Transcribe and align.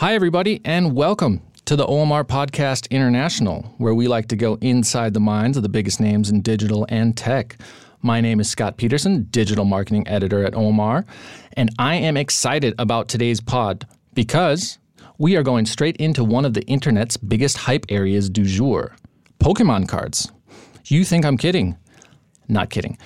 Hi, 0.00 0.14
everybody, 0.14 0.62
and 0.64 0.94
welcome 0.94 1.42
to 1.66 1.76
the 1.76 1.84
OMR 1.84 2.24
Podcast 2.24 2.88
International, 2.88 3.74
where 3.76 3.94
we 3.94 4.08
like 4.08 4.28
to 4.28 4.34
go 4.34 4.54
inside 4.62 5.12
the 5.12 5.20
minds 5.20 5.58
of 5.58 5.62
the 5.62 5.68
biggest 5.68 6.00
names 6.00 6.30
in 6.30 6.40
digital 6.40 6.86
and 6.88 7.14
tech. 7.14 7.58
My 8.00 8.22
name 8.22 8.40
is 8.40 8.48
Scott 8.48 8.78
Peterson, 8.78 9.28
digital 9.30 9.66
marketing 9.66 10.08
editor 10.08 10.42
at 10.42 10.54
OMR, 10.54 11.04
and 11.52 11.68
I 11.78 11.96
am 11.96 12.16
excited 12.16 12.74
about 12.78 13.10
today's 13.10 13.42
pod 13.42 13.86
because 14.14 14.78
we 15.18 15.36
are 15.36 15.42
going 15.42 15.66
straight 15.66 15.98
into 15.98 16.24
one 16.24 16.46
of 16.46 16.54
the 16.54 16.62
internet's 16.62 17.18
biggest 17.18 17.58
hype 17.58 17.84
areas 17.90 18.30
du 18.30 18.44
jour 18.44 18.96
Pokemon 19.38 19.86
cards. 19.86 20.32
You 20.86 21.04
think 21.04 21.26
I'm 21.26 21.36
kidding? 21.36 21.76
Not 22.48 22.70
kidding. 22.70 22.96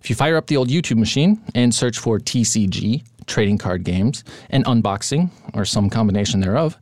If 0.00 0.10
you 0.10 0.14
fire 0.14 0.36
up 0.36 0.46
the 0.46 0.58
old 0.58 0.68
YouTube 0.68 0.98
machine 0.98 1.42
and 1.56 1.74
search 1.74 1.98
for 1.98 2.20
TCG, 2.20 3.02
trading 3.26 3.58
card 3.58 3.84
games, 3.84 4.24
and 4.50 4.64
unboxing, 4.64 5.30
or 5.54 5.64
some 5.64 5.90
combination 5.90 6.40
thereof, 6.40 6.78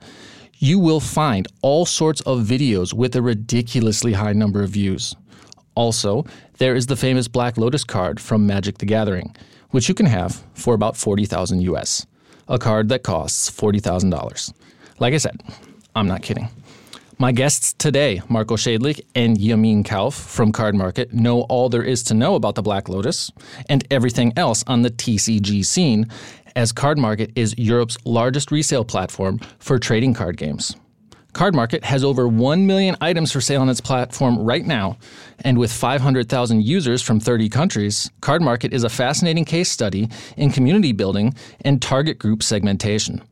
you 0.59 0.79
will 0.79 1.01
find 1.01 1.49
all 1.63 1.85
sorts 1.85 2.21
of 2.23 2.41
videos 2.41 2.93
with 2.93 3.17
a 3.17 3.23
ridiculously 3.23 4.13
high 4.13 4.33
number 4.33 4.63
of 4.63 4.71
views. 4.71 5.15
Also, 5.75 6.25
there 6.59 6.75
is 6.75 6.87
the 6.87 6.97
famous 6.97 7.29
Black 7.29 7.59
Lotus 7.59 7.85
card 7.85 8.21
from 8.21 8.47
Magic 8.47 8.79
the 8.79 8.87
Gathering, 8.87 9.35
which 9.71 9.89
you 9.89 9.95
can 9.95 10.07
have 10.07 10.43
for 10.55 10.75
about 10.75 10.97
40,000 10.97 11.61
US, 11.63 12.07
a 12.49 12.59
card 12.59 12.89
that 12.91 13.03
costs 13.03 13.51
$40,000. 13.51 14.53
Like 15.01 15.15
I 15.15 15.19
said, 15.19 15.41
I'm 15.97 16.07
not 16.07 16.23
kidding. 16.23 16.49
My 17.17 17.31
guests 17.31 17.75
today, 17.75 18.21
Marko 18.29 18.57
Schädlich 18.57 19.01
and 19.15 19.39
Jamin 19.39 19.85
Kauf 19.85 20.15
from 20.15 20.51
Cardmarket, 20.51 21.13
know 21.13 21.43
all 21.43 21.69
there 21.69 21.85
is 21.85 22.03
to 22.05 22.15
know 22.15 22.35
about 22.35 22.57
the 22.57 22.63
Black 22.63 22.89
Lotus 22.89 23.31
and 23.69 23.87
everything 23.89 24.33
else 24.37 24.65
on 24.67 24.83
the 24.83 24.91
TCG 24.91 25.65
scene, 25.65 26.09
as 26.57 26.73
Cardmarket 26.73 27.31
is 27.37 27.57
Europe's 27.57 27.97
largest 28.05 28.51
resale 28.51 28.85
platform 28.85 29.39
for 29.61 29.79
trading 29.79 30.13
card 30.13 30.37
games. 30.37 30.75
Cardmarket 31.35 31.85
has 31.85 32.03
over 32.03 32.27
1 32.27 32.67
million 32.67 32.97
items 33.01 33.31
for 33.31 33.41
sale 33.41 33.61
on 33.61 33.69
its 33.69 33.81
platform 33.81 34.37
right 34.39 34.67
now, 34.67 34.97
and 35.45 35.57
with 35.57 35.73
500,000 35.73 36.65
users 36.65 37.01
from 37.01 37.21
30 37.21 37.49
countries, 37.49 38.11
Cardmarket 38.23 38.73
is 38.73 38.83
a 38.83 38.89
fascinating 38.89 39.45
case 39.45 39.71
study 39.71 40.09
in 40.37 40.51
community 40.51 40.91
building 40.91 41.33
and 41.65 41.81
target 41.81 42.19
group 42.19 42.43
segmentation. 42.43 43.23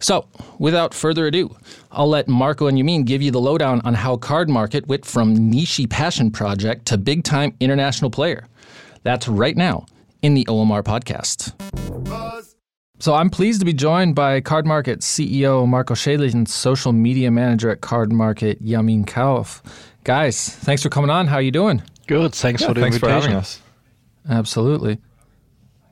So, 0.00 0.28
without 0.58 0.92
further 0.94 1.26
ado, 1.26 1.56
I'll 1.90 2.08
let 2.08 2.28
Marko 2.28 2.66
and 2.66 2.76
Jamin 2.78 3.04
give 3.04 3.22
you 3.22 3.30
the 3.30 3.40
lowdown 3.40 3.80
on 3.84 3.94
how 3.94 4.16
Cardmarket 4.16 4.86
went 4.86 5.04
from 5.06 5.34
niche 5.50 5.80
passion 5.88 6.30
project 6.30 6.86
to 6.86 6.98
big 6.98 7.24
time 7.24 7.54
international 7.60 8.10
player. 8.10 8.46
That's 9.02 9.26
right 9.28 9.56
now 9.56 9.86
in 10.22 10.34
the 10.34 10.44
OMR 10.46 10.82
podcast. 10.82 11.52
So 12.98 13.14
I'm 13.14 13.28
pleased 13.30 13.60
to 13.60 13.66
be 13.66 13.72
joined 13.74 14.14
by 14.14 14.40
Cardmarket 14.40 14.98
CEO 14.98 15.66
Marko 15.68 15.94
Schädlich 15.94 16.32
and 16.32 16.48
social 16.48 16.92
media 16.92 17.30
manager 17.30 17.70
at 17.70 17.82
Card 17.82 18.10
Market 18.10 18.62
Jamin 18.64 19.04
Kauf. 19.04 19.60
Guys, 20.04 20.48
thanks 20.48 20.82
for 20.82 20.88
coming 20.88 21.10
on. 21.10 21.26
How 21.26 21.36
are 21.36 21.42
you 21.42 21.50
doing? 21.50 21.82
Good. 22.06 22.34
Thanks 22.34 22.62
Yeah, 22.62 22.68
for 22.68 22.74
the 22.74 22.80
thanks 22.80 22.98
for 22.98 23.08
having 23.08 23.32
us. 23.32 23.60
Absolutely. 24.28 24.98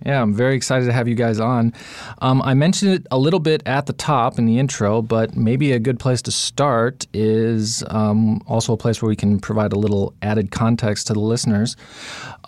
Yeah, 0.04 0.20
I'm 0.20 0.34
very 0.34 0.54
excited 0.54 0.84
to 0.86 0.92
have 0.92 1.08
you 1.08 1.14
guys 1.14 1.40
on. 1.40 1.72
Um, 2.20 2.42
I 2.42 2.52
mentioned 2.52 2.92
it 2.92 3.06
a 3.10 3.18
little 3.18 3.40
bit 3.40 3.62
at 3.64 3.86
the 3.86 3.94
top 3.94 4.38
in 4.38 4.44
the 4.44 4.58
intro, 4.58 5.00
but 5.00 5.34
maybe 5.34 5.72
a 5.72 5.78
good 5.78 5.98
place 5.98 6.20
to 6.22 6.30
start 6.30 7.06
is 7.14 7.82
um, 7.88 8.42
also 8.46 8.74
a 8.74 8.76
place 8.76 9.00
where 9.00 9.08
we 9.08 9.16
can 9.16 9.40
provide 9.40 9.72
a 9.72 9.78
little 9.78 10.14
added 10.20 10.50
context 10.50 11.06
to 11.06 11.14
the 11.14 11.20
listeners. 11.20 11.76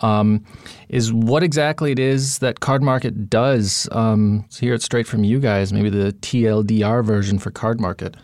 Um, 0.01 0.45
is 0.89 1.11
what 1.11 1.41
exactly 1.41 1.91
it 1.91 1.99
is 1.99 2.39
that 2.39 2.59
Cardmarket 2.59 3.27
does? 3.29 3.89
Um, 3.91 4.45
hear 4.57 4.75
it 4.75 4.83
straight 4.83 5.07
from 5.07 5.23
you 5.23 5.39
guys, 5.39 5.73
maybe 5.73 5.89
the 5.89 6.13
TLDR 6.13 7.03
version 7.03 7.39
for 7.39 7.49
Cardmarket. 7.49 8.15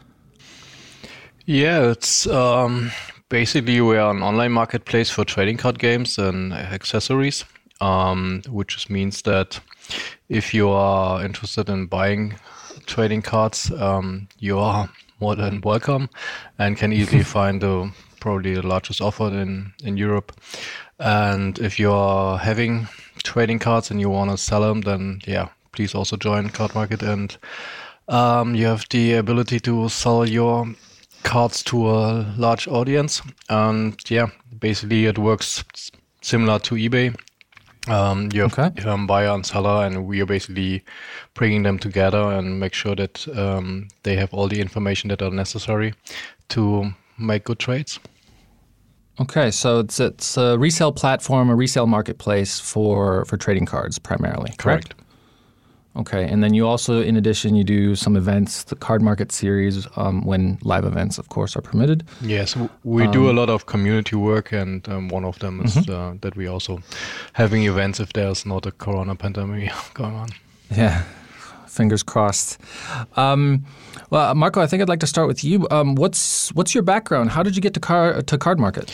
Yeah, 1.46 1.90
it's 1.90 2.26
um, 2.28 2.92
basically 3.30 3.82
we 3.82 3.98
are 3.98 4.12
an 4.12 4.22
online 4.22 4.52
marketplace 4.52 5.10
for 5.10 5.26
trading 5.26 5.58
card 5.58 5.80
games 5.80 6.18
and 6.18 6.54
accessories, 6.54 7.44
um, 7.82 8.42
which 8.50 8.76
just 8.76 8.90
means 8.90 9.22
that 9.24 9.60
if 10.30 10.54
you 10.54 10.70
are 10.70 11.24
interested 11.24 11.70
in 11.70 11.88
buying 11.88 12.36
trading 12.86 13.22
cards, 13.22 13.72
um, 13.72 14.28
you 14.40 14.60
are 14.60 14.90
more 15.20 15.36
than 15.36 15.62
welcome 15.62 16.10
and 16.60 16.78
can 16.78 16.94
easily 16.94 17.24
find 17.38 17.62
the 17.62 17.92
probably 18.20 18.54
the 18.54 18.66
largest 18.66 19.02
offer 19.02 19.28
in 19.28 19.74
in 19.84 19.98
Europe. 19.98 20.32
And 21.00 21.60
if 21.60 21.80
you 21.80 21.92
are 21.92 22.38
having 22.38 22.88
trading 23.24 23.60
cards 23.60 23.92
and 23.92 24.00
you 24.00 24.10
want 24.10 24.32
to 24.32 24.38
sell 24.38 24.62
them, 24.62 24.82
then 24.82 25.22
yeah, 25.28 25.50
please 25.72 25.96
also 25.96 26.16
join 26.18 26.50
Cardmarket 26.50 27.02
and 27.02 27.38
um, 28.08 28.56
you 28.56 28.66
have 28.66 28.86
the 28.90 29.14
ability 29.14 29.60
to 29.62 29.90
sell 29.90 30.26
your 30.26 30.68
cards 31.24 31.64
to 31.64 31.90
a 31.90 32.34
large 32.38 32.68
audience. 32.68 33.22
And 33.50 34.00
yeah, 34.10 34.28
basically 34.60 35.06
it 35.06 35.18
works 35.18 35.64
similar 36.22 36.60
to 36.60 36.76
eBay. 36.76 37.16
Um, 37.88 38.30
you 38.34 38.42
have 38.42 38.58
Okay. 38.58 38.88
um, 38.88 39.08
buyer 39.08 39.30
and 39.30 39.46
seller, 39.46 39.86
and 39.86 40.06
we 40.08 40.22
are 40.22 40.26
basically 40.26 40.84
bringing 41.34 41.64
them 41.64 41.78
together 41.80 42.22
and 42.32 42.60
make 42.60 42.74
sure 42.74 42.96
that 42.96 43.28
um, 43.38 43.88
they 44.04 44.16
have 44.16 44.34
all 44.34 44.48
the 44.48 44.62
information 44.62 45.10
that 45.10 45.22
are 45.22 45.32
necessary 45.32 45.94
to 46.50 46.94
make 47.18 47.44
good 47.44 47.60
trades. 47.60 48.00
Okay, 49.20 49.52
so 49.52 49.80
it's 49.80 50.00
it's 50.00 50.38
a 50.38 50.58
resale 50.58 50.92
platform, 50.92 51.50
a 51.50 51.56
resale 51.56 51.86
marketplace 51.88 52.60
for 52.60 53.26
for 53.26 53.38
trading 53.38 53.66
cards 53.66 54.00
primarily. 54.00 54.54
correct? 54.58 54.96
Okay, 55.96 56.24
and 56.24 56.44
then 56.44 56.56
you 56.56 56.68
also, 56.68 57.02
in 57.02 57.16
addition, 57.18 57.54
you 57.54 57.64
do 57.64 57.96
some 57.96 58.16
events, 58.16 58.64
the 58.64 58.76
card 58.76 59.04
market 59.04 59.32
series, 59.32 59.88
um, 59.96 60.26
when 60.26 60.58
live 60.64 60.86
events, 60.86 61.20
of 61.20 61.30
course, 61.30 61.56
are 61.56 61.62
permitted. 61.62 62.04
Yes, 62.22 62.58
we 62.84 63.06
do 63.08 63.30
a 63.30 63.34
lot 63.34 63.50
of 63.50 63.68
community 63.68 64.16
work, 64.16 64.52
and 64.52 64.88
um, 64.90 65.10
one 65.10 65.24
of 65.24 65.38
them 65.38 65.62
is 65.62 65.78
uh, 65.88 66.16
that 66.22 66.36
we 66.36 66.48
also 66.48 66.82
having 67.34 67.64
events 67.66 68.00
if 68.00 68.12
there's 68.14 68.44
not 68.44 68.66
a 68.66 68.72
corona 68.72 69.16
pandemic 69.16 69.72
going 69.94 70.16
on. 70.16 70.30
Yeah, 70.72 71.04
fingers 71.68 72.02
crossed. 72.02 72.60
Um, 73.16 73.64
well, 74.10 74.34
Marko, 74.34 74.62
I 74.62 74.68
think 74.68 74.82
I'd 74.82 74.90
like 74.90 75.02
to 75.02 75.08
start 75.08 75.28
with 75.28 75.44
you. 75.44 75.68
Um, 75.70 75.94
what's 75.94 76.52
what's 76.56 76.74
your 76.74 76.84
background? 76.84 77.30
How 77.30 77.44
did 77.44 77.56
you 77.56 77.62
get 77.62 77.76
to 77.76 77.80
car 77.80 78.24
to 78.24 78.38
card 78.40 78.60
market? 78.60 78.92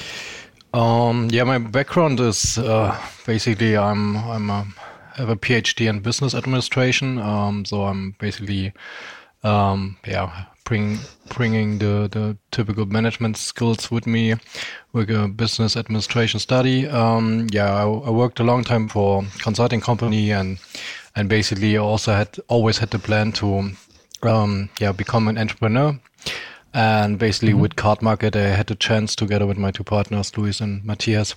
Um, 0.74 1.30
yeah, 1.32 1.46
my 1.46 1.58
background 1.58 2.20
is 2.20 2.58
uh, 2.58 2.96
basically 3.26 3.78
I'm 3.78 4.18
I'm 4.18 4.50
a, 4.50 4.68
have 5.20 5.30
a 5.30 5.36
PhD 5.36 5.88
in 5.88 6.00
business 6.00 6.34
administration. 6.34 7.20
Um, 7.20 7.66
so 7.66 7.84
I'm 7.84 8.16
basically 8.20 8.74
um, 9.44 9.98
yeah 10.08 10.46
bring 10.64 11.00
bringing 11.36 11.80
the 11.80 12.08
the 12.12 12.38
typical 12.52 12.86
management 12.86 13.38
skills 13.38 13.92
with 13.92 14.08
me 14.08 14.36
with 14.94 15.10
a 15.10 15.28
business 15.28 15.76
administration 15.76 16.40
study. 16.40 16.88
Um, 16.88 17.48
yeah, 17.52 17.74
I, 17.74 17.84
I 17.84 18.10
worked 18.10 18.40
a 18.40 18.44
long 18.44 18.64
time 18.64 18.88
for 18.88 19.24
consulting 19.40 19.82
company 19.82 20.32
and 20.32 20.58
and 21.16 21.30
basically 21.30 21.78
also 21.78 22.14
had 22.14 22.38
always 22.48 22.78
had 22.78 22.92
the 22.92 23.00
plan 23.00 23.32
to 23.34 23.72
um, 24.24 24.70
yeah 24.80 24.92
become 24.92 25.28
an 25.28 25.38
entrepreneur. 25.38 26.00
And 26.72 27.18
basically, 27.18 27.56
with 27.56 27.76
Cardmarket, 27.76 28.36
I 28.36 28.56
had 28.56 28.68
the 28.68 28.76
chance 28.76 29.16
together 29.16 29.48
with 29.48 29.58
my 29.58 29.72
two 29.72 29.84
partners, 29.84 30.38
Luis 30.38 30.62
and 30.62 30.86
Matthias, 30.86 31.36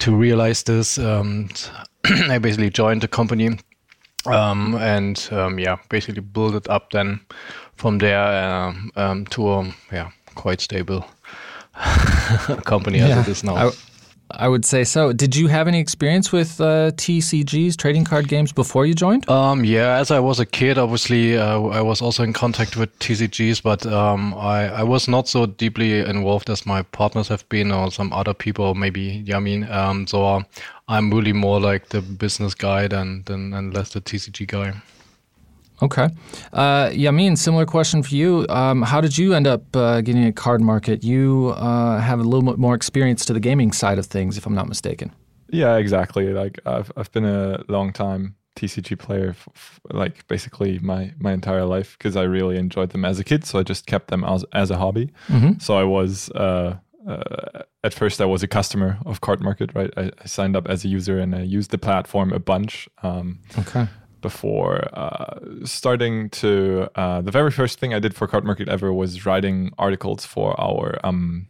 to 0.00 0.14
realize 0.14 0.62
this. 0.62 0.98
Um, 0.98 1.48
I 2.30 2.38
basically 2.38 2.70
joined 2.70 3.02
the 3.02 3.08
company 3.08 3.58
um, 4.26 4.74
and 4.74 5.28
um, 5.32 5.58
yeah, 5.58 5.76
basically 5.88 6.20
build 6.20 6.54
it 6.54 6.68
up 6.68 6.90
then 6.90 7.20
from 7.76 7.98
there 7.98 8.20
um, 8.20 8.90
um, 8.96 9.26
to 9.26 9.52
a 9.52 9.74
yeah 9.92 10.10
quite 10.34 10.60
stable 10.60 11.04
company 12.64 13.00
as 13.00 13.26
it 13.26 13.30
is 13.30 13.44
now. 13.44 13.56
I, 13.56 13.70
I 14.30 14.48
would 14.48 14.64
say 14.64 14.84
so. 14.84 15.12
Did 15.12 15.34
you 15.34 15.46
have 15.48 15.68
any 15.68 15.80
experience 15.80 16.32
with 16.32 16.60
uh, 16.60 16.92
TCGs, 16.92 17.76
trading 17.76 18.04
card 18.04 18.28
games, 18.28 18.52
before 18.52 18.84
you 18.84 18.94
joined? 18.94 19.28
Um, 19.28 19.64
yeah, 19.64 19.96
as 19.96 20.10
I 20.10 20.20
was 20.20 20.38
a 20.38 20.44
kid, 20.44 20.76
obviously, 20.76 21.38
uh, 21.38 21.60
I 21.62 21.80
was 21.80 22.02
also 22.02 22.22
in 22.22 22.32
contact 22.32 22.76
with 22.76 22.96
TCGs, 22.98 23.62
but 23.62 23.86
um, 23.86 24.34
I, 24.34 24.68
I 24.68 24.82
was 24.82 25.08
not 25.08 25.28
so 25.28 25.46
deeply 25.46 26.00
involved 26.00 26.50
as 26.50 26.66
my 26.66 26.82
partners 26.82 27.28
have 27.28 27.48
been, 27.48 27.72
or 27.72 27.90
some 27.90 28.12
other 28.12 28.34
people, 28.34 28.74
maybe 28.74 29.24
Jamin. 29.24 29.70
Um, 29.70 30.06
so 30.06 30.24
uh, 30.24 30.42
I'm 30.88 31.10
really 31.10 31.32
more 31.32 31.58
like 31.60 31.88
the 31.88 32.02
business 32.02 32.54
guy 32.54 32.86
than, 32.86 33.22
than 33.24 33.54
and 33.54 33.72
less 33.72 33.90
the 33.94 34.00
TCG 34.00 34.46
guy. 34.46 34.74
Okay. 35.82 36.08
Uh, 36.52 36.88
Jamin, 36.90 37.36
similar 37.38 37.64
question 37.66 38.02
for 38.02 38.14
you. 38.14 38.46
Um, 38.48 38.82
how 38.82 39.00
did 39.00 39.16
you 39.16 39.34
end 39.34 39.46
up 39.46 39.76
uh, 39.76 40.00
getting 40.00 40.24
a 40.24 40.32
card 40.32 40.60
market? 40.60 41.04
You 41.04 41.54
uh, 41.56 42.00
have 42.00 42.18
a 42.18 42.24
little 42.24 42.42
bit 42.42 42.58
more 42.58 42.74
experience 42.74 43.24
to 43.26 43.32
the 43.32 43.40
gaming 43.40 43.72
side 43.72 43.98
of 43.98 44.06
things, 44.06 44.36
if 44.36 44.44
I'm 44.46 44.54
not 44.54 44.68
mistaken. 44.68 45.12
Yeah, 45.50 45.76
exactly. 45.76 46.32
Like 46.32 46.58
I've 46.66 46.90
I've 46.96 47.10
been 47.12 47.24
a 47.24 47.62
long 47.68 47.92
time 47.92 48.34
TCG 48.56 48.98
player, 48.98 49.30
f- 49.30 49.48
f- 49.54 49.80
like 49.92 50.26
basically 50.28 50.78
my 50.80 51.12
my 51.18 51.32
entire 51.32 51.64
life 51.64 51.96
because 51.96 52.16
I 52.16 52.24
really 52.24 52.58
enjoyed 52.58 52.90
them 52.90 53.04
as 53.04 53.18
a 53.20 53.24
kid. 53.24 53.44
So 53.46 53.58
I 53.58 53.62
just 53.62 53.86
kept 53.86 54.08
them 54.08 54.24
as 54.24 54.44
as 54.52 54.70
a 54.70 54.76
hobby. 54.76 55.10
So 55.58 55.78
I 55.78 55.84
was. 55.84 56.28
Uh, 56.30 56.76
uh, 57.08 57.62
at 57.84 57.94
first, 57.94 58.20
I 58.20 58.24
was 58.26 58.42
a 58.42 58.48
customer 58.48 58.98
of 59.06 59.20
Cardmarket, 59.20 59.74
right? 59.74 59.90
I, 59.96 60.10
I 60.22 60.26
signed 60.26 60.56
up 60.56 60.68
as 60.68 60.84
a 60.84 60.88
user 60.88 61.18
and 61.18 61.34
I 61.34 61.40
used 61.42 61.70
the 61.70 61.78
platform 61.78 62.32
a 62.32 62.38
bunch. 62.38 62.88
Um, 63.02 63.38
Okay. 63.58 63.86
Before 64.20 64.88
uh, 64.98 65.38
starting 65.64 66.28
to 66.30 66.88
uh, 66.96 67.20
the 67.20 67.30
very 67.30 67.50
first 67.50 67.78
thing 67.78 67.94
I 67.94 68.00
did 68.00 68.14
for 68.14 68.26
Cardmarket 68.26 68.68
ever 68.68 68.92
was 68.92 69.24
writing 69.24 69.70
articles 69.78 70.24
for 70.26 70.58
our 70.60 70.98
um, 71.04 71.46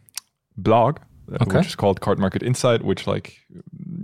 blog, 0.55 0.99
uh, 1.31 1.37
Okay. 1.41 1.57
which 1.57 1.67
is 1.67 1.75
called 1.75 1.99
Cardmarket 2.01 2.43
Insight, 2.43 2.83
which 2.83 3.07
like 3.07 3.39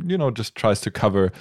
you 0.08 0.18
know 0.18 0.32
just 0.32 0.56
tries 0.56 0.82
to 0.82 0.92
cover 0.92 1.32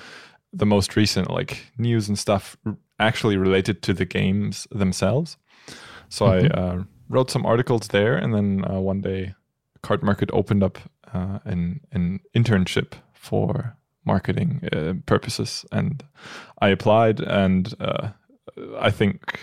the 0.53 0.67
most 0.67 0.97
recent 0.97 1.31
like 1.31 1.73
news 1.79 2.09
and 2.09 2.19
stuff 2.19 2.57
actually 2.99 3.37
related 3.37 3.83
to 3.83 3.93
the 3.95 4.05
games 4.05 4.67
themselves. 4.71 5.37
So 6.09 6.27
I 6.27 6.47
uh, 6.47 6.85
wrote 7.09 7.31
some 7.31 7.47
articles 7.47 7.89
there, 7.89 8.17
and 8.17 8.35
then 8.35 8.65
uh, 8.71 8.81
one 8.81 9.01
day, 9.01 9.35
Cardmarket 9.83 10.31
opened 10.33 10.63
up 10.63 10.79
uh, 11.13 11.39
an 11.45 11.81
an 11.93 12.21
internship 12.35 12.93
for 13.13 13.77
marketing 14.05 14.61
uh, 14.73 14.95
purposes, 15.07 15.65
and 15.73 16.03
I 16.61 16.69
applied, 16.69 17.21
and 17.21 17.73
uh, 17.81 18.09
I 18.79 18.91
think 18.91 19.41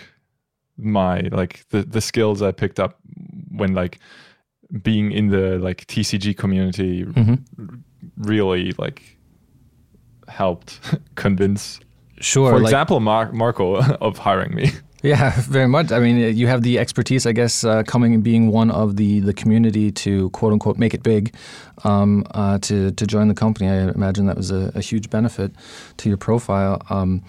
my 0.78 1.20
like 1.32 1.64
the 1.70 1.82
the 1.82 2.00
skills 2.00 2.42
I 2.42 2.52
picked 2.52 2.80
up 2.80 2.98
when 3.50 3.74
like 3.74 3.98
being 4.82 5.12
in 5.12 5.28
the 5.28 5.58
like 5.58 5.86
TCG 5.86 6.36
community 6.36 7.02
hmm 7.02 7.34
really 8.16 8.72
like 8.78 9.18
helped 10.28 10.80
convince, 11.14 11.80
Sure. 12.20 12.50
for 12.52 12.56
like- 12.58 12.64
example, 12.70 13.00
Mar- 13.00 13.32
Marko 13.32 13.76
of 14.00 14.18
hiring 14.18 14.54
me. 14.54 14.70
Yeah, 15.02 15.30
very 15.36 15.66
much. 15.66 15.90
I 15.90 15.98
mean, 15.98 16.36
you 16.36 16.46
have 16.46 16.62
the 16.62 16.78
expertise, 16.78 17.26
I 17.26 17.32
guess, 17.32 17.64
uh, 17.64 17.82
coming 17.82 18.14
and 18.14 18.22
being 18.22 18.50
one 18.50 18.70
of 18.70 18.96
the, 18.96 19.20
the 19.20 19.34
community 19.34 19.90
to 19.92 20.30
quote 20.30 20.52
unquote 20.52 20.78
make 20.78 20.94
it 20.94 21.02
big, 21.02 21.34
um, 21.84 22.24
uh, 22.30 22.58
to 22.58 22.92
to 22.92 23.06
join 23.06 23.28
the 23.28 23.34
company. 23.34 23.68
I 23.68 23.90
imagine 23.90 24.26
that 24.26 24.36
was 24.36 24.50
a, 24.50 24.70
a 24.74 24.80
huge 24.80 25.10
benefit 25.10 25.52
to 25.98 26.08
your 26.08 26.18
profile. 26.18 26.80
Um, 26.88 27.22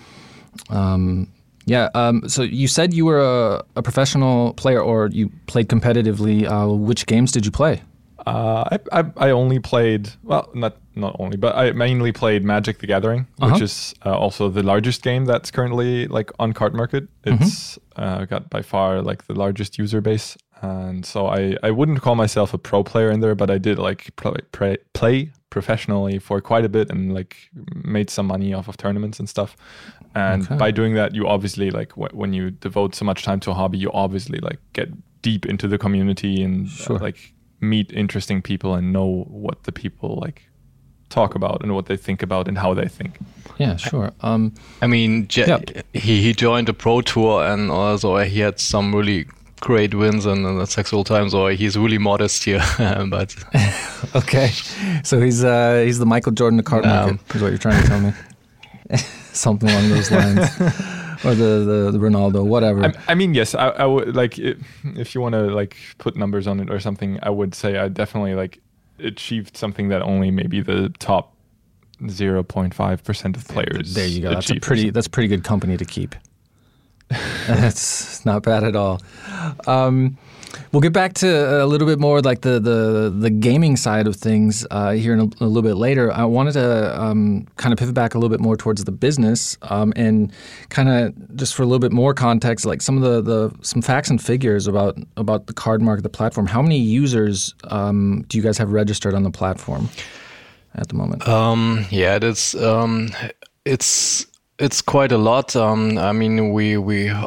um, 0.70 1.28
yeah. 1.66 1.90
Um, 1.96 2.28
so 2.30 2.44
you 2.44 2.68
said 2.68 2.94
you 2.94 3.06
were 3.06 3.20
a, 3.20 3.64
a 3.76 3.82
professional 3.82 4.54
player, 4.54 4.82
or 4.82 5.08
you 5.08 5.32
played 5.48 5.68
competitively. 5.68 6.46
Uh, 6.48 6.74
which 6.74 7.06
games 7.08 7.32
did 7.32 7.46
you 7.46 7.52
play? 7.52 7.82
Uh, 8.26 8.64
I, 8.72 9.00
I 9.00 9.04
I 9.28 9.32
only 9.32 9.60
played 9.60 10.10
well, 10.24 10.50
not 10.54 10.78
not 10.96 11.16
only, 11.20 11.38
but 11.38 11.56
I 11.56 11.72
mainly 11.74 12.12
played 12.12 12.44
Magic: 12.44 12.80
The 12.80 12.88
Gathering, 12.88 13.28
Uh-huh. 13.42 13.52
which 13.54 13.62
is 13.62 13.94
uh, 14.06 14.18
also 14.18 14.50
the 14.50 14.64
largest 14.64 15.02
game 15.04 15.26
that's 15.26 15.52
currently 15.52 16.08
like 16.08 16.32
on 16.40 16.54
Cardmarket. 16.54 17.08
It's 17.26 17.78
uh, 17.98 18.26
got 18.26 18.50
by 18.50 18.62
far 18.62 19.02
like 19.02 19.26
the 19.28 19.34
largest 19.34 19.78
user 19.78 20.00
base, 20.02 20.38
and 20.62 21.06
so 21.06 21.28
I 21.28 21.58
I 21.64 21.72
wouldn't 21.72 22.02
call 22.02 22.16
myself 22.16 22.54
a 22.54 22.58
pro 22.58 22.84
player 22.84 23.12
in 23.12 23.20
there, 23.20 23.36
but 23.36 23.50
I 23.50 23.58
did 23.58 23.78
like 23.78 24.16
play 24.16 24.36
play, 24.52 24.78
play 24.94 25.32
professionally 25.50 26.20
for 26.20 26.42
quite 26.42 26.66
a 26.66 26.70
bit 26.70 26.90
and 26.92 27.14
like 27.14 27.36
made 27.84 28.10
some 28.10 28.28
money 28.28 28.54
off 28.54 28.68
of 28.70 28.78
tournaments 28.78 29.20
and 29.20 29.28
stuff. 29.30 29.56
And 30.16 30.44
Okay. 30.44 30.58
by 30.58 30.72
doing 30.72 30.96
that, 30.96 31.14
you 31.14 31.28
obviously 31.28 31.72
like 31.72 31.92
wh- 31.94 32.14
when 32.16 32.34
you 32.34 32.52
devote 32.52 32.96
so 32.96 33.06
much 33.06 33.24
time 33.24 33.40
to 33.42 33.52
a 33.52 33.54
hobby, 33.54 33.78
you 33.78 33.92
obviously 33.94 34.40
like 34.40 34.60
get 34.74 34.90
deep 35.22 35.46
into 35.46 35.68
the 35.68 35.78
community 35.78 36.44
and 36.44 36.68
Sure. 36.70 37.00
like 37.00 37.34
meet 37.64 37.92
interesting 37.94 38.42
people 38.42 38.74
and 38.76 38.92
know 38.94 39.26
what 39.30 39.64
the 39.64 39.72
people 39.72 40.20
like 40.22 40.42
talk 41.10 41.36
about 41.36 41.62
and 41.64 41.74
what 41.74 41.86
they 41.86 41.98
think 41.98 42.24
about 42.24 42.48
and 42.48 42.58
how 42.58 42.74
they 42.74 42.88
think. 42.88 43.20
Yeah, 43.60 43.76
sure. 43.78 44.12
Um, 44.22 44.52
I 44.82 44.88
mean, 44.88 45.28
Je- 45.28 45.46
Yeah. 45.48 45.60
he 45.94 46.22
he 46.22 46.34
joined 46.34 46.68
the 46.68 46.74
pro 46.74 47.02
tour 47.02 47.44
and 47.46 47.70
also 47.72 48.18
he 48.18 48.40
had 48.42 48.60
some 48.60 48.96
really 48.98 49.26
great 49.62 49.94
wins 49.94 50.26
and, 50.26 50.46
in 50.46 50.66
sexual 50.66 51.04
times 51.04 51.32
So 51.32 51.48
he's 51.48 51.78
really 51.78 51.98
modest 52.00 52.44
here, 52.46 52.64
but 53.10 53.36
okay, 54.16 54.50
so 55.04 55.22
he's 55.22 55.44
uh, 55.44 55.84
he's 55.86 56.00
the 56.00 56.06
Michael 56.06 56.32
Jordan 56.34 56.60
of 56.60 56.66
card 56.66 56.84
No. 56.84 56.90
market. 56.90 57.36
Is 57.36 57.42
what 57.42 57.50
you're 57.50 57.58
trying 57.60 57.82
to 57.82 57.88
tell 57.88 58.02
me? 58.02 58.12
Something 59.34 59.70
along 59.70 59.90
those 59.90 60.12
lines, 60.12 60.50
or 61.24 61.36
the, 61.36 61.90
the 61.92 61.92
the 61.92 61.98
Ronaldo, 61.98 62.46
whatever. 62.46 62.86
I, 62.86 62.94
I 63.10 63.16
mean, 63.16 63.34
yes, 63.34 63.56
I, 63.56 63.70
I 63.70 63.86
would 63.86 64.16
like 64.16 64.40
i 64.40 64.56
if 64.96 65.16
you 65.16 65.22
want 65.22 65.34
to 65.34 65.42
like 65.44 65.78
put 65.98 66.16
numbers 66.16 66.48
on 66.48 66.60
it 66.60 66.70
or 66.70 66.80
something. 66.80 67.20
I 67.24 67.30
would 67.30 67.56
say 67.56 67.78
I 67.78 67.88
definitely 67.88 68.36
like 68.36 68.60
achieved 69.00 69.58
something 69.58 69.90
that 69.90 70.02
only 70.02 70.32
maybe 70.32 70.62
the 70.62 70.90
top 71.00 71.36
zero 72.10 72.44
point 72.44 72.74
five 72.74 73.04
percent 73.04 73.38
of 73.38 73.48
players. 73.48 73.94
There 73.94 74.08
you 74.08 74.22
go. 74.22 74.34
That's 74.34 74.50
a 74.50 74.60
pretty 74.60 74.90
that's 74.90 75.08
pretty 75.08 75.28
good 75.28 75.44
company 75.44 75.78
to 75.78 75.86
keep. 75.86 76.16
that's 77.48 78.26
not 78.26 78.44
bad 78.44 78.64
at 78.64 78.76
all. 78.76 79.02
Um, 79.68 80.18
we'll 80.72 80.82
get 80.82 80.94
back 80.94 81.14
to 81.14 81.64
a 81.64 81.66
little 81.66 81.88
bit 81.88 82.00
more 82.00 82.22
like 82.22 82.42
the 82.42 82.60
the, 82.60 83.14
the 83.16 83.30
gaming 83.30 83.76
side 83.76 84.08
of 84.08 84.16
things 84.16 84.66
uh, 84.72 84.92
here 84.92 85.14
in 85.14 85.20
a, 85.20 85.24
a 85.24 85.46
little 85.46 85.62
bit 85.62 85.76
later. 85.76 86.12
I 86.12 86.26
wanted 86.26 86.54
to 86.54 87.02
um, 87.02 87.48
kind 87.58 87.74
of 87.74 87.80
pivot 87.80 87.96
back 87.96 88.16
a 88.16 88.18
little 88.18 88.30
bit 88.30 88.40
more 88.40 88.58
towards 88.58 88.84
the 88.84 88.92
business 88.92 89.58
um, 89.64 89.94
and 89.96 90.32
kind 90.70 90.90
of 90.90 91.36
just 91.36 91.56
for 91.56 91.64
a 91.64 91.66
little 91.66 91.80
bit 91.80 91.92
more 91.92 92.14
context, 92.14 92.66
like 92.66 92.82
some 92.82 93.02
of 93.02 93.04
the, 93.04 93.22
the 93.22 93.56
some 93.64 93.82
facts 93.82 94.10
and 94.10 94.22
figures 94.22 94.68
about 94.68 94.98
about 95.18 95.48
the 95.48 95.54
card 95.54 95.82
market, 95.82 96.02
the 96.02 96.10
platform. 96.10 96.48
How 96.48 96.62
many 96.62 96.78
users 96.78 97.54
um, 97.66 98.24
do 98.28 98.38
you 98.38 98.44
guys 98.44 98.58
have 98.58 98.72
registered 98.72 99.14
on 99.14 99.24
the 99.24 99.32
platform 99.32 99.90
at 100.76 100.88
the 100.88 100.96
moment? 100.96 101.28
Um, 101.28 101.86
yeah, 101.90 102.20
it's 102.22 102.56
um, 102.56 103.10
it's 103.66 104.28
it's 104.60 104.82
quite 104.82 105.12
a 105.12 105.18
lot. 105.18 105.56
Um, 105.56 105.98
I 105.98 106.12
mean, 106.12 106.54
we 106.54 106.78
we 106.78 107.10
uh, 107.10 107.26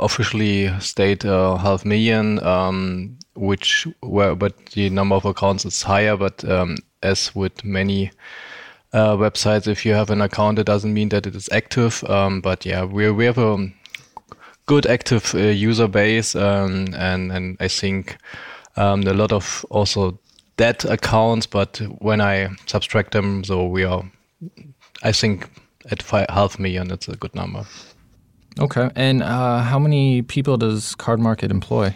officially 0.00 0.68
state 0.80 1.24
uh, 1.24 1.56
half 1.56 1.84
million, 1.84 2.42
um, 2.44 3.18
which 3.34 3.86
were 4.02 4.34
but 4.34 4.56
the 4.66 4.90
number 4.90 5.16
of 5.16 5.24
accounts 5.24 5.64
is 5.64 5.82
higher. 5.82 6.16
But 6.16 6.44
um, 6.44 6.76
as 7.02 7.34
with 7.34 7.64
many 7.64 8.12
uh, 8.92 9.16
websites, 9.16 9.66
if 9.66 9.84
you 9.84 9.94
have 9.94 10.10
an 10.10 10.20
account, 10.20 10.58
it 10.58 10.66
doesn't 10.66 10.94
mean 10.94 11.08
that 11.10 11.26
it 11.26 11.34
is 11.34 11.48
active. 11.52 12.04
Um, 12.04 12.40
but 12.40 12.64
yeah, 12.64 12.84
we 12.84 13.10
we 13.10 13.24
have 13.24 13.38
a 13.38 13.68
good 14.66 14.86
active 14.86 15.34
uh, 15.34 15.38
user 15.38 15.88
base, 15.88 16.36
um, 16.36 16.88
and 16.94 17.32
and 17.32 17.56
I 17.60 17.68
think 17.68 18.18
um, 18.76 19.02
a 19.02 19.14
lot 19.14 19.32
of 19.32 19.64
also 19.70 20.18
dead 20.56 20.84
accounts. 20.84 21.46
But 21.46 21.80
when 21.98 22.20
I 22.20 22.50
subtract 22.66 23.12
them, 23.12 23.42
so 23.42 23.66
we 23.66 23.82
are, 23.82 24.04
I 25.02 25.10
think, 25.10 25.50
at 25.90 26.02
fi 26.02 26.26
half 26.28 26.58
million. 26.58 26.88
That's 26.88 27.08
a 27.08 27.16
good 27.16 27.34
number. 27.34 27.64
Okay. 28.58 28.90
And 28.96 29.22
uh, 29.22 29.60
how 29.60 29.78
many 29.78 30.22
people 30.22 30.56
does 30.56 30.94
Cardmarket 30.96 31.50
employ? 31.50 31.94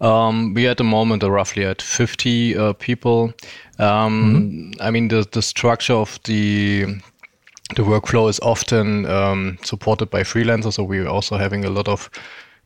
Um, 0.00 0.54
we 0.54 0.66
at 0.66 0.76
the 0.76 0.84
moment 0.84 1.22
are 1.22 1.30
roughly 1.30 1.64
at 1.64 1.80
50 1.80 2.56
uh, 2.56 2.72
people. 2.74 3.32
Um, 3.78 4.72
I 4.80 4.90
mean, 4.90 5.08
the, 5.08 5.26
the 5.30 5.42
structure 5.42 5.94
of 5.94 6.18
the 6.24 6.86
the 7.76 7.82
workflow 7.82 8.28
is 8.28 8.38
often 8.40 9.06
um, 9.06 9.58
supported 9.62 10.10
by 10.10 10.22
freelancers. 10.22 10.74
So 10.74 10.84
we're 10.84 11.08
also 11.08 11.38
having 11.38 11.64
a 11.64 11.70
lot 11.70 11.88
of 11.88 12.10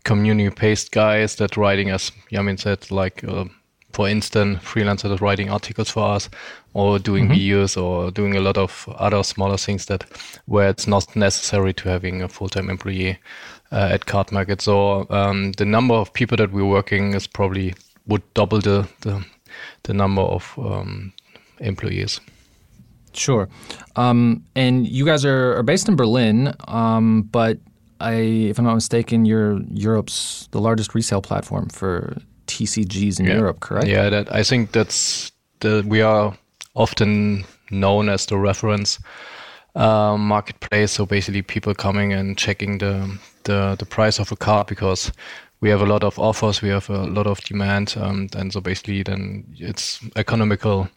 community-based 0.05 0.91
guys 0.91 1.37
that 1.37 1.57
writing, 1.57 1.91
as 1.91 2.11
Jamin 2.33 2.59
said, 2.59 2.91
like 2.91 3.23
uh, 3.25 3.45
for 3.93 4.09
instance, 4.09 4.63
freelancers 4.63 5.11
that 5.11 5.21
writing 5.21 5.51
articles 5.51 5.91
for 5.91 6.05
us, 6.05 6.29
or 6.79 6.99
doing 6.99 7.29
videos, 7.29 7.77
or 7.77 8.11
doing 8.11 8.37
a 8.37 8.41
lot 8.41 8.57
of 8.57 8.89
other 8.99 9.23
smaller 9.25 9.57
things 9.57 9.87
that 9.87 10.05
where 10.47 10.69
it's 10.71 10.87
not 10.87 11.17
necessary 11.17 11.73
to 11.75 11.89
having 11.89 12.23
a 12.23 12.29
full-time 12.29 12.71
employee 12.71 13.19
uh, 13.73 13.89
at 13.93 14.07
Cardmarket. 14.07 14.61
So 14.61 15.07
um, 15.11 15.53
the 15.53 15.65
number 15.65 15.95
of 15.95 16.13
people 16.13 16.37
that 16.37 16.53
we're 16.53 16.65
working 16.65 17.15
is 17.15 17.27
probably 17.27 17.75
would 18.07 18.23
double 18.35 18.61
the 18.61 18.87
the, 19.01 19.25
the 19.83 19.93
number 19.95 20.23
of 20.23 20.55
um, 20.59 21.13
employees. 21.61 22.21
Sure. 23.13 23.49
Um, 23.97 24.45
and 24.55 24.87
you 24.87 25.05
guys 25.05 25.25
are, 25.25 25.57
are 25.59 25.63
based 25.65 25.89
in 25.89 25.97
Berlin, 25.97 26.55
um, 26.69 27.23
but 27.33 27.59
I, 28.01 28.13
if 28.51 28.59
I'm 28.59 28.65
not 28.65 28.75
mistaken, 28.75 29.25
you're 29.25 29.61
Europe's 29.73 30.49
the 30.53 30.61
largest 30.61 30.95
resale 30.95 31.23
platform 31.23 31.69
for 31.69 32.17
TCGs 32.47 33.19
in 33.21 33.27
Yeah. 33.27 33.39
Europe, 33.39 33.61
correct? 33.61 33.89
Yeah, 33.89 34.11
that 34.11 34.33
I 34.33 34.45
think 34.45 34.71
that's 34.73 35.33
the 35.61 35.83
we 35.87 36.01
are 36.03 36.37
often 36.79 37.45
known 37.71 38.09
as 38.09 38.27
the 38.27 38.39
reference 38.39 38.99
uh, 39.75 40.17
marketplace. 40.17 40.93
So 40.93 41.07
basically, 41.07 41.43
people 41.43 41.75
coming 41.75 42.13
and 42.13 42.39
checking 42.39 42.79
the 42.79 43.19
the 43.45 43.77
the 43.79 43.87
price 43.87 44.19
of 44.23 44.33
a 44.33 44.37
car 44.37 44.65
because 44.65 45.13
we 45.61 45.71
have 45.71 45.83
a 45.83 45.87
lot 45.87 46.05
of 46.05 46.19
offers, 46.19 46.63
we 46.63 46.69
have 46.69 46.89
a 46.89 47.05
lot 47.05 47.27
of 47.27 47.41
demand, 47.41 47.97
um, 47.97 48.29
and 48.37 48.53
so 48.53 48.61
basically, 48.61 49.03
then 49.03 49.45
it's 49.59 50.01
economical 50.17 50.89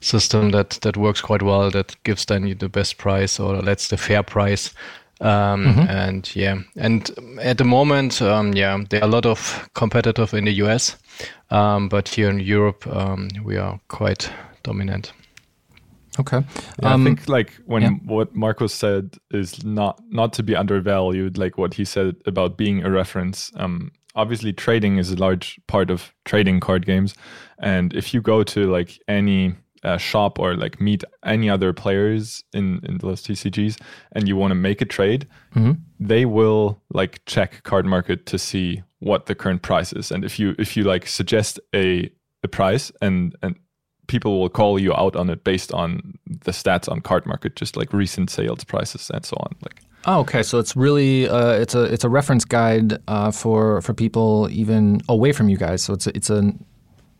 system 0.00 0.50
that 0.50 0.70
that 0.80 0.96
works 0.96 1.20
quite 1.20 1.42
well. 1.42 1.70
That 1.70 1.96
gives 2.04 2.24
then 2.24 2.46
you 2.46 2.54
the 2.54 2.68
best 2.68 2.96
price 2.98 3.38
or 3.42 3.62
that's 3.62 3.88
the 3.88 3.96
fair 3.96 4.22
price. 4.22 4.70
Um, 5.20 5.66
And 5.88 6.36
yeah, 6.36 6.58
and 6.76 7.10
at 7.42 7.58
the 7.58 7.64
moment, 7.64 8.22
um, 8.22 8.52
yeah, 8.54 8.78
there 8.88 9.00
are 9.02 9.08
a 9.08 9.10
lot 9.10 9.26
of 9.26 9.68
competitors 9.74 10.32
in 10.32 10.44
the 10.44 10.62
US, 10.64 10.96
um, 11.50 11.88
but 11.88 12.08
here 12.08 12.30
in 12.30 12.40
Europe, 12.40 12.86
um, 12.86 13.28
we 13.44 13.58
are 13.58 13.80
quite 13.88 14.30
dominant. 14.62 15.12
Okay. 16.18 16.42
Yeah, 16.82 16.94
Um, 16.94 17.02
I 17.02 17.04
think 17.04 17.28
like 17.28 17.52
when 17.66 17.82
yeah. 17.82 17.90
what 18.04 18.34
Marcos 18.34 18.74
said 18.74 19.16
is 19.30 19.64
not 19.64 20.00
not 20.10 20.32
to 20.34 20.42
be 20.42 20.56
undervalued, 20.56 21.38
like 21.38 21.58
what 21.58 21.74
he 21.74 21.84
said 21.84 22.16
about 22.26 22.56
being 22.56 22.84
a 22.84 22.90
reference. 22.90 23.52
Um, 23.56 23.92
obviously, 24.14 24.52
trading 24.52 24.98
is 24.98 25.10
a 25.10 25.16
large 25.16 25.60
part 25.66 25.90
of 25.90 26.12
trading 26.24 26.60
card 26.60 26.86
games, 26.86 27.14
and 27.58 27.94
if 27.94 28.12
you 28.12 28.20
go 28.20 28.42
to 28.44 28.70
like 28.70 28.98
any 29.06 29.54
uh, 29.84 29.96
shop 29.96 30.38
or 30.40 30.56
like 30.56 30.80
meet 30.80 31.04
any 31.24 31.48
other 31.48 31.72
players 31.72 32.42
in 32.52 32.80
in 32.82 32.98
those 32.98 33.22
TCGs, 33.22 33.80
and 34.12 34.26
you 34.26 34.36
want 34.36 34.50
to 34.50 34.56
make 34.56 34.80
a 34.80 34.86
trade, 34.86 35.26
they 36.00 36.24
will 36.24 36.80
like 36.90 37.24
check 37.26 37.62
card 37.62 37.86
market 37.86 38.26
to 38.26 38.38
see 38.38 38.82
what 39.00 39.26
the 39.26 39.34
current 39.34 39.62
price 39.62 39.92
is, 39.92 40.10
and 40.10 40.24
if 40.24 40.38
you 40.38 40.54
if 40.58 40.76
you 40.76 40.82
like 40.82 41.06
suggest 41.06 41.60
a 41.74 42.10
a 42.42 42.48
price 42.48 42.92
and 43.00 43.36
and 43.42 43.56
people 44.08 44.40
will 44.40 44.48
call 44.48 44.78
you 44.78 44.92
out 44.94 45.14
on 45.14 45.30
it 45.30 45.44
based 45.44 45.72
on 45.72 46.18
the 46.44 46.50
stats 46.50 46.90
on 46.90 47.00
card 47.00 47.24
market, 47.26 47.54
just 47.54 47.76
like 47.76 47.92
recent 47.92 48.30
sales 48.30 48.64
prices 48.64 49.10
and 49.14 49.24
so 49.24 49.36
on. 49.40 49.54
Like 49.62 49.80
Oh, 50.06 50.20
okay. 50.20 50.42
So 50.42 50.58
it's 50.58 50.74
really 50.76 51.28
uh, 51.28 51.52
it's 51.52 51.74
a 51.74 51.82
it's 51.84 52.04
a 52.04 52.08
reference 52.08 52.44
guide 52.44 52.98
uh, 53.08 53.30
for 53.30 53.80
for 53.82 53.94
people 53.94 54.48
even 54.50 55.00
away 55.08 55.32
from 55.32 55.48
you 55.48 55.56
guys. 55.56 55.82
So 55.82 55.92
it's 55.92 56.06
a, 56.06 56.16
it's 56.16 56.30
a 56.30 56.52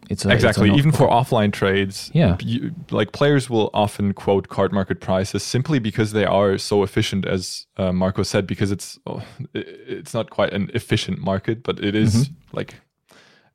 it's 0.09 0.25
a 0.25 0.30
exactly 0.30 0.71
It's 0.71 0.78
even 0.78 0.92
for 0.92 1.09
offline 1.09 1.52
trades 1.52 2.11
Yeah. 2.14 2.37
you, 2.40 2.75
like 2.90 3.12
players 3.12 3.50
will 3.50 3.68
often 3.75 4.14
quote 4.14 4.49
card 4.49 4.73
market 4.73 5.00
prices 5.00 5.42
simply 5.42 5.78
because 5.78 6.12
they 6.12 6.25
are 6.25 6.57
so 6.57 6.83
efficient 6.83 7.26
as 7.26 7.66
uh, 7.76 7.92
marco 7.92 8.23
said 8.23 8.47
because 8.47 8.71
it's 8.71 8.99
oh, 9.07 9.23
it's 9.52 10.14
not 10.14 10.30
quite 10.30 10.52
an 10.54 10.71
efficient 10.73 11.18
market 11.18 11.62
but 11.62 11.83
it 11.85 11.95
is 11.95 12.30
like 12.52 12.76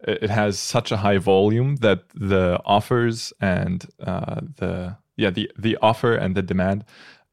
it 0.04 0.24
it 0.24 0.30
has 0.30 0.60
such 0.60 0.92
a 0.92 0.98
high 0.98 1.18
volume 1.18 1.78
that 1.78 2.00
the 2.14 2.60
offers 2.66 3.34
and 3.42 3.86
uh, 4.06 4.42
the 4.58 4.98
yeah 5.18 5.30
the 5.30 5.52
the 5.58 5.78
offer 5.82 6.16
and 6.16 6.36
the 6.36 6.42
demand 6.42 6.86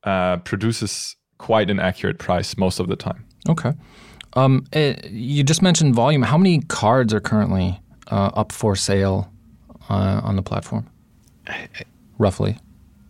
uh, 0.05 0.37
produces 0.39 1.17
quite 1.39 1.71
an 1.71 1.81
accurate 1.81 2.19
price 2.19 2.57
most 2.57 2.81
of 2.81 2.89
the 2.89 2.97
time 2.97 3.25
okay. 3.49 3.73
Um, 4.35 4.65
eh, 4.73 4.95
you 5.11 5.43
just 5.43 5.63
mentioned 5.63 5.95
volume. 5.95 6.23
How 6.23 6.39
many 6.39 6.61
cards 6.61 7.13
are 7.13 7.21
currently 7.21 7.81
uh, 8.11 8.31
up 8.35 8.53
for 8.53 8.77
sale 8.77 9.31
uh, 9.89 10.21
on 10.23 10.37
the 10.37 10.43
platform? 10.43 10.89
Roughly. 12.19 12.59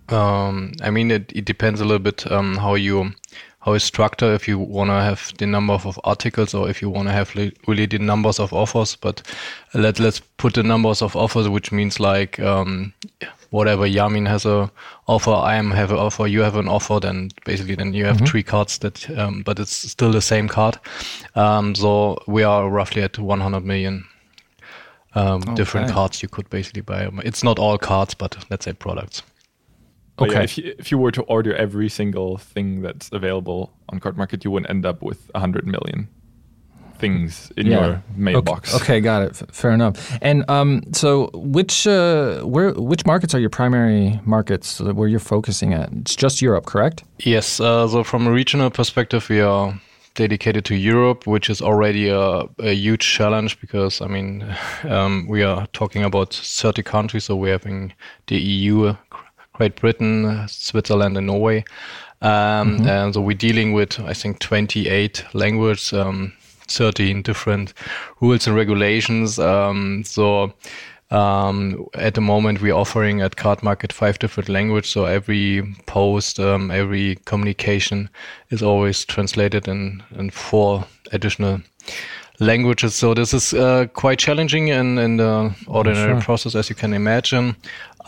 Um, 0.08 0.72
I 0.82 0.90
mean, 0.90 1.10
it, 1.10 1.30
it 1.34 1.44
depends 1.44 1.80
a 1.80 1.84
little 1.84 2.02
bit 2.02 2.30
um, 2.30 2.56
how 2.56 2.74
you 2.74 3.12
how 3.60 3.74
it's 3.74 3.84
structured. 3.84 4.34
If 4.34 4.48
you 4.48 4.58
want 4.58 4.88
to 4.88 4.94
have 4.94 5.32
the 5.38 5.46
number 5.46 5.74
of 5.74 6.00
articles, 6.04 6.54
or 6.54 6.68
if 6.68 6.80
you 6.80 6.88
want 6.90 7.08
to 7.08 7.12
have 7.12 7.34
li- 7.34 7.52
really 7.66 7.86
the 7.86 7.98
numbers 7.98 8.40
of 8.40 8.52
offers. 8.52 8.96
But 8.96 9.22
let 9.74 9.98
let's 10.00 10.20
put 10.38 10.54
the 10.54 10.62
numbers 10.62 11.02
of 11.02 11.14
offers, 11.14 11.48
which 11.48 11.70
means 11.70 12.00
like 12.00 12.40
um, 12.40 12.94
whatever 13.50 13.86
Jamin 13.86 14.26
has 14.28 14.46
a 14.46 14.70
offer, 15.06 15.32
I 15.32 15.56
am 15.56 15.70
have 15.72 15.90
an 15.90 15.98
offer, 15.98 16.26
you 16.26 16.40
have 16.40 16.56
an 16.56 16.68
offer. 16.68 17.00
Then 17.00 17.30
basically, 17.44 17.74
then 17.74 17.92
you 17.92 18.06
have 18.06 18.20
three 18.26 18.42
cards 18.42 18.78
that, 18.78 19.10
um, 19.18 19.42
but 19.42 19.58
it's 19.58 19.90
still 19.90 20.10
the 20.12 20.22
same 20.22 20.48
card. 20.48 20.78
Um, 21.34 21.74
so 21.74 22.18
we 22.26 22.42
are 22.42 22.68
roughly 22.68 23.02
at 23.02 23.18
100 23.18 23.64
million. 23.64 24.06
Um, 25.12 25.40
different 25.56 25.90
cards 25.90 26.22
you 26.22 26.28
could 26.28 26.48
basically 26.50 26.82
buy. 26.82 27.10
It's 27.24 27.42
not 27.42 27.58
all 27.58 27.76
cards, 27.78 28.14
but 28.14 28.44
let's 28.48 28.64
say 28.64 28.72
products. 28.72 29.24
But 30.20 30.28
yeah, 30.30 30.36
Okay. 30.36 30.44
if 30.44 30.58
you, 30.58 30.74
if 30.78 30.86
you 30.92 30.98
were 30.98 31.12
to 31.12 31.22
order 31.22 31.52
every 31.56 31.88
single 31.88 32.36
thing 32.52 32.82
that's 32.84 33.08
available 33.12 33.60
on 33.88 33.98
card 34.00 34.16
market 34.16 34.44
you 34.44 34.50
wouldn't 34.52 34.70
end 34.70 34.84
up 34.86 34.98
with 35.02 35.20
100 35.34 35.66
million 35.66 36.08
things 36.98 37.50
in 37.56 37.66
your 37.66 38.02
mailbox 38.14 38.74
Okay, 38.74 38.82
okay, 38.84 39.00
got 39.00 39.22
it. 39.22 39.30
F- 39.42 39.48
fair 39.54 39.70
enough. 39.70 40.18
And 40.20 40.44
um, 40.50 40.82
so, 40.92 41.30
which 41.32 41.86
uh, 41.86 42.42
where 42.42 42.72
which 42.74 43.06
markets 43.06 43.34
are 43.34 43.40
your 43.40 43.50
primary 43.50 44.20
markets 44.24 44.80
where 44.80 45.08
you're 45.08 45.28
focusing 45.36 45.72
at? 45.72 45.88
It's 45.92 46.14
just 46.14 46.42
Europe, 46.42 46.66
correct? 46.66 47.02
Yes, 47.24 47.58
uh, 47.60 47.88
so 47.88 48.04
from 48.04 48.26
a 48.26 48.30
regional 48.30 48.70
perspective, 48.70 49.28
we 49.30 49.40
are 49.40 49.80
dedicated 50.14 50.64
to 50.66 50.74
Europe, 50.74 51.26
which 51.26 51.48
is 51.48 51.62
already 51.62 52.08
a, 52.10 52.44
a 52.58 52.74
huge 52.74 53.06
challenge 53.16 53.58
because, 53.60 54.00
I 54.02 54.06
mean, 54.08 54.44
um, 54.84 55.26
we 55.28 55.42
are 55.42 55.66
talking 55.72 56.04
about 56.04 56.34
30 56.34 56.82
countries, 56.82 57.24
so 57.24 57.36
we're 57.36 57.52
having 57.52 57.92
the 58.26 58.36
EU, 58.36 58.94
Great 59.60 59.76
Britain, 59.76 60.48
Switzerland, 60.48 61.18
and 61.18 61.26
Norway. 61.26 61.64
Um, 62.22 62.80
And 62.86 63.12
so 63.12 63.20
we're 63.20 63.36
dealing 63.36 63.74
with, 63.74 64.00
I 64.00 64.14
think, 64.14 64.38
28 64.38 65.22
languages, 65.34 65.92
um, 65.92 66.32
13 66.66 67.20
different 67.20 67.74
rules 68.22 68.46
and 68.46 68.56
regulations. 68.56 69.38
Um, 69.38 70.02
so 70.06 70.54
um, 71.10 71.86
at 71.92 72.14
the 72.14 72.22
moment, 72.22 72.62
we're 72.62 72.72
offering 72.72 73.20
at 73.20 73.36
Card 73.36 73.62
Market 73.62 73.92
five 73.92 74.18
different 74.18 74.48
languages. 74.48 74.92
So 74.92 75.04
every 75.04 75.62
post, 75.84 76.40
um, 76.40 76.70
every 76.70 77.16
communication 77.26 78.08
is 78.48 78.62
always 78.62 79.04
translated 79.04 79.68
in, 79.68 80.02
in 80.16 80.30
four 80.30 80.86
additional 81.12 81.60
languages. 82.38 82.94
So 82.94 83.12
this 83.12 83.34
is 83.34 83.52
uh, 83.52 83.88
quite 83.92 84.18
challenging 84.18 84.68
in, 84.68 84.96
in 84.96 85.18
the 85.18 85.54
ordinary 85.66 86.14
sure. 86.14 86.22
process, 86.22 86.54
as 86.54 86.70
you 86.70 86.76
can 86.76 86.94
imagine. 86.94 87.56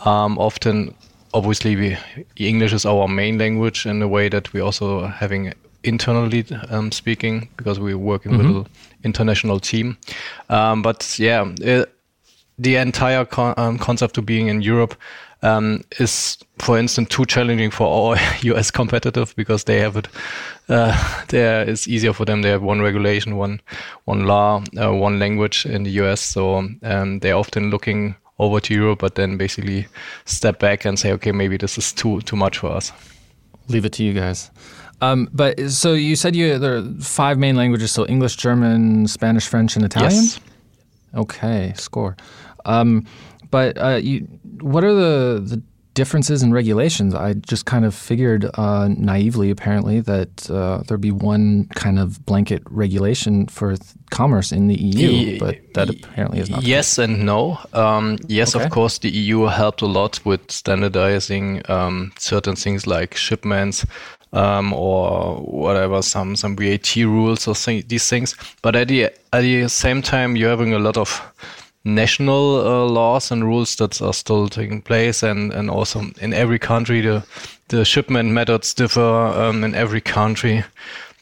Um, 0.03 0.39
often, 0.39 0.95
obviously, 1.33 1.75
we, 1.75 1.97
English 2.37 2.73
is 2.73 2.85
our 2.85 3.07
main 3.07 3.37
language 3.37 3.85
in 3.85 3.99
the 3.99 4.07
way 4.07 4.29
that 4.29 4.53
we're 4.53 4.63
also 4.63 5.07
having 5.07 5.53
internally 5.83 6.45
um, 6.69 6.91
speaking 6.91 7.49
because 7.57 7.79
we're 7.79 7.97
working 7.97 8.37
with 8.37 8.47
an 8.47 8.65
international 9.03 9.59
team. 9.59 9.97
Um, 10.49 10.81
but 10.81 11.19
yeah, 11.19 11.41
uh, 11.65 11.85
the 12.57 12.75
entire 12.77 13.25
con- 13.25 13.53
um, 13.57 13.77
concept 13.77 14.17
of 14.17 14.25
being 14.25 14.47
in 14.47 14.61
Europe 14.61 14.95
um, 15.41 15.83
is, 15.99 16.37
for 16.59 16.77
instance, 16.77 17.09
too 17.09 17.25
challenging 17.25 17.69
for 17.69 17.87
our 17.87 18.17
US 18.43 18.71
competitive 18.71 19.35
because 19.35 19.65
they 19.65 19.79
have 19.79 19.97
it. 19.97 20.07
Uh, 20.69 21.23
there 21.27 21.67
it's 21.69 21.87
easier 21.87 22.13
for 22.13 22.25
them. 22.25 22.41
They 22.41 22.49
have 22.49 22.63
one 22.63 22.81
regulation, 22.81 23.35
one 23.35 23.59
one 24.05 24.25
law, 24.25 24.63
uh, 24.79 24.93
one 24.93 25.19
language 25.19 25.65
in 25.65 25.83
the 25.83 25.91
US. 26.03 26.21
So 26.21 26.69
um, 26.83 27.19
they're 27.19 27.35
often 27.35 27.69
looking 27.69 28.15
over 28.39 28.59
to 28.59 28.73
Europe, 28.73 28.99
but 28.99 29.15
then 29.15 29.37
basically 29.37 29.87
step 30.25 30.59
back 30.59 30.85
and 30.85 30.97
say, 30.97 31.11
okay, 31.13 31.31
maybe 31.31 31.57
this 31.57 31.77
is 31.77 31.93
too 31.93 32.21
too 32.21 32.35
much 32.35 32.57
for 32.57 32.71
us. 32.71 32.91
Leave 33.69 33.85
it 33.85 33.93
to 33.93 34.03
you 34.03 34.13
guys. 34.13 34.51
Um, 35.01 35.29
but 35.33 35.59
so 35.69 35.93
you 35.93 36.15
said 36.15 36.35
you 36.35 36.57
there 36.59 36.77
are 36.77 36.83
five 37.01 37.37
main 37.37 37.55
languages: 37.55 37.91
so 37.91 38.05
English, 38.07 38.35
German, 38.37 39.07
Spanish, 39.07 39.47
French, 39.47 39.75
and 39.75 39.85
Italian. 39.85 40.23
Yes. 40.23 40.39
Okay, 41.15 41.73
score. 41.75 42.15
Um, 42.65 43.05
but 43.51 43.77
uh, 43.77 43.99
you, 44.01 44.27
what 44.61 44.83
are 44.83 44.93
the 44.93 45.41
the 45.41 45.61
differences 45.93 46.43
in 46.43 46.51
regulations? 46.53 47.13
I 47.13 47.33
just 47.33 47.65
kind 47.65 47.85
of 47.85 47.93
figured 47.93 48.49
uh, 48.55 48.87
naively, 48.89 49.49
apparently, 49.51 50.01
that 50.01 50.49
uh, 50.49 50.83
there'd 50.87 51.01
be 51.01 51.11
one 51.11 51.67
kind 51.75 51.99
of 51.99 52.25
blanket 52.25 52.63
regulation 52.69 53.47
for 53.47 53.75
th- 53.75 53.91
commerce 54.11 54.51
in 54.51 54.67
the 54.67 54.75
EU, 54.75 55.39
but 55.39 55.57
that 55.73 55.89
apparently 55.89 56.39
is 56.39 56.49
not. 56.49 56.63
Yes 56.63 56.97
and 56.97 57.25
no. 57.25 57.59
Um, 57.73 58.17
yes, 58.27 58.55
Okay. 58.55 58.65
of 58.65 58.71
course, 58.71 58.99
the 58.99 59.09
EU 59.09 59.43
helped 59.45 59.81
a 59.81 59.87
lot 59.87 60.19
with 60.25 60.51
standardizing 60.51 61.61
um, 61.69 62.11
certain 62.17 62.55
things 62.55 62.85
like 62.87 63.15
shipments 63.15 63.85
um, 64.33 64.73
or 64.73 65.35
whatever, 65.37 66.01
some 66.01 66.35
some 66.35 66.55
VAT 66.55 66.95
rules 66.95 67.47
or 67.47 67.55
thi- 67.55 67.81
these 67.87 68.07
things. 68.09 68.35
But 68.61 68.75
at 68.75 68.87
the 68.87 69.03
at 69.31 69.41
the 69.41 69.67
same 69.69 70.01
time, 70.01 70.35
you're 70.35 70.49
having 70.49 70.73
a 70.73 70.79
lot 70.79 70.97
of 70.97 71.21
national 71.85 72.65
uh, 72.65 72.85
laws 72.85 73.31
and 73.31 73.43
rules 73.43 73.75
that 73.75 74.01
are 74.01 74.13
still 74.13 74.47
taking 74.47 74.81
place, 74.81 75.23
and 75.23 75.53
and 75.53 75.69
also 75.69 76.01
in 76.21 76.33
every 76.33 76.59
country 76.59 77.01
the 77.01 77.23
the 77.67 77.85
shipment 77.85 78.31
methods 78.31 78.73
differ 78.73 79.01
um, 79.01 79.63
in 79.63 79.75
every 79.75 80.01
country. 80.01 80.63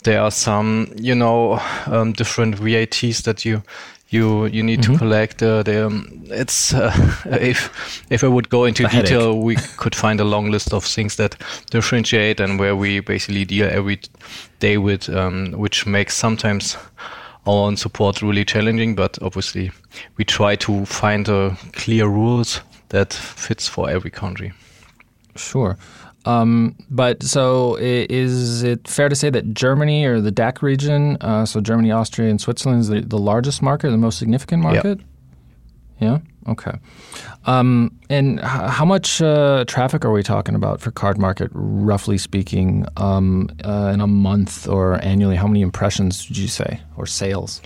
There 0.03 0.19
are 0.19 0.31
some, 0.31 0.91
you 0.95 1.13
know, 1.13 1.59
um, 1.85 2.13
different 2.13 2.55
VATs 2.55 3.21
that 3.23 3.45
you 3.45 3.61
you 4.09 4.45
you 4.47 4.63
need 4.63 4.83
to 4.83 4.97
collect. 4.97 5.41
Uh, 5.41 5.63
the, 5.63 5.85
um, 5.85 6.23
it's 6.25 6.73
uh, 6.73 6.91
if 7.25 8.05
if 8.09 8.23
I 8.23 8.27
would 8.27 8.49
go 8.49 8.65
into 8.65 8.85
a 8.85 8.87
headache. 8.87 9.09
detail, 9.11 9.39
we 9.39 9.55
could 9.77 9.95
find 9.95 10.19
a 10.19 10.23
long 10.23 10.51
list 10.51 10.73
of 10.73 10.83
things 10.83 11.15
that 11.15 11.35
differentiate 11.69 12.39
and 12.39 12.59
where 12.59 12.75
we 12.75 12.99
basically 12.99 13.45
deal 13.45 13.69
every 13.71 13.99
day 14.59 14.77
with, 14.77 15.09
um, 15.09 15.51
which 15.51 15.85
makes 15.85 16.15
sometimes 16.15 16.77
our 17.45 17.67
own 17.67 17.77
support 17.77 18.21
really 18.21 18.45
challenging. 18.45 18.95
But 18.95 19.17
obviously, 19.21 19.71
we 20.17 20.25
try 20.25 20.55
to 20.57 20.85
find 20.85 21.27
uh, 21.29 21.55
clear 21.73 22.07
rules 22.07 22.61
that 22.89 23.13
fits 23.13 23.67
for 23.67 23.89
every 23.89 24.11
country. 24.11 24.53
Sure. 25.35 25.77
Um, 26.25 26.75
but 26.89 27.23
so 27.23 27.77
is 27.79 28.61
it 28.61 28.87
fair 28.87 29.09
to 29.09 29.15
say 29.15 29.29
that 29.31 29.53
Germany 29.53 30.05
or 30.05 30.21
the 30.21 30.31
DACH 30.31 30.61
region, 30.61 31.17
uh, 31.21 31.45
so 31.45 31.61
Germany, 31.61 31.91
Austria, 31.91 32.29
and 32.29 32.39
Switzerland, 32.39 32.81
is 32.81 32.87
the, 32.89 33.01
the 33.01 33.17
largest 33.17 33.61
market, 33.61 33.89
the 33.89 33.97
most 33.97 34.19
significant 34.19 34.61
market? 34.61 34.99
Yeah. 36.01 36.17
Okay. 36.47 36.71
Um, 37.45 37.97
and 38.09 38.39
h- 38.39 38.45
how 38.45 38.85
much 38.85 39.21
uh, 39.21 39.63
traffic 39.67 40.03
are 40.03 40.11
we 40.11 40.23
talking 40.23 40.55
about 40.55 40.81
for 40.81 40.91
Cardmarket, 40.91 41.49
roughly 41.53 42.17
speaking, 42.17 42.85
um, 42.97 43.49
uh, 43.63 43.91
in 43.93 44.01
a 44.01 44.07
month 44.07 44.67
or 44.67 44.95
annually? 45.03 45.35
How 45.35 45.47
many 45.47 45.61
impressions 45.61 46.27
would 46.27 46.37
you 46.37 46.47
say, 46.47 46.81
or 46.97 47.05
sales? 47.05 47.61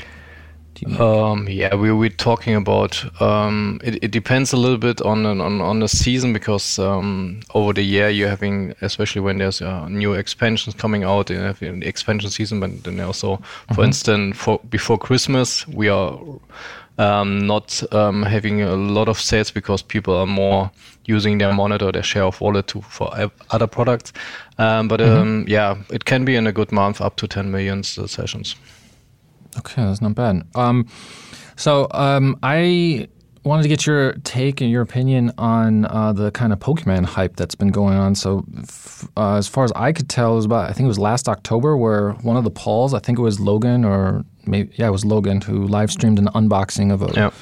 Um, 1.00 1.48
yeah, 1.48 1.74
we 1.74 1.94
we're 1.94 2.10
talking 2.10 2.54
about. 2.54 3.22
Um, 3.22 3.80
it, 3.82 4.04
it 4.04 4.12
depends 4.12 4.52
a 4.52 4.58
little 4.58 4.78
bit 4.78 5.02
on 5.02 5.26
on 5.26 5.62
on 5.62 5.80
the 5.80 5.88
season 5.88 6.34
because 6.34 6.78
um, 6.78 7.40
over 7.54 7.72
the 7.72 7.82
year 7.82 8.10
you're 8.10 8.28
having, 8.28 8.74
especially 8.82 9.22
when 9.22 9.38
there's 9.38 9.62
uh, 9.62 9.88
new 9.88 10.12
expansions 10.14 10.76
coming 10.76 11.06
out 11.06 11.32
in, 11.32 11.56
in 11.62 11.80
the 11.80 11.88
expansion 11.88 12.30
season, 12.30 12.60
but 12.60 12.84
then 12.84 13.00
also, 13.00 13.38
for 13.74 13.86
instance, 13.86 14.36
for 14.38 14.60
before 14.70 14.98
Christmas 14.98 15.66
we 15.68 15.88
are 15.88 16.20
um, 16.98 17.46
not 17.46 17.84
um, 17.94 18.24
having 18.24 18.62
a 18.62 18.76
lot 18.76 19.08
of 19.08 19.20
sales 19.20 19.52
because 19.52 19.82
people 19.82 20.16
are 20.16 20.26
more 20.26 20.72
using 21.06 21.38
their 21.38 21.54
monitor, 21.54 21.92
their 21.92 22.04
share 22.04 22.24
of 22.24 22.40
wallet 22.42 22.68
to 22.68 22.82
for 22.82 23.30
other 23.52 23.68
products. 23.68 24.14
Um, 24.58 24.88
but 24.88 25.00
mm-hmm. 25.00 25.48
yeah, 25.48 25.78
it 25.92 26.06
can 26.06 26.26
be 26.26 26.36
in 26.36 26.48
a 26.48 26.52
good 26.52 26.72
month 26.72 27.02
up 27.02 27.16
to 27.18 27.28
10 27.28 27.52
million 27.52 27.84
sessions. 27.84 28.56
Okay, 29.58 29.84
that's 29.84 30.02
not 30.02 30.16
bad. 30.16 30.44
Um, 30.56 30.88
so 31.56 31.88
um, 31.92 32.38
I 32.44 33.08
wanted 33.44 33.64
to 33.64 33.70
get 33.70 33.86
your 33.86 34.14
take 34.24 34.60
and 34.60 34.70
your 34.70 34.82
opinion 34.82 35.32
on 35.38 35.86
uh, 35.86 36.12
the 36.12 36.32
kind 36.32 36.52
of 36.52 36.60
Pokemon 36.60 37.06
hype 37.06 37.36
that's 37.36 37.56
been 37.56 37.70
going 37.70 37.96
on. 37.96 38.16
So, 38.16 38.44
f- 38.58 39.08
uh, 39.16 39.36
as 39.36 39.48
far 39.48 39.64
as 39.64 39.72
I 39.76 39.92
could 39.92 40.10
tell, 40.10 40.34
it 40.34 40.36
was 40.38 40.46
about 40.46 40.70
I 40.70 40.74
think 40.74 40.86
it 40.86 40.88
was 40.88 41.00
last 41.00 41.30
October 41.30 41.78
where 41.78 42.12
one 42.14 42.38
of 42.38 42.44
the 42.44 42.52
Pauls, 42.52 42.94
I 42.94 43.00
think 43.00 43.20
it 43.20 43.22
was 43.22 43.40
Logan 43.40 43.86
or 43.86 44.26
maybe 44.48 44.74
yeah, 44.76 44.88
it 44.88 44.92
was 44.92 45.06
Logan 45.06 45.42
who 45.42 45.68
live 45.68 45.92
streamed 45.92 46.20
an 46.20 46.28
unboxing 46.28 46.92
of 46.92 47.02
a 47.02 47.12
yep. 47.14 47.34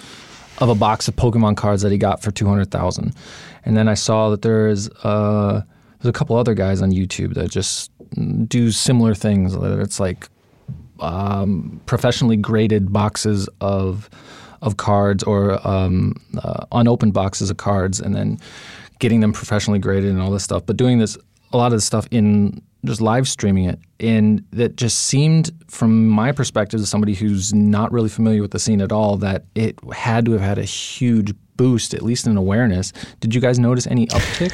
of 0.59 0.69
a 0.69 0.75
box 0.75 1.07
of 1.07 1.15
Pokemon 1.15 1.57
cards 1.57 1.81
that 1.81 1.91
he 1.91 1.97
got 1.97 2.21
for 2.21 2.31
two 2.31 2.47
hundred 2.47 2.71
thousand, 2.71 3.15
and 3.65 3.77
then 3.77 3.87
I 3.87 3.93
saw 3.93 4.29
that 4.29 4.41
there's 4.41 4.89
uh, 5.03 5.61
there's 5.99 6.09
a 6.09 6.13
couple 6.13 6.35
other 6.35 6.53
guys 6.53 6.81
on 6.81 6.91
YouTube 6.91 7.33
that 7.35 7.49
just 7.49 7.91
do 8.47 8.71
similar 8.71 9.15
things. 9.15 9.55
It's 9.55 9.99
like 9.99 10.27
um, 10.99 11.81
professionally 11.85 12.37
graded 12.37 12.93
boxes 12.93 13.49
of 13.61 14.09
of 14.61 14.77
cards 14.77 15.23
or 15.23 15.65
um, 15.67 16.15
uh, 16.41 16.65
unopened 16.71 17.13
boxes 17.13 17.49
of 17.49 17.57
cards, 17.57 17.99
and 17.99 18.15
then 18.15 18.39
getting 18.99 19.19
them 19.19 19.33
professionally 19.33 19.79
graded 19.79 20.09
and 20.09 20.21
all 20.21 20.31
this 20.31 20.43
stuff. 20.43 20.65
But 20.65 20.77
doing 20.77 20.99
this, 20.99 21.17
a 21.51 21.57
lot 21.57 21.67
of 21.67 21.73
this 21.73 21.85
stuff 21.85 22.07
in 22.11 22.61
just 22.85 23.01
live 23.01 23.27
streaming 23.27 23.65
it, 23.65 23.79
and 23.99 24.43
that 24.51 24.75
just 24.75 25.05
seemed, 25.05 25.51
from 25.67 26.07
my 26.07 26.31
perspective, 26.31 26.79
as 26.79 26.89
somebody 26.89 27.13
who's 27.13 27.53
not 27.53 27.91
really 27.91 28.09
familiar 28.09 28.41
with 28.41 28.51
the 28.51 28.59
scene 28.59 28.81
at 28.81 28.91
all, 28.91 29.17
that 29.17 29.45
it 29.55 29.79
had 29.93 30.25
to 30.25 30.31
have 30.33 30.41
had 30.41 30.57
a 30.57 30.63
huge 30.63 31.33
boost, 31.55 31.93
at 31.93 32.01
least 32.01 32.27
in 32.27 32.37
awareness. 32.37 32.91
Did 33.19 33.35
you 33.35 33.41
guys 33.41 33.59
notice 33.59 33.87
any 33.87 34.07
uptick? 34.07 34.53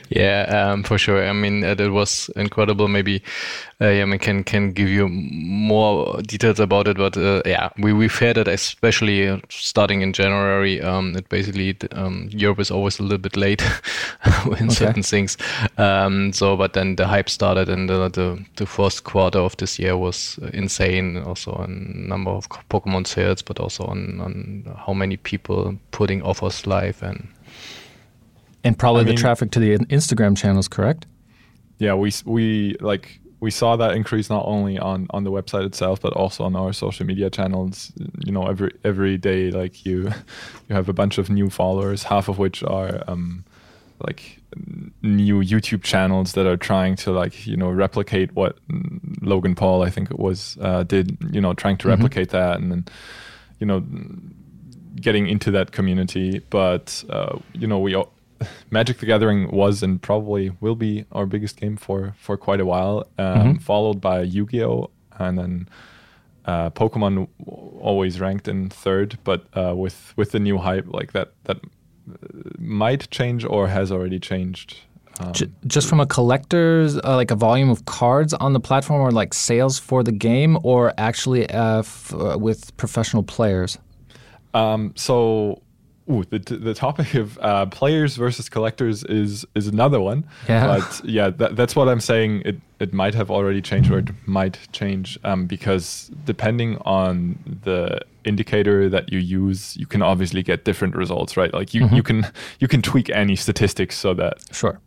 yeah, 0.10 0.42
um, 0.70 0.82
for 0.82 0.98
sure. 0.98 1.26
I 1.26 1.32
mean, 1.32 1.64
uh, 1.64 1.74
it 1.78 1.90
was 1.90 2.30
incredible. 2.36 2.88
Maybe 2.88 3.22
uh, 3.80 3.88
yeah, 3.90 4.04
I 4.04 4.18
can 4.18 4.42
can 4.42 4.72
give 4.72 4.88
you 4.88 5.08
more 5.08 6.20
details 6.22 6.58
about 6.58 6.88
it, 6.88 6.96
but 6.96 7.16
uh, 7.16 7.42
yeah, 7.46 7.68
we 7.78 7.92
we've 7.92 8.18
had 8.18 8.36
it 8.36 8.48
especially 8.48 9.28
uh, 9.28 9.38
starting 9.50 10.02
in 10.02 10.12
January. 10.12 10.80
Um, 10.80 11.14
it 11.16 11.28
basically 11.28 11.76
um, 11.92 12.28
Europe 12.32 12.58
is 12.58 12.72
always 12.72 12.98
a 12.98 13.02
little 13.02 13.18
bit 13.18 13.36
late 13.36 13.62
in 14.46 14.52
okay. 14.52 14.68
certain 14.68 15.02
things. 15.04 15.36
Um, 15.76 16.32
so, 16.32 16.56
but 16.56 16.72
then 16.72 16.96
the 16.96 17.06
hype 17.06 17.30
started, 17.30 17.68
and 17.68 17.88
the, 17.88 18.08
the 18.08 18.27
the 18.56 18.66
first 18.66 19.04
quarter 19.04 19.38
of 19.38 19.56
this 19.56 19.78
year 19.78 19.96
was 19.96 20.38
insane. 20.52 21.16
Also, 21.18 21.52
on 21.52 22.08
number 22.08 22.30
of 22.30 22.48
Pokemon 22.70 23.06
sales, 23.06 23.42
but 23.42 23.58
also 23.60 23.84
on 23.84 24.20
on 24.20 24.76
how 24.86 24.92
many 24.92 25.16
people 25.16 25.78
putting 25.90 26.22
offers 26.22 26.66
live 26.66 27.02
and 27.02 27.28
and 28.64 28.78
probably 28.78 29.02
I 29.02 29.04
mean, 29.04 29.14
the 29.14 29.20
traffic 29.20 29.50
to 29.52 29.60
the 29.60 29.78
Instagram 29.78 30.36
channels, 30.36 30.68
correct? 30.68 31.06
Yeah, 31.78 31.94
we 31.94 32.12
we 32.24 32.76
like 32.80 33.20
we 33.40 33.50
saw 33.50 33.76
that 33.76 33.94
increase 33.94 34.28
not 34.28 34.44
only 34.46 34.78
on 34.78 35.06
on 35.10 35.24
the 35.24 35.30
website 35.30 35.64
itself 35.64 36.00
but 36.00 36.12
also 36.14 36.44
on 36.44 36.56
our 36.56 36.72
social 36.72 37.06
media 37.06 37.30
channels 37.30 37.92
you 38.24 38.32
know 38.32 38.46
every 38.46 38.72
every 38.84 39.16
day 39.16 39.50
like 39.50 39.86
you 39.86 40.02
you 40.68 40.74
have 40.74 40.88
a 40.88 40.92
bunch 40.92 41.18
of 41.18 41.30
new 41.30 41.48
followers 41.48 42.02
half 42.02 42.28
of 42.28 42.38
which 42.38 42.62
are 42.64 43.02
um 43.06 43.44
like 44.06 44.37
new 45.02 45.40
youtube 45.42 45.82
channels 45.82 46.32
that 46.32 46.46
are 46.46 46.56
trying 46.56 46.96
to 46.96 47.12
like 47.12 47.46
you 47.46 47.56
know 47.56 47.70
replicate 47.70 48.34
what 48.34 48.58
logan 49.20 49.54
paul 49.54 49.82
i 49.82 49.90
think 49.90 50.10
it 50.10 50.18
was 50.18 50.56
uh, 50.60 50.82
did 50.84 51.16
you 51.30 51.40
know 51.40 51.52
trying 51.54 51.76
to 51.76 51.84
mm-hmm. 51.84 51.90
replicate 51.90 52.30
that 52.30 52.58
and 52.58 52.72
then 52.72 52.84
you 53.58 53.66
know 53.66 53.84
getting 55.00 55.28
into 55.28 55.50
that 55.50 55.70
community 55.72 56.40
but 56.50 57.04
uh, 57.10 57.38
you 57.52 57.66
know 57.66 57.78
we 57.78 57.94
all, 57.94 58.12
Magic 58.70 58.98
the 58.98 59.06
Gathering 59.06 59.50
was 59.50 59.82
and 59.82 60.00
probably 60.00 60.50
will 60.60 60.74
be 60.74 61.04
our 61.12 61.26
biggest 61.26 61.56
game 61.56 61.76
for 61.76 62.14
for 62.18 62.36
quite 62.36 62.60
a 62.60 62.66
while, 62.66 63.08
um, 63.18 63.24
mm-hmm. 63.26 63.56
followed 63.58 64.00
by 64.00 64.22
Yu 64.22 64.46
Gi 64.46 64.64
Oh, 64.64 64.90
and 65.18 65.38
then 65.38 65.68
uh, 66.44 66.70
Pokemon 66.70 67.28
always 67.46 68.20
ranked 68.20 68.48
in 68.48 68.68
third. 68.68 69.18
But 69.24 69.46
uh, 69.54 69.74
with 69.76 70.12
with 70.16 70.32
the 70.32 70.40
new 70.40 70.58
hype, 70.58 70.86
like 70.88 71.12
that 71.12 71.32
that 71.44 71.58
might 72.58 73.10
change 73.10 73.44
or 73.44 73.68
has 73.68 73.90
already 73.92 74.18
changed. 74.18 74.78
Um, 75.20 75.32
just 75.66 75.88
from 75.88 75.98
a 75.98 76.06
collector's, 76.06 76.96
uh, 76.96 77.16
like 77.16 77.32
a 77.32 77.34
volume 77.34 77.70
of 77.70 77.84
cards 77.86 78.32
on 78.34 78.52
the 78.52 78.60
platform, 78.60 79.00
or 79.00 79.10
like 79.10 79.34
sales 79.34 79.76
for 79.76 80.04
the 80.04 80.12
game, 80.12 80.58
or 80.62 80.94
actually 80.96 81.50
uh, 81.50 81.80
f- 81.80 82.14
uh, 82.14 82.38
with 82.38 82.76
professional 82.76 83.24
players. 83.24 83.78
Um, 84.54 84.92
so 84.94 85.60
Ooh, 86.10 86.24
the 86.24 86.38
the 86.38 86.72
topic 86.72 87.14
of 87.14 87.38
uh, 87.42 87.66
players 87.66 88.16
versus 88.16 88.48
collectors 88.48 89.04
is 89.04 89.44
is 89.54 89.66
another 89.66 90.00
one. 90.00 90.24
Yeah. 90.48 90.66
But 90.66 91.04
yeah, 91.04 91.28
that, 91.30 91.54
that's 91.54 91.76
what 91.76 91.88
I'm 91.88 92.00
saying. 92.00 92.42
It 92.46 92.60
it 92.80 92.94
might 92.94 93.14
have 93.14 93.30
already 93.30 93.60
changed 93.60 93.90
or 93.90 93.98
it 93.98 94.08
might 94.26 94.58
change 94.72 95.18
um, 95.24 95.46
because 95.46 96.10
depending 96.24 96.78
on 96.78 97.38
the 97.62 98.00
indicator 98.28 98.88
that 98.88 99.12
you 99.12 99.18
use, 99.18 99.76
you 99.76 99.86
can 99.86 100.02
obviously 100.02 100.42
get 100.42 100.64
different 100.64 100.94
results, 100.94 101.36
right? 101.36 101.52
Like 101.52 101.74
you, 101.74 101.82
mm-hmm. 101.82 101.96
you 101.96 102.02
can 102.02 102.26
you 102.60 102.68
can 102.68 102.82
tweak 102.82 103.10
any 103.10 103.36
statistics 103.36 103.96
so 103.96 104.14
that 104.14 104.34
sure 104.52 104.80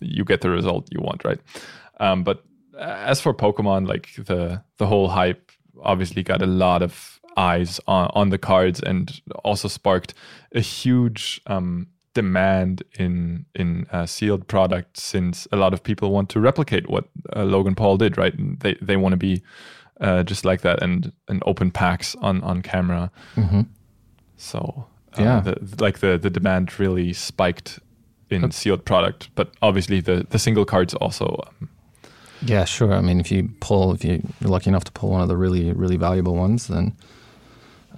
you 0.00 0.24
get 0.24 0.40
the 0.40 0.50
result 0.50 0.88
you 0.90 1.00
want, 1.00 1.24
right? 1.24 1.40
Um, 2.00 2.24
but 2.24 2.44
as 2.78 3.20
for 3.20 3.34
Pokemon, 3.34 3.88
like 3.88 4.08
the 4.16 4.62
the 4.76 4.86
whole 4.86 5.08
hype 5.08 5.52
obviously 5.82 6.22
got 6.22 6.42
a 6.42 6.46
lot 6.46 6.82
of 6.82 7.20
eyes 7.36 7.80
on, 7.86 8.10
on 8.14 8.30
the 8.30 8.38
cards 8.38 8.80
and 8.80 9.20
also 9.44 9.68
sparked 9.68 10.12
a 10.52 10.60
huge 10.60 11.40
um, 11.46 11.86
demand 12.14 12.82
in 12.98 13.46
in 13.54 13.86
uh, 13.92 14.06
sealed 14.06 14.48
products 14.48 15.02
since 15.02 15.46
a 15.52 15.56
lot 15.56 15.72
of 15.72 15.82
people 15.82 16.10
want 16.10 16.28
to 16.28 16.40
replicate 16.40 16.88
what 16.90 17.04
uh, 17.36 17.44
Logan 17.44 17.74
Paul 17.74 17.96
did, 17.96 18.18
right? 18.18 18.34
And 18.34 18.58
they 18.60 18.74
they 18.82 18.96
want 18.96 19.12
to 19.12 19.16
be 19.16 19.42
uh, 20.00 20.22
just 20.22 20.44
like 20.44 20.62
that 20.62 20.82
and 20.82 21.12
and 21.28 21.42
open 21.46 21.70
packs 21.70 22.14
on 22.16 22.42
on 22.42 22.62
camera. 22.62 23.10
Mm-hmm. 23.36 23.62
So 24.36 24.86
uh, 25.18 25.22
yeah, 25.22 25.40
the, 25.40 25.76
like 25.80 25.98
the 25.98 26.18
the 26.18 26.30
demand 26.30 26.78
really 26.78 27.12
spiked 27.12 27.80
in 28.30 28.50
sealed 28.50 28.84
product, 28.84 29.30
but 29.34 29.52
obviously 29.62 30.00
the 30.00 30.26
the 30.30 30.38
single 30.38 30.64
cards 30.64 30.94
also. 30.94 31.42
Um, 31.46 31.68
yeah, 32.42 32.64
sure. 32.64 32.92
I 32.92 33.00
mean, 33.00 33.18
if 33.20 33.32
you 33.32 33.50
pull, 33.60 33.92
if 33.92 34.04
you're 34.04 34.20
lucky 34.42 34.70
enough 34.70 34.84
to 34.84 34.92
pull 34.92 35.10
one 35.10 35.20
of 35.20 35.28
the 35.28 35.36
really, 35.36 35.72
really 35.72 35.96
valuable 35.96 36.36
ones, 36.36 36.68
then 36.68 36.96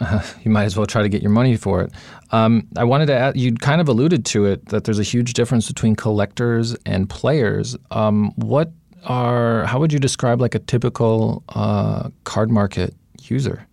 uh, 0.00 0.22
you 0.42 0.50
might 0.50 0.64
as 0.64 0.76
well 0.76 0.86
try 0.86 1.02
to 1.02 1.08
get 1.08 1.22
your 1.22 1.30
money 1.30 1.56
for 1.56 1.82
it. 1.82 1.92
Um, 2.30 2.66
I 2.76 2.84
wanted 2.84 3.06
to 3.06 3.14
add, 3.14 3.36
you 3.36 3.54
kind 3.54 3.80
of 3.80 3.88
alluded 3.88 4.24
to 4.26 4.46
it 4.46 4.66
that 4.66 4.84
there's 4.84 4.98
a 4.98 5.04
huge 5.04 5.34
difference 5.34 5.68
between 5.68 5.94
collectors 5.94 6.74
and 6.86 7.08
players. 7.08 7.76
Um, 7.90 8.32
what 8.36 8.72
are, 9.04 9.64
how 9.64 9.78
would 9.78 9.92
you 9.92 9.98
describe 9.98 10.40
like 10.40 10.54
a 10.54 10.58
typical 10.58 11.42
uh, 11.50 12.10
card 12.24 12.50
market 12.50 12.94
user? 13.22 13.66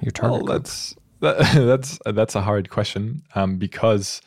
Your 0.00 0.12
target. 0.12 0.42
Well, 0.42 0.58
that's 0.58 0.94
that, 1.20 1.38
that's 1.54 1.98
that's 2.04 2.34
a 2.34 2.42
hard 2.42 2.70
question 2.70 3.22
um, 3.34 3.56
because 3.56 4.20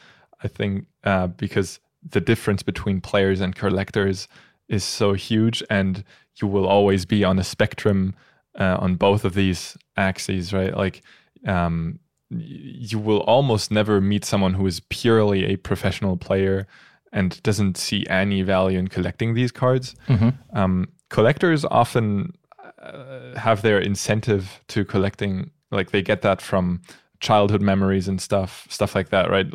I 0.43 0.47
think 0.47 0.85
uh, 1.03 1.27
because 1.27 1.79
the 2.07 2.21
difference 2.21 2.63
between 2.63 3.01
players 3.01 3.41
and 3.41 3.55
collectors 3.55 4.27
is 4.67 4.83
so 4.83 5.13
huge, 5.13 5.63
and 5.69 6.03
you 6.41 6.47
will 6.47 6.65
always 6.65 7.05
be 7.05 7.23
on 7.23 7.39
a 7.39 7.43
spectrum 7.43 8.15
uh, 8.59 8.77
on 8.79 8.95
both 8.95 9.25
of 9.25 9.33
these 9.33 9.77
axes, 9.97 10.53
right? 10.53 10.75
Like 10.75 11.01
um, 11.47 11.99
you 12.29 12.99
will 12.99 13.21
almost 13.21 13.71
never 13.71 14.01
meet 14.01 14.25
someone 14.25 14.53
who 14.53 14.65
is 14.65 14.79
purely 14.89 15.45
a 15.45 15.57
professional 15.57 16.17
player 16.17 16.67
and 17.11 17.41
doesn't 17.43 17.77
see 17.77 18.05
any 18.09 18.41
value 18.41 18.79
in 18.79 18.87
collecting 18.87 19.33
these 19.33 19.51
cards. 19.51 19.95
Mm-hmm. 20.07 20.29
Um, 20.57 20.87
collectors 21.09 21.65
often 21.65 22.33
uh, 22.81 23.37
have 23.37 23.61
their 23.61 23.79
incentive 23.79 24.61
to 24.69 24.85
collecting, 24.85 25.51
like 25.71 25.91
they 25.91 26.01
get 26.01 26.21
that 26.21 26.41
from 26.41 26.81
childhood 27.19 27.61
memories 27.61 28.07
and 28.07 28.21
stuff, 28.21 28.65
stuff 28.69 28.95
like 28.95 29.09
that, 29.09 29.29
right? 29.29 29.47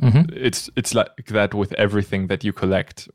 Mm-hmm. 0.00 0.32
It's 0.34 0.70
it's 0.76 0.94
like 0.94 1.26
that 1.28 1.54
with 1.54 1.72
everything 1.74 2.28
that 2.28 2.44
you 2.44 2.52
collect. 2.52 3.08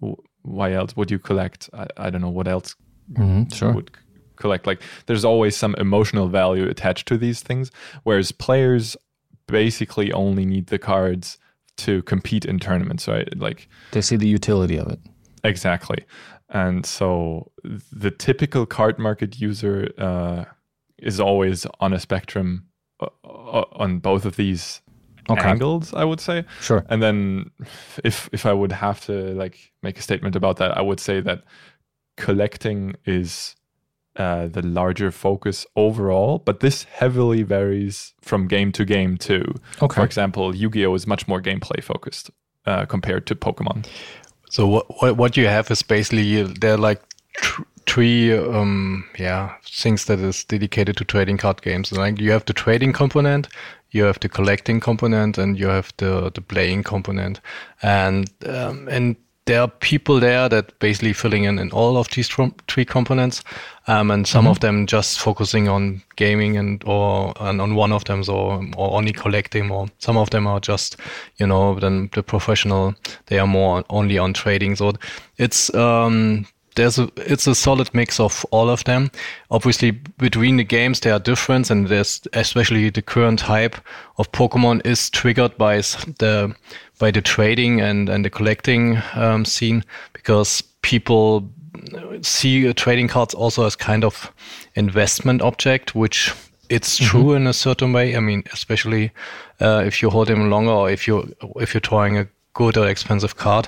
Why 0.44 0.74
else 0.74 0.96
would 0.96 1.12
you 1.12 1.20
collect? 1.20 1.70
I, 1.74 1.88
I 1.98 2.10
don't 2.10 2.22
know 2.22 2.30
what 2.30 2.48
else 2.48 2.76
mm-hmm, 3.12 3.54
sure. 3.54 3.74
would 3.74 3.92
collect 4.36 4.68
like 4.68 4.82
there's 5.08 5.26
always 5.26 5.56
some 5.56 5.76
emotional 5.76 6.28
value 6.28 6.68
attached 6.70 7.08
to 7.08 7.18
these 7.18 7.42
things 7.42 7.72
whereas 8.04 8.32
players 8.32 8.96
basically 9.48 10.12
only 10.12 10.46
need 10.46 10.68
the 10.68 10.78
cards 10.78 11.40
to 11.78 12.02
compete 12.04 12.46
in 12.46 12.60
tournaments 12.60 13.08
right? 13.08 13.28
Like 13.38 13.68
they 13.92 14.02
see 14.02 14.16
the 14.16 14.28
utility 14.28 14.78
of 14.78 14.88
it. 14.88 15.00
Exactly. 15.44 16.04
And 16.50 16.86
so 16.86 17.52
the 17.92 18.12
typical 18.12 18.66
card 18.66 18.98
market 18.98 19.40
user 19.40 19.92
uh, 19.98 20.46
is 20.98 21.20
always 21.20 21.66
on 21.80 21.94
a 21.94 22.00
spectrum 22.00 22.68
uh, 23.00 23.08
uh 23.24 23.66
on 23.74 24.00
both 24.00 24.26
of 24.26 24.38
these 24.38 24.82
okay. 25.30 25.50
angles 25.50 25.94
i 25.94 26.04
would 26.04 26.20
say. 26.20 26.46
Sure. 26.62 26.86
And 26.90 27.02
then 27.02 27.52
if 28.04 28.30
if 28.32 28.46
i 28.46 28.54
would 28.54 28.72
have 28.72 29.02
to 29.06 29.34
like 29.36 29.72
make 29.84 29.98
a 30.00 30.02
statement 30.02 30.36
about 30.36 30.58
that 30.58 30.78
i 30.78 30.82
would 30.82 31.00
say 31.00 31.22
that 31.22 31.44
collecting 32.18 32.96
is 33.06 33.56
uh, 34.18 34.48
the 34.48 34.62
larger 34.62 35.12
focus 35.12 35.66
overall, 35.76 36.40
but 36.40 36.60
this 36.60 36.84
heavily 36.86 37.44
varies 37.44 38.14
from 38.22 38.48
game 38.48 38.72
to 38.72 38.84
game 38.86 39.18
too. 39.18 39.54
Okay. 39.82 39.96
For 39.96 40.06
example, 40.06 40.56
Yu-Gi-Oh 40.56 40.96
is 40.96 41.06
much 41.06 41.28
more 41.28 41.42
gameplay 41.42 41.84
focused 41.84 42.32
uh, 42.66 42.86
compared 42.86 43.26
to 43.28 43.36
Pokemon. 43.36 43.86
So 44.50 44.68
what 44.68 45.02
what, 45.02 45.18
what 45.18 45.38
you 45.38 45.48
have 45.48 45.70
is 45.72 45.84
basically 45.84 46.44
there 46.44 46.74
are 46.74 46.78
like 46.78 47.02
tr- 47.34 47.64
three 47.86 48.38
um 48.38 49.06
yeah 49.18 49.56
things 49.64 50.06
that 50.06 50.20
is 50.20 50.44
dedicated 50.46 50.98
to 50.98 51.06
trading 51.06 51.38
card 51.38 51.62
games. 51.62 51.92
Like 51.92 52.20
you 52.20 52.32
have 52.32 52.46
the 52.46 52.54
trading 52.54 52.94
component, 52.94 53.48
you 53.92 54.04
have 54.04 54.20
the 54.20 54.30
collecting 54.30 54.80
component, 54.80 55.38
and 55.38 55.60
you 55.60 55.68
have 55.68 55.94
the 55.98 56.32
the 56.34 56.42
playing 56.42 56.84
component. 56.84 57.40
And 57.82 58.30
um, 58.46 58.88
and 58.90 59.16
there 59.48 59.62
are 59.62 59.68
people 59.68 60.20
there 60.20 60.48
that 60.50 60.78
basically 60.80 61.14
filling 61.14 61.46
in 61.46 61.58
in 61.58 61.72
all 61.72 61.98
of 61.98 62.10
these 62.10 62.30
three 62.68 62.86
components, 62.86 63.44
um, 63.88 64.12
and 64.12 64.28
some 64.28 64.46
of 64.46 64.60
them 64.60 64.86
just 64.86 65.20
focusing 65.20 65.68
on 65.70 66.02
gaming 66.18 66.58
and 66.58 66.84
or 66.86 67.34
and 67.40 67.62
on 67.62 67.76
one 67.76 67.94
of 67.94 68.04
them, 68.04 68.24
so 68.24 68.62
or 68.76 68.98
only 68.98 69.14
collecting, 69.14 69.72
or 69.72 69.88
some 70.00 70.18
of 70.18 70.30
them 70.30 70.46
are 70.46 70.60
just 70.60 70.98
you 71.38 71.48
know 71.48 71.80
then 71.80 72.10
the 72.14 72.22
professional. 72.22 72.94
They 73.28 73.40
are 73.40 73.48
more 73.48 73.84
only 73.90 74.18
on 74.18 74.34
trading. 74.34 74.76
So 74.76 74.94
it's 75.38 75.74
um, 75.74 76.46
there's 76.78 76.98
a 76.98 77.10
it's 77.18 77.48
a 77.48 77.56
solid 77.56 77.94
mix 77.94 78.20
of 78.20 78.46
all 78.52 78.70
of 78.70 78.84
them. 78.86 79.12
Obviously, 79.52 79.92
between 79.92 80.58
the 80.58 80.64
games 80.64 81.02
there 81.02 81.14
are 81.14 81.20
difference, 81.20 81.70
and 81.70 81.88
there's 81.88 82.22
especially 82.34 82.90
the 82.90 83.02
current 83.02 83.42
hype 83.42 83.76
of 84.18 84.32
Pokemon 84.32 84.86
is 84.86 85.10
triggered 85.10 85.58
by 85.58 85.78
the 85.78 86.56
by 87.00 87.12
the 87.12 87.22
trading 87.22 87.82
and 87.82 88.08
and 88.08 88.24
the 88.24 88.30
collecting 88.30 89.02
um, 89.16 89.44
scene 89.44 89.84
because 90.14 90.62
people 90.82 91.50
see 92.22 92.72
trading 92.74 93.08
cards 93.08 93.34
also 93.34 93.66
as 93.66 93.76
kind 93.76 94.04
of 94.04 94.32
investment 94.76 95.42
object, 95.42 95.96
which 95.96 96.34
it's 96.70 96.98
true 96.98 97.34
in 97.34 97.48
a 97.48 97.54
certain 97.54 97.94
way. 97.94 98.16
I 98.16 98.20
mean, 98.20 98.44
especially 98.54 99.12
uh, 99.60 99.84
if 99.86 100.02
you 100.02 100.10
hold 100.10 100.28
them 100.28 100.50
longer 100.50 100.72
or 100.72 100.90
if 100.90 101.08
you 101.08 101.34
if 101.60 101.74
you're 101.74 101.82
trying 101.82 102.18
a 102.18 102.28
good 102.58 102.78
or 102.78 102.88
expensive 102.88 103.36
card, 103.36 103.68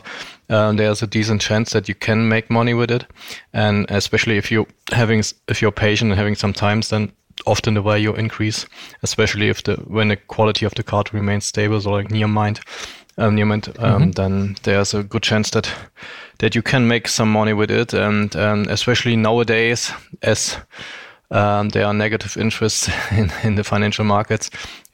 um, 0.50 0.78
there's 0.78 1.04
a 1.04 1.08
decent 1.08 1.42
chance 1.42 1.72
that 1.74 1.88
you 1.88 1.96
can 1.96 2.28
make 2.28 2.50
money 2.50 2.74
with 2.74 2.92
it. 2.92 3.06
And 3.54 3.86
especially 3.90 4.38
if 4.38 4.52
you 4.52 4.66
having 4.92 5.24
if 5.48 5.62
you're 5.62 5.72
patient 5.72 6.12
and 6.12 6.18
having 6.18 6.36
some 6.36 6.54
times, 6.54 6.90
then 6.90 7.12
often 7.46 7.76
the 7.76 7.82
value 7.82 8.16
increase, 8.16 8.66
especially 9.04 9.50
if 9.50 9.64
the 9.64 9.76
when 9.88 10.10
the 10.10 10.18
quality 10.18 10.66
of 10.66 10.74
the 10.74 10.84
card 10.84 11.14
remains 11.14 11.46
stable, 11.46 11.80
so 11.82 11.92
like 11.92 12.12
near 12.12 12.28
mint, 12.28 12.60
um, 13.18 13.36
near 13.36 13.46
mint, 13.46 13.68
um, 13.80 14.12
then 14.12 14.56
there's 14.64 14.94
a 14.94 15.04
good 15.04 15.24
chance 15.24 15.52
that 15.52 15.70
that 16.40 16.56
you 16.56 16.62
can 16.62 16.88
make 16.88 17.08
some 17.08 17.32
money 17.32 17.54
with 17.54 17.72
it. 17.72 17.94
And 17.94 18.36
um, 18.36 18.66
especially 18.70 19.16
nowadays, 19.16 19.92
as 20.22 20.58
um, 21.32 21.70
there 21.70 21.86
are 21.86 21.94
negative 21.94 22.38
interests 22.38 22.90
in, 23.12 23.32
in 23.44 23.56
the 23.56 23.64
financial 23.64 24.06
markets. 24.06 24.50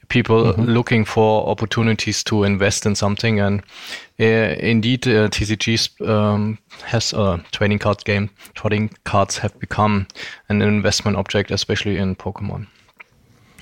People 0.08 0.52
looking 0.58 1.04
for 1.04 1.48
opportunities 1.48 2.22
to 2.24 2.44
invest 2.44 2.86
in 2.86 2.94
something, 2.94 3.40
and 3.40 3.62
uh, 4.18 4.54
indeed, 4.58 5.06
uh, 5.06 5.28
TCG 5.28 6.08
um, 6.08 6.58
has 6.84 7.12
a 7.12 7.44
trading 7.52 7.78
card 7.78 8.04
game. 8.04 8.30
Trading 8.54 8.90
cards 9.04 9.38
have 9.38 9.58
become 9.58 10.06
an 10.48 10.62
investment 10.62 11.16
object, 11.16 11.50
especially 11.50 11.98
in 11.98 12.16
Pokemon. 12.16 12.66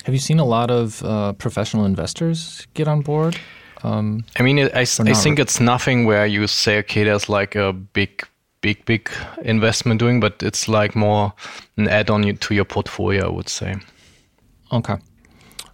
Have 0.04 0.14
you 0.14 0.20
seen 0.20 0.38
a 0.38 0.44
lot 0.44 0.70
of 0.70 1.02
uh, 1.02 1.32
professional 1.32 1.86
investors 1.86 2.66
get 2.74 2.88
on 2.88 3.00
board? 3.00 3.36
Um, 3.82 4.24
I 4.38 4.42
mean, 4.42 4.58
I, 4.58 4.80
I 4.80 5.04
not 5.04 5.16
think 5.16 5.38
it's 5.38 5.60
nothing 5.60 6.04
where 6.06 6.26
you 6.26 6.46
say, 6.46 6.78
okay, 6.78 7.04
there's 7.04 7.28
like 7.28 7.54
a 7.54 7.72
big, 7.72 8.26
big, 8.60 8.84
big 8.84 9.10
investment 9.42 10.00
doing, 10.00 10.20
but 10.20 10.42
it's 10.42 10.68
like 10.68 10.94
more 10.94 11.32
an 11.76 11.88
add-on 11.88 12.36
to 12.36 12.54
your 12.54 12.64
portfolio, 12.64 13.26
I 13.26 13.30
would 13.30 13.48
say. 13.48 13.76
okay. 14.72 14.96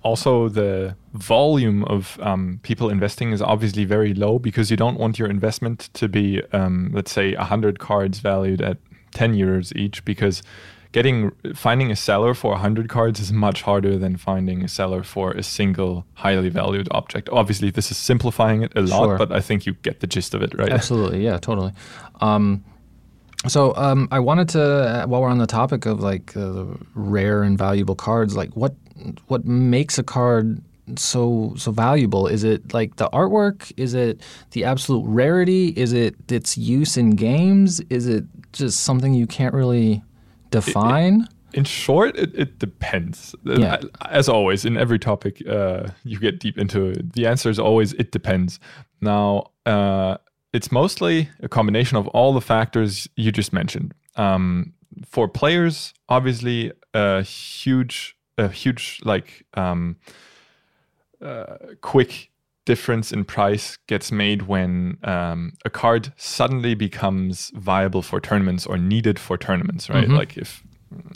Also, 0.03 0.49
the 0.49 0.97
volume 1.13 1.85
of 1.85 2.19
um, 2.23 2.59
people 2.63 2.89
investing 2.89 3.33
is 3.33 3.43
obviously 3.43 3.85
very 3.85 4.15
low 4.15 4.39
because 4.39 4.71
you 4.71 4.77
don't 4.77 4.99
want 4.99 5.19
your 5.19 5.29
investment 5.29 5.91
to 5.93 6.09
be, 6.09 6.43
um, 6.53 6.91
let's 6.95 7.13
say, 7.13 7.35
100 7.35 7.79
cards 7.79 8.21
valued 8.21 8.63
at 8.63 8.79
10 9.13 9.35
euros 9.35 9.77
each 9.77 10.03
because 10.05 10.43
getting 10.93 11.31
finding 11.55 11.91
a 11.91 11.97
seller 11.97 12.35
for 12.35 12.53
100 12.53 12.89
cards 12.89 13.21
is 13.21 13.33
much 13.33 13.63
harder 13.63 13.97
than 13.99 14.17
finding 14.17 14.65
a 14.65 14.69
seller 14.69 15.03
for 15.03 15.33
a 15.33 15.43
single 15.43 16.05
highly 16.15 16.49
valued 16.49 16.89
object. 16.93 17.29
Obviously, 17.31 17.71
this 17.71 17.91
is 17.91 17.97
simplifying 17.97 18.63
it 18.63 18.73
a 18.75 18.81
lot, 18.81 19.05
Sure. 19.05 19.19
but 19.19 19.31
I 19.33 19.41
think 19.41 19.67
you 19.67 19.75
get 19.83 20.01
the 20.01 20.07
gist 20.07 20.35
of 20.35 20.43
it, 20.43 20.55
right? 20.59 20.71
Absolutely, 20.71 21.23
yeah, 21.23 21.39
totally. 21.39 21.73
Um, 22.21 22.65
so 23.49 23.75
um, 23.77 24.09
I 24.11 24.19
wanted 24.19 24.51
to, 24.51 25.05
while 25.07 25.23
we're 25.23 25.29
on 25.29 25.39
the 25.39 25.47
topic 25.47 25.87
of 25.87 26.01
like 26.01 26.37
uh, 26.37 26.65
rare 26.95 27.43
and 27.43 27.57
valuable 27.57 27.95
cards, 27.95 28.37
like 28.37 28.55
what 28.55 28.75
what 29.29 29.45
makes 29.45 29.99
a 29.99 30.03
card 30.03 30.63
so 30.97 31.55
so 31.57 31.71
valuable? 31.71 32.27
Is 32.27 32.45
it 32.45 32.75
like 32.75 32.97
the 32.97 33.09
artwork? 33.11 33.73
Is 33.77 33.95
it 33.95 34.21
the 34.53 34.65
absolute 34.65 35.05
rarity? 35.07 35.69
Is 35.77 35.93
it 35.93 36.17
its 36.31 36.59
use 36.59 36.97
in 36.97 37.11
games? 37.11 37.81
Is 37.91 38.07
it 38.07 38.25
just 38.53 38.83
something 38.83 39.15
you 39.15 39.27
can't 39.27 39.55
really 39.55 40.03
define? 40.51 41.29
In 41.53 41.65
short, 41.65 42.17
it, 42.17 42.35
it 42.35 42.59
depends. 42.59 43.35
Yeah. 43.45 43.79
As 44.09 44.29
always, 44.29 44.65
in 44.65 44.77
every 44.77 44.99
topic 44.99 45.43
uh, 45.49 45.89
you 46.05 46.19
get 46.21 46.39
deep 46.39 46.57
into, 46.59 46.91
it, 46.91 47.13
the 47.15 47.27
answer 47.27 47.51
is 47.51 47.59
always 47.59 47.93
it 47.95 48.13
depends. 48.13 48.61
Now, 49.01 49.51
uh, 49.67 50.19
it's 50.53 50.71
mostly 50.71 51.29
a 51.41 51.49
combination 51.49 51.97
of 51.97 52.07
all 52.09 52.33
the 52.33 52.41
factors 52.41 53.09
you 53.17 53.33
just 53.33 53.53
mentioned. 53.53 53.95
Um, 54.17 54.75
for 55.07 55.29
players, 55.29 55.93
obviously, 56.09 56.73
a 56.95 57.23
huge, 57.23 58.17
a 58.39 58.49
huge 58.49 59.01
like 59.05 59.45
um, 59.55 59.97
uh, 61.23 61.57
quick 61.81 62.31
difference 62.65 63.11
in 63.11 63.25
price 63.25 63.79
gets 63.87 64.13
made 64.13 64.43
when 64.43 64.99
um, 65.05 65.53
a 65.65 65.71
card 65.71 66.13
suddenly 66.17 66.75
becomes 66.75 67.51
viable 67.55 68.03
for 68.03 68.21
tournaments 68.21 68.67
or 68.67 68.77
needed 68.77 69.19
for 69.19 69.37
tournaments, 69.37 69.91
right? 69.91 70.09
Like 70.09 70.37
if 70.37 70.63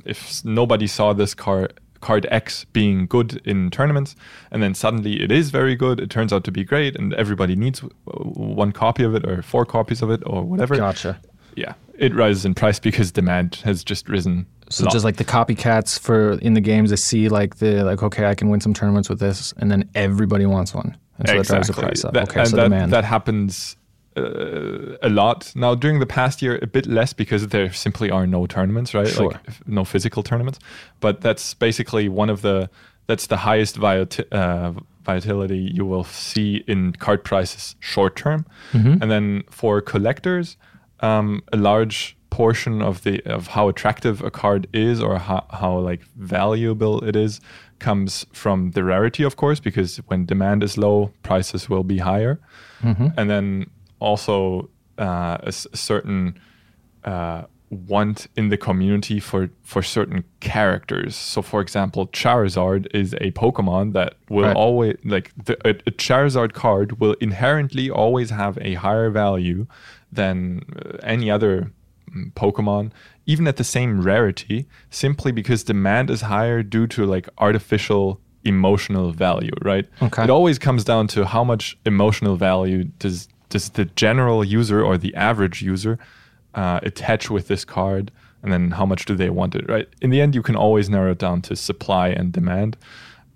if 0.05 0.45
nobody 0.45 0.87
saw 0.87 1.13
this 1.13 1.35
card 1.35 1.81
card 2.01 2.27
X 2.31 2.65
being 2.67 3.07
good 3.07 3.41
in 3.47 3.71
tournaments, 3.71 4.15
and 4.51 4.63
then 4.63 4.75
suddenly 4.75 5.23
it 5.23 5.33
is 5.33 5.51
very 5.51 5.75
good, 5.75 6.01
it 6.01 6.11
turns 6.11 6.33
out 6.33 6.45
to 6.45 6.53
be 6.53 6.65
great, 6.65 6.97
and 6.97 7.15
everybody 7.15 7.57
needs 7.57 7.81
one 8.05 8.73
copy 8.73 9.03
of 9.05 9.15
it 9.15 9.27
or 9.27 9.43
four 9.43 9.65
copies 9.65 10.03
of 10.03 10.11
it 10.11 10.23
or 10.27 10.43
whatever. 10.43 10.77
Gotcha. 10.77 11.21
Yeah, 11.57 11.75
it 11.97 12.15
rises 12.15 12.45
in 12.45 12.55
price 12.55 12.79
because 12.79 13.13
demand 13.13 13.57
has 13.65 13.83
just 13.85 14.09
risen. 14.09 14.47
So 14.71 14.85
lot. 14.85 14.93
just 14.93 15.05
like 15.05 15.17
the 15.17 15.25
copycats 15.25 15.99
for 15.99 16.33
in 16.41 16.55
the 16.55 16.61
games, 16.61 16.91
they 16.91 16.97
see 16.97 17.29
like 17.29 17.57
the 17.57 17.85
like 17.85 18.03
okay, 18.03 18.27
I 18.27 18.35
can 18.35 18.49
win 18.51 18.61
some 18.61 18.75
tournaments 18.75 19.09
with 19.09 19.21
this, 19.21 19.53
and 19.59 19.71
then 19.71 19.89
everybody 19.95 20.47
wants 20.47 20.75
one, 20.75 20.97
and 21.19 21.29
so 21.29 21.35
that 21.39 21.47
drives 21.47 21.69
the 21.69 21.75
price 21.75 22.05
up. 22.05 22.13
That- 22.15 22.29
okay, 22.31 22.41
and 22.41 22.49
so 22.49 22.57
that, 22.57 22.63
demand. 22.65 22.93
that 22.93 23.05
happens 23.05 23.77
uh, 24.17 24.97
a 25.03 25.09
lot 25.09 25.53
now 25.55 25.75
during 25.75 25.99
the 26.01 26.07
past 26.07 26.41
year 26.43 26.59
a 26.63 26.67
bit 26.67 26.87
less 26.87 27.13
because 27.13 27.49
there 27.49 27.73
simply 27.73 28.11
are 28.11 28.27
no 28.27 28.47
tournaments 28.47 28.95
right 28.95 29.09
Sure. 29.09 29.31
like 29.33 29.67
no 29.67 29.85
physical 29.85 30.23
tournaments 30.23 30.59
but 31.01 31.21
that's 31.21 31.55
basically 31.55 32.09
one 32.09 32.31
of 32.31 32.41
the 32.43 32.71
that's 33.09 33.27
the 33.27 33.39
highest 33.39 33.77
viati- 33.79 34.25
uh, 34.33 34.73
volatility 35.05 35.59
you 35.59 35.85
will 35.85 36.05
see 36.05 36.63
in 36.69 36.93
card 36.93 37.25
prices 37.25 37.75
short 37.81 38.15
term 38.17 38.47
Mm-hmm. 38.73 39.03
and 39.03 39.11
then 39.11 39.43
for 39.51 39.81
collectors 39.81 40.57
um, 41.01 41.43
a 41.53 41.57
large 41.57 42.17
portion 42.39 42.83
of 42.83 42.95
the 43.05 43.15
of 43.37 43.43
how 43.55 43.65
attractive 43.73 44.17
a 44.31 44.31
card 44.31 44.63
is 44.73 45.01
or 45.07 45.19
how, 45.29 45.41
how 45.61 45.73
like 45.91 46.03
valuable 46.39 46.95
it 47.09 47.17
is 47.17 47.41
comes 47.79 48.27
from 48.33 48.71
the 48.77 48.83
rarity 48.83 49.25
of 49.25 49.35
course 49.37 49.61
because 49.69 49.91
when 50.09 50.27
demand 50.27 50.63
is 50.63 50.77
low 50.77 51.11
prices 51.23 51.69
will 51.71 51.85
be 51.85 51.99
higher 51.99 52.35
and 53.19 53.27
then 53.31 53.47
also 53.99 54.69
uh, 54.99 55.37
a, 55.49 55.49
s- 55.49 55.67
a 55.73 55.77
certain 55.77 56.35
uh, 57.05 57.43
want 57.71 58.27
in 58.37 58.51
the 58.51 58.57
community 58.57 59.19
for 59.21 59.49
for 59.63 59.83
certain 59.83 60.23
characters. 60.41 61.17
So, 61.17 61.43
for 61.43 61.61
example, 61.61 62.07
Charizard 62.09 62.87
is 62.95 63.15
a 63.15 63.31
Pokemon 63.33 63.93
that 63.95 64.11
will 64.29 64.45
Right. 64.49 64.57
always 64.65 64.97
like 65.15 65.33
the, 65.47 65.55
a, 65.67 65.71
a 65.91 65.93
Charizard 66.05 66.53
card 66.53 67.01
will 67.01 67.17
inherently 67.21 67.87
always 67.91 68.31
have 68.31 68.59
a 68.61 68.75
higher 68.75 69.11
value 69.11 69.67
than 70.13 70.61
uh, 70.77 70.99
any 71.15 71.31
other 71.37 71.55
Pokemon, 72.37 72.91
even 73.27 73.47
at 73.47 73.57
the 73.57 73.65
same 73.65 74.01
rarity, 74.01 74.67
simply 74.91 75.33
because 75.33 75.65
demand 75.65 76.11
is 76.11 76.23
higher 76.23 76.63
due 76.63 76.87
to 76.89 77.07
like 77.07 77.29
artificial 77.39 78.21
emotional 78.45 79.11
value, 79.13 79.53
right? 79.63 79.87
Okay. 80.03 80.25
It 80.25 80.31
always 80.31 80.59
comes 80.59 80.85
down 80.85 81.07
to 81.09 81.25
how 81.25 81.45
much 81.45 81.79
emotional 81.85 82.37
value 82.37 82.85
does 82.99 83.29
does 83.51 83.71
the 83.71 83.85
general 83.85 84.45
user 84.45 84.83
or 84.83 84.99
the 84.99 85.15
average 85.15 85.63
user 85.63 85.99
uh, 86.55 86.81
attach 86.83 87.31
with 87.31 87.49
this 87.49 87.65
card, 87.65 88.11
and 88.43 88.53
then 88.53 88.73
how 88.73 88.87
much 88.87 89.05
do 89.05 89.15
they 89.15 89.31
want 89.31 89.55
it, 89.55 89.69
right? 89.69 89.89
In 90.01 90.11
the 90.11 90.21
end, 90.21 90.35
you 90.35 90.43
can 90.43 90.57
always 90.57 90.89
narrow 90.91 91.13
it 91.13 91.19
down 91.19 91.43
to 91.43 91.57
supply 91.57 92.09
and 92.09 92.33
demand, 92.33 92.77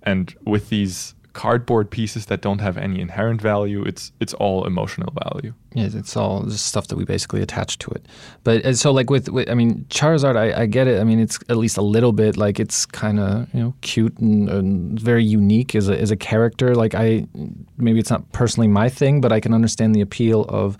and 0.02 0.34
with 0.44 0.68
these 0.70 1.14
cardboard 1.38 1.88
pieces 1.88 2.27
that 2.27 2.40
don't 2.40 2.59
have 2.59 2.77
any 2.77 3.01
inherent 3.01 3.40
value. 3.40 3.85
It's 3.85 4.11
it's 4.18 4.35
all 4.35 4.66
emotional 4.66 5.12
value. 5.22 5.55
Yeah, 5.72 5.88
it's 5.92 6.16
all 6.16 6.42
just 6.42 6.66
stuff 6.66 6.88
that 6.88 6.96
we 6.96 7.05
basically 7.05 7.40
attach 7.40 7.79
to 7.79 7.92
it. 7.92 8.07
But 8.42 8.64
and 8.64 8.77
so, 8.77 8.90
like 8.90 9.09
with, 9.09 9.29
with 9.29 9.48
I 9.48 9.55
mean, 9.55 9.87
Charizard, 9.88 10.37
I, 10.37 10.62
I 10.62 10.66
get 10.66 10.88
it. 10.88 11.01
I 11.01 11.05
mean, 11.05 11.20
it's 11.20 11.38
at 11.48 11.57
least 11.57 11.77
a 11.77 11.83
little 11.83 12.11
bit 12.11 12.37
like 12.37 12.59
it's 12.59 12.85
kind 12.87 13.20
of 13.20 13.46
you 13.55 13.61
know 13.61 13.74
cute 13.83 14.18
and, 14.18 14.48
and 14.48 14.98
very 14.98 15.22
unique 15.22 15.77
as 15.77 15.88
a 15.88 15.96
as 15.96 16.11
a 16.11 16.16
character. 16.16 16.74
Like 16.74 16.96
I, 16.96 17.29
maybe 17.77 18.01
it's 18.01 18.11
not 18.11 18.33
personally 18.33 18.66
my 18.66 18.88
thing, 18.88 19.20
but 19.20 19.31
I 19.31 19.38
can 19.38 19.55
understand 19.55 19.94
the 19.94 20.01
appeal 20.01 20.44
of 20.48 20.77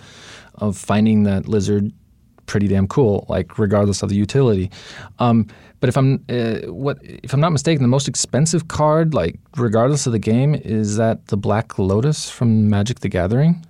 of 0.57 0.77
finding 0.77 1.23
that 1.23 1.47
lizard 1.47 1.93
pretty 2.49 2.67
damn 2.67 2.89
cool, 2.89 3.25
like 3.29 3.59
regardless 3.59 4.03
of 4.03 4.09
the 4.09 4.17
utility. 4.17 4.71
Um, 5.21 5.47
but 5.81 5.89
if 5.89 5.97
I'm 5.97 6.25
uh, 6.29 6.73
what 6.73 6.99
if 7.03 7.33
I'm 7.33 7.41
not 7.41 7.53
mistaken, 7.53 7.83
the 7.83 7.89
most 7.89 8.09
expensive 8.09 8.67
card, 8.67 9.15
like 9.15 9.39
regardless 9.57 10.07
of 10.07 10.13
the 10.13 10.19
game, 10.19 10.57
is 10.57 10.97
that 10.97 11.29
the 11.29 11.37
Black 11.37 11.79
Lotus 11.79 12.29
from 12.29 12.69
Magic 12.69 13.01
the 13.01 13.09
Gathering. 13.09 13.65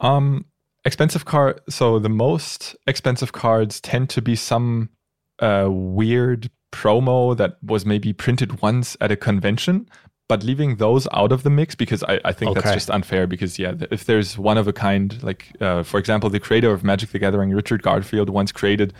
Um, 0.00 0.46
expensive 0.86 1.26
card. 1.26 1.60
So 1.68 1.98
the 1.98 2.08
most 2.08 2.76
expensive 2.86 3.32
cards 3.32 3.80
tend 3.80 4.08
to 4.10 4.22
be 4.22 4.36
some 4.36 4.88
uh, 5.40 5.68
weird 5.68 6.50
promo 6.72 7.36
that 7.36 7.56
was 7.62 7.84
maybe 7.84 8.12
printed 8.12 8.62
once 8.62 8.96
at 9.00 9.10
a 9.10 9.16
convention, 9.16 9.88
but 10.32 10.42
leaving 10.50 10.76
those 10.76 11.04
out 11.20 11.32
of 11.32 11.40
the 11.42 11.50
mix 11.50 11.74
because 11.84 12.02
I, 12.12 12.14
I 12.30 12.32
think 12.32 12.50
Okay. 12.50 12.60
that's 12.60 12.74
just 12.80 12.90
unfair. 12.98 13.26
Because 13.26 13.52
yeah, 13.62 13.74
if 13.96 14.02
there's 14.08 14.30
one 14.50 14.58
of 14.62 14.66
a 14.68 14.72
kind, 14.72 15.06
like 15.22 15.42
uh, 15.60 15.82
for 15.90 15.98
example, 16.02 16.28
the 16.30 16.40
creator 16.40 16.70
of 16.76 16.82
Magic 16.90 17.08
the 17.14 17.18
Gathering, 17.18 17.50
Richard 17.60 17.82
Garfield, 17.82 18.28
once 18.40 18.52
created, 18.60 18.92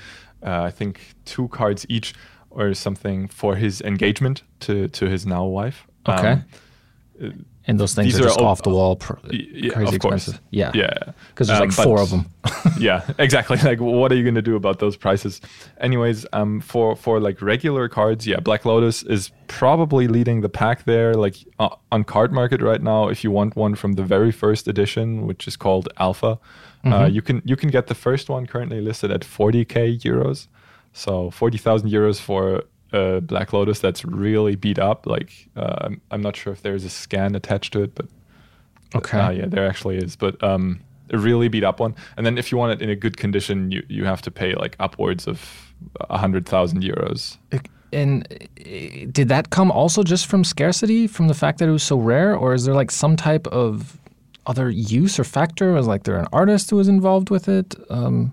uh, 0.48 0.68
I 0.70 0.72
think 0.78 0.94
two 1.24 1.46
cards 1.48 1.86
each 1.88 2.08
or 2.50 2.74
something 2.74 3.28
for 3.40 3.52
his 3.56 3.80
engagement 3.82 4.42
to 4.64 4.88
to 4.98 5.04
his 5.14 5.22
now 5.24 5.44
wife. 5.60 5.78
Okay. 6.06 6.34
Um, 7.22 7.44
And 7.70 7.78
those 7.80 7.94
things 7.94 8.14
are 8.18 8.22
are 8.22 8.28
just 8.28 8.40
all- 8.40 8.46
off 8.52 8.62
the 8.62 8.70
wall, 8.78 8.96
pr- 8.96 9.18
yeah, 9.30 9.72
crazy 9.72 9.98
course. 9.98 10.14
expensive. 10.26 10.40
Yeah, 10.50 10.70
yeah, 10.74 11.12
because 11.30 11.46
there's 11.48 11.60
Um, 11.60 11.68
like 11.68 11.76
four 11.88 12.00
of 12.04 12.10
them. 12.10 12.22
yeah, 12.88 13.00
exactly. 13.26 13.56
Like, 13.70 13.80
what 13.80 14.10
are 14.12 14.16
you 14.20 14.24
going 14.28 14.40
to 14.44 14.48
do 14.52 14.56
about 14.62 14.76
those 14.84 14.96
prices? 15.06 15.40
Anyways, 15.86 16.26
um, 16.38 16.60
for 16.60 16.96
for 17.04 17.14
like 17.28 17.36
regular 17.52 17.88
cards, 17.88 18.26
yeah, 18.26 18.40
Black 18.48 18.62
Lotus 18.64 19.02
is 19.16 19.30
probably 19.46 20.06
leading 20.16 20.38
the 20.46 20.48
pack 20.62 20.78
there. 20.92 21.10
Like 21.24 21.36
uh, 21.62 21.76
on 21.94 22.00
Cardmarket 22.04 22.60
right 22.70 22.82
now, 22.82 23.08
if 23.14 23.18
you 23.24 23.30
want 23.38 23.54
one 23.56 23.74
from 23.76 23.92
the 23.94 24.02
very 24.14 24.32
first 24.32 24.66
edition, 24.68 25.06
which 25.28 25.42
is 25.48 25.56
called 25.56 25.86
Alpha, 26.06 26.32
uh, 26.84 27.08
you 27.16 27.22
can 27.22 27.36
you 27.50 27.56
can 27.56 27.70
get 27.70 27.86
the 27.86 27.94
first 28.06 28.28
one 28.30 28.46
currently 28.52 28.80
listed 28.80 29.10
at 29.16 29.20
40k 29.22 29.76
euros. 30.10 30.48
So 30.92 31.30
40,000 31.30 31.88
euros 31.88 32.18
for 32.20 32.64
uh, 32.92 33.20
Black 33.20 33.52
Lotus 33.52 33.80
that's 33.80 34.04
really 34.04 34.56
beat 34.56 34.78
up. 34.78 35.06
Like, 35.06 35.48
uh, 35.56 35.76
I'm, 35.82 36.00
I'm 36.10 36.22
not 36.22 36.36
sure 36.36 36.52
if 36.52 36.62
there's 36.62 36.84
a 36.84 36.90
scan 36.90 37.34
attached 37.34 37.72
to 37.72 37.82
it, 37.82 37.94
but 37.94 38.06
Okay. 38.94 39.18
uh, 39.18 39.30
yeah, 39.30 39.46
there 39.46 39.68
actually 39.68 39.98
is, 39.98 40.16
but 40.16 40.42
um, 40.42 40.80
a 41.10 41.18
really 41.18 41.48
beat 41.48 41.64
up 41.64 41.78
one. 41.80 41.94
And 42.16 42.26
then 42.26 42.38
if 42.38 42.50
you 42.50 42.58
want 42.58 42.72
it 42.72 42.82
in 42.82 42.90
a 42.90 42.96
good 42.96 43.16
condition, 43.16 43.70
you 43.70 43.82
you 43.88 44.04
have 44.04 44.20
to 44.22 44.30
pay 44.30 44.54
like 44.54 44.76
upwards 44.80 45.26
of 45.28 45.72
a 46.08 46.18
hundred 46.18 46.46
thousand 46.46 46.82
euros. 46.82 47.36
And 47.92 48.26
uh, 48.32 49.06
did 49.10 49.28
that 49.28 49.50
come 49.50 49.70
also 49.72 50.02
just 50.02 50.26
from 50.26 50.44
scarcity, 50.44 51.06
from 51.06 51.28
the 51.28 51.34
fact 51.34 51.58
that 51.58 51.68
it 51.68 51.72
was 51.72 51.82
so 51.82 51.98
rare, 51.98 52.34
or 52.36 52.54
is 52.54 52.64
there 52.64 52.74
like 52.74 52.90
some 52.90 53.16
type 53.16 53.46
of 53.48 53.96
other 54.46 54.70
use 54.70 55.18
or 55.20 55.24
factor? 55.24 55.72
Was 55.72 55.86
like 55.86 56.02
there 56.04 56.16
an 56.18 56.26
artist 56.32 56.70
who 56.70 56.76
was 56.76 56.88
involved 56.88 57.30
with 57.30 57.48
it? 57.48 57.74
Um, 57.90 58.32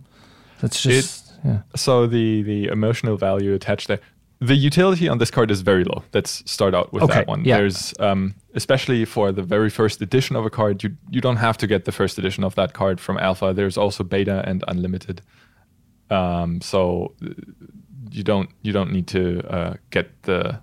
that's 0.62 0.82
just 0.82 1.34
yeah. 1.46 1.62
So 1.76 2.08
the 2.08 2.42
the 2.44 2.66
emotional 2.66 3.18
value 3.18 3.54
attached 3.54 3.88
there. 3.88 4.00
The 4.40 4.56
utility 4.56 5.10
on 5.10 5.18
this 5.18 5.32
card 5.32 5.50
is 5.50 5.62
very 5.62 5.84
low. 5.84 6.04
Let's 6.14 6.44
start 6.50 6.76
out 6.76 6.94
with 6.94 7.04
Okay, 7.04 7.14
that 7.14 7.28
one. 7.28 7.44
yeah. 7.44 7.58
There's 7.58 7.94
um, 8.00 8.36
especially 8.54 9.04
for 9.06 9.32
the 9.32 9.42
very 9.42 9.70
first 9.70 10.02
edition 10.02 10.36
of 10.36 10.46
a 10.46 10.50
card, 10.50 10.84
you 10.84 10.96
you 11.10 11.22
don't 11.22 11.38
have 11.38 11.58
to 11.58 11.68
get 11.68 11.86
the 11.86 11.92
first 11.92 12.18
edition 12.20 12.44
of 12.44 12.54
that 12.56 12.74
card 12.74 13.00
from 13.00 13.18
Alpha. 13.18 13.52
There's 13.54 13.78
also 13.78 14.04
Beta 14.04 14.44
and 14.48 14.64
Unlimited. 14.68 15.22
Um, 16.12 16.62
so 16.62 17.14
uh, 17.26 17.30
you 18.12 18.24
don't 18.24 18.50
you 18.62 18.72
don't 18.74 18.92
need 18.92 19.08
to 19.08 19.42
uh, 19.50 19.74
get 19.90 20.08
the 20.24 20.60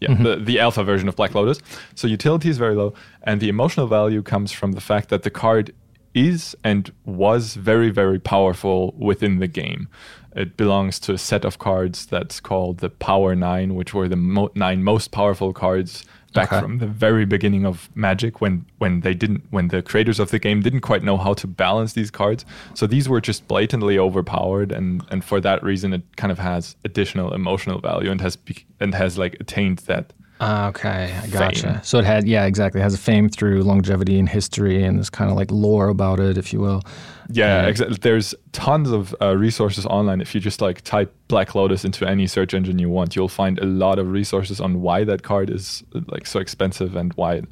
yeah 0.00 0.14
the, 0.14 0.36
the 0.36 0.58
alpha 0.58 0.82
version 0.84 1.08
of 1.08 1.16
Black 1.16 1.34
Lotus. 1.34 1.58
So 1.94 2.08
utility 2.08 2.48
is 2.48 2.56
very 2.56 2.74
low, 2.74 2.94
and 3.24 3.40
the 3.40 3.48
emotional 3.48 3.86
value 3.86 4.22
comes 4.22 4.52
from 4.52 4.72
the 4.72 4.80
fact 4.80 5.08
that 5.10 5.22
the 5.22 5.30
card 5.30 5.74
is 6.14 6.54
and 6.62 6.92
was 7.04 7.54
very 7.54 7.90
very 7.90 8.18
powerful 8.18 8.94
within 8.98 9.38
the 9.38 9.48
game. 9.48 9.88
It 10.34 10.56
belongs 10.56 10.98
to 11.00 11.12
a 11.12 11.18
set 11.18 11.44
of 11.44 11.58
cards 11.58 12.06
that's 12.06 12.40
called 12.40 12.78
the 12.78 12.88
Power 12.88 13.34
Nine, 13.34 13.74
which 13.74 13.92
were 13.92 14.08
the 14.08 14.16
mo- 14.16 14.50
nine 14.54 14.82
most 14.82 15.10
powerful 15.10 15.52
cards 15.52 16.04
back 16.32 16.50
Okay. 16.50 16.62
from 16.62 16.78
the 16.78 16.86
very 16.86 17.26
beginning 17.26 17.66
of 17.66 17.90
Magic 17.94 18.40
when 18.40 18.64
when 18.78 19.00
they 19.00 19.12
didn't 19.12 19.42
when 19.50 19.68
the 19.68 19.82
creators 19.82 20.18
of 20.18 20.30
the 20.30 20.38
game 20.38 20.62
didn't 20.62 20.80
quite 20.80 21.02
know 21.02 21.18
how 21.18 21.34
to 21.34 21.46
balance 21.46 21.92
these 21.92 22.10
cards. 22.10 22.46
So 22.72 22.86
these 22.86 23.06
were 23.10 23.20
just 23.20 23.46
blatantly 23.46 23.98
overpowered 23.98 24.72
and 24.72 25.04
and 25.10 25.22
for 25.22 25.38
that 25.42 25.62
reason 25.62 25.92
it 25.92 26.02
kind 26.16 26.32
of 26.32 26.38
has 26.38 26.76
additional 26.84 27.34
emotional 27.34 27.80
value 27.80 28.10
and 28.10 28.20
has 28.22 28.36
be, 28.36 28.64
and 28.80 28.94
has 28.94 29.18
like 29.18 29.36
attained 29.40 29.80
that 29.80 30.14
okay, 30.42 31.16
I 31.22 31.26
gotcha. 31.28 31.74
Fame. 31.74 31.80
So 31.82 31.98
it 31.98 32.04
had, 32.04 32.26
yeah, 32.26 32.46
exactly. 32.46 32.80
It 32.80 32.84
has 32.84 32.94
a 32.94 32.98
fame 32.98 33.28
through 33.28 33.62
longevity 33.62 34.18
and 34.18 34.28
history 34.28 34.82
and 34.82 34.98
this 34.98 35.10
kind 35.10 35.30
of 35.30 35.36
like 35.36 35.50
lore 35.50 35.88
about 35.88 36.18
it, 36.20 36.36
if 36.36 36.52
you 36.52 36.58
will. 36.60 36.82
yeah, 37.30 37.66
exactly. 37.66 37.96
There's 38.00 38.34
tons 38.52 38.90
of 38.90 39.14
uh, 39.20 39.36
resources 39.36 39.86
online. 39.86 40.20
If 40.20 40.34
you 40.34 40.40
just 40.40 40.60
like 40.60 40.82
type 40.82 41.14
Black 41.28 41.54
Lotus 41.54 41.84
into 41.84 42.06
any 42.06 42.26
search 42.26 42.54
engine 42.54 42.78
you 42.78 42.90
want, 42.90 43.14
you'll 43.14 43.28
find 43.28 43.58
a 43.60 43.66
lot 43.66 43.98
of 43.98 44.10
resources 44.10 44.60
on 44.60 44.82
why 44.82 45.04
that 45.04 45.22
card 45.22 45.48
is 45.50 45.84
like 46.08 46.26
so 46.26 46.40
expensive 46.40 46.96
and 46.96 47.12
why 47.14 47.34
it, 47.34 47.44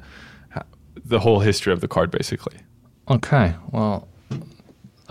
ha- 0.51 0.65
the 1.05 1.19
whole 1.19 1.39
history 1.39 1.71
of 1.71 1.79
the 1.81 1.87
card 1.87 2.11
basically. 2.11 2.57
Okay, 3.09 3.55
well, 3.71 4.07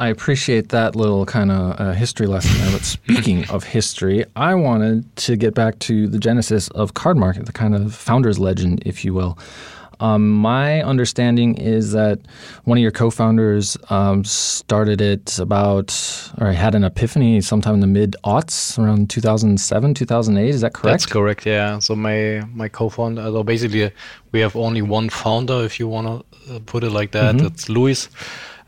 I 0.01 0.09
appreciate 0.09 0.71
that 0.71 0.97
little 0.97 1.27
kind 1.27 1.51
of 1.53 1.79
uh, 1.79 1.93
history 1.93 2.27
lesson 2.27 2.59
there. 2.59 2.73
But 2.73 2.85
speaking 2.85 3.47
of 3.51 3.65
history, 3.65 4.25
I 4.35 4.55
wanted 4.55 5.15
to 5.17 5.37
get 5.37 5.55
back 5.55 5.79
to 5.81 6.09
the 6.09 6.19
genesis 6.19 6.69
of 6.69 6.95
Cardmarket, 6.95 7.45
the 7.45 7.53
kind 7.53 7.75
of 7.75 7.95
founder's 7.95 8.39
legend, 8.39 8.83
if 8.87 9.05
you 9.05 9.13
will. 9.13 9.39
Um, 10.01 10.31
my 10.31 10.83
understanding 10.83 11.59
is 11.59 11.93
that 11.93 12.19
one 12.65 12.79
of 12.79 12.83
your 12.83 12.91
co-founders 12.91 13.77
um, 13.91 14.25
started 14.25 15.03
it 15.03 15.39
about, 15.39 15.93
or 16.41 16.51
had 16.53 16.75
an 16.75 16.85
epiphany 16.85 17.43
sometime 17.43 17.75
in 17.75 17.81
the 17.81 17.87
mid 17.87 18.17
aughts, 18.25 18.79
around 18.79 19.11
2007, 19.11 19.93
2008. 19.93 20.49
Is 20.49 20.63
that 20.63 20.73
correct? 20.73 20.85
That's 20.85 21.05
correct. 21.05 21.45
Yeah. 21.45 21.79
So 21.81 21.95
my 21.95 22.43
my 22.55 22.69
co-founder. 22.69 23.25
So 23.25 23.43
basically, 23.43 23.85
uh, 23.85 23.91
we 24.33 24.41
have 24.41 24.57
only 24.57 24.81
one 24.81 25.11
founder, 25.11 25.63
if 25.63 25.79
you 25.79 25.87
want 25.89 26.25
to 26.47 26.61
put 26.61 26.83
it 26.83 26.91
like 26.91 27.13
that. 27.13 27.39
It's 27.39 27.69
Luis. 27.69 28.09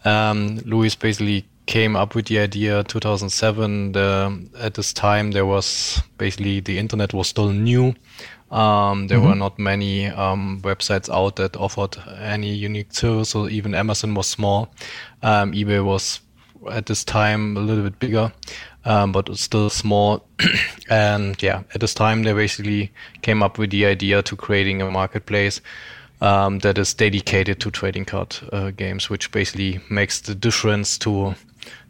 Um, 0.05 0.59
Luis 0.65 0.95
basically 0.95 1.45
came 1.67 1.97
up 1.97 2.15
with 2.15 2.27
the 2.27 2.39
idea 2.39 2.83
2007. 2.85 3.93
The, 3.93 4.49
at 4.59 4.75
this 4.75 4.93
time, 4.93 5.31
there 5.31 5.47
was 5.47 6.03
basically 6.19 6.61
the 6.61 6.79
internet 6.79 7.13
was 7.13 7.29
still 7.29 7.51
new. 7.51 7.95
Um, 8.51 9.07
there 9.07 9.19
were 9.19 9.35
not 9.35 9.59
many 9.59 10.09
um, 10.09 10.61
websites 10.63 11.09
out 11.09 11.37
that 11.37 11.57
offered 11.57 11.97
any 12.21 12.53
unique 12.53 12.93
service. 12.93 13.31
So 13.31 13.49
even 13.49 13.75
Amazon 13.75 14.15
was 14.15 14.29
small. 14.29 14.69
Um, 15.23 15.53
eBay 15.53 15.83
was 15.83 16.21
at 16.71 16.85
this 16.87 17.03
time 17.03 17.57
a 17.57 17.61
little 17.61 17.85
bit 17.85 17.99
bigger, 17.99 18.31
um, 18.85 19.11
but 19.11 19.35
still 19.39 19.71
small. 19.71 20.27
and 20.91 21.43
yeah, 21.43 21.63
at 21.75 21.81
this 21.81 21.95
time 21.95 22.25
they 22.25 22.35
basically 22.35 22.93
came 23.23 23.43
up 23.43 23.57
with 23.57 23.71
the 23.71 23.87
idea 23.87 24.23
to 24.23 24.37
creating 24.37 24.83
a 24.83 24.91
marketplace 24.91 25.63
um, 26.23 26.61
that 26.61 26.79
is 26.79 26.95
dedicated 26.95 27.61
to 27.61 27.71
trading 27.71 28.05
card 28.07 28.37
uh, 28.53 28.71
games, 28.71 29.11
which 29.11 29.31
basically 29.33 29.81
makes 29.91 30.21
the 30.21 30.35
difference 30.35 30.97
to 30.99 31.35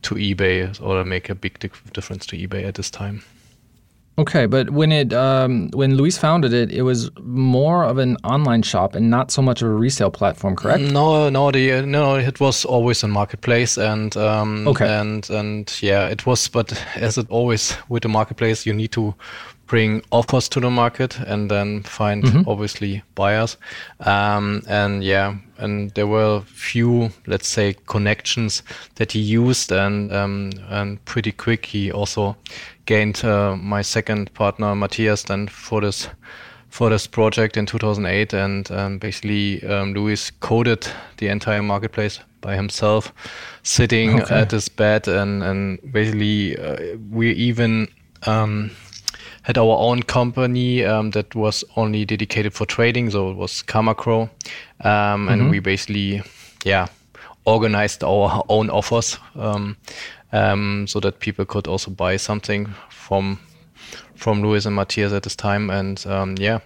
to 0.02 0.14
eBay 0.16 0.80
or 0.82 1.04
make 1.04 1.30
a 1.30 1.34
big 1.34 1.58
difference 1.92 2.26
to 2.26 2.36
eBay 2.36 2.66
at 2.66 2.74
this 2.74 2.90
time. 2.90 3.22
Okay, 4.18 4.44
but 4.46 4.70
when 4.70 4.92
it 4.92 5.12
um, 5.14 5.70
when 5.72 5.96
Luis 5.96 6.18
founded 6.18 6.52
it, 6.52 6.70
it 6.70 6.82
was 6.82 7.10
more 7.22 7.84
of 7.84 7.96
an 7.98 8.16
online 8.24 8.62
shop 8.62 8.94
and 8.94 9.08
not 9.10 9.30
so 9.30 9.40
much 9.42 9.62
of 9.62 9.68
a 9.68 9.74
resale 9.74 10.10
platform, 10.10 10.54
correct? 10.54 10.82
No, 10.82 11.30
no, 11.30 11.50
the 11.50 11.82
no, 11.86 12.16
it 12.16 12.38
was 12.38 12.66
always 12.66 13.02
a 13.02 13.08
marketplace, 13.08 13.78
and 13.78 14.14
um, 14.16 14.68
Okay. 14.68 14.86
and 14.86 15.30
and 15.30 15.72
yeah, 15.82 16.08
it 16.08 16.26
was. 16.26 16.48
But 16.48 16.72
as 16.96 17.16
it 17.16 17.26
always 17.30 17.74
with 17.88 18.02
the 18.02 18.08
marketplace, 18.08 18.66
you 18.66 18.74
need 18.74 18.92
to 18.92 19.14
bring 19.72 20.02
offers 20.10 20.50
to 20.50 20.60
the 20.60 20.68
market 20.70 21.18
and 21.20 21.50
then 21.50 21.82
find 21.82 22.22
obviously 22.46 23.02
buyers. 23.14 23.56
Um, 24.00 24.60
and 24.68 25.02
yeah, 25.02 25.36
and 25.56 25.90
there 25.92 26.06
were 26.06 26.42
few, 26.42 27.08
let's 27.26 27.48
say, 27.48 27.74
connections 27.86 28.62
that 28.96 29.12
he 29.12 29.18
used, 29.18 29.72
and 29.72 30.12
um, 30.12 30.50
and 30.68 31.02
pretty 31.06 31.32
quick 31.32 31.64
he 31.64 31.90
also 31.90 32.36
gained 32.84 33.24
uh, 33.24 33.56
my 33.56 33.80
second 33.80 34.34
partner 34.34 34.74
Matthias 34.74 35.22
then 35.22 35.48
for 35.48 35.80
this 35.80 36.06
for 36.68 36.90
this 36.90 37.06
project 37.06 37.56
in 37.56 37.64
2008 37.64 38.34
and 38.34 38.70
um, 38.70 38.98
basically 38.98 39.62
um, 39.64 39.94
Luis 39.94 40.30
coded 40.40 40.86
the 41.18 41.28
entire 41.28 41.62
marketplace 41.62 42.18
by 42.40 42.56
himself 42.56 43.12
sitting 43.62 44.20
Okay. 44.20 44.34
at 44.34 44.50
his 44.50 44.68
bed 44.70 45.06
and, 45.06 45.42
and 45.42 45.78
basically 45.92 46.56
uh, 46.56 46.96
we 47.10 47.32
even 47.32 47.88
um, 48.26 48.70
had 49.42 49.58
our 49.58 49.76
own 49.78 50.02
company 50.02 50.84
um, 50.84 51.10
that 51.10 51.34
was 51.34 51.64
only 51.76 52.04
dedicated 52.04 52.54
for 52.54 52.64
trading, 52.64 53.10
so 53.10 53.30
it 53.30 53.36
was 53.36 53.62
Kamakro, 53.62 54.30
um, 54.84 55.28
and 55.28 55.42
mm-hmm. 55.42 55.50
we 55.50 55.58
basically, 55.58 56.22
yeah, 56.64 56.86
organized 57.44 58.04
our 58.04 58.44
own 58.48 58.70
offers 58.70 59.18
um, 59.36 59.76
um, 60.32 60.86
so 60.86 61.00
that 61.00 61.18
people 61.18 61.44
could 61.44 61.66
also 61.66 61.90
buy 61.90 62.16
something 62.16 62.66
from 62.88 63.38
from 64.14 64.40
Luis 64.40 64.66
and 64.66 64.76
Matthias 64.76 65.12
at 65.12 65.24
this 65.24 65.34
time, 65.34 65.70
and 65.70 66.06
um, 66.06 66.36
yeah, 66.38 66.60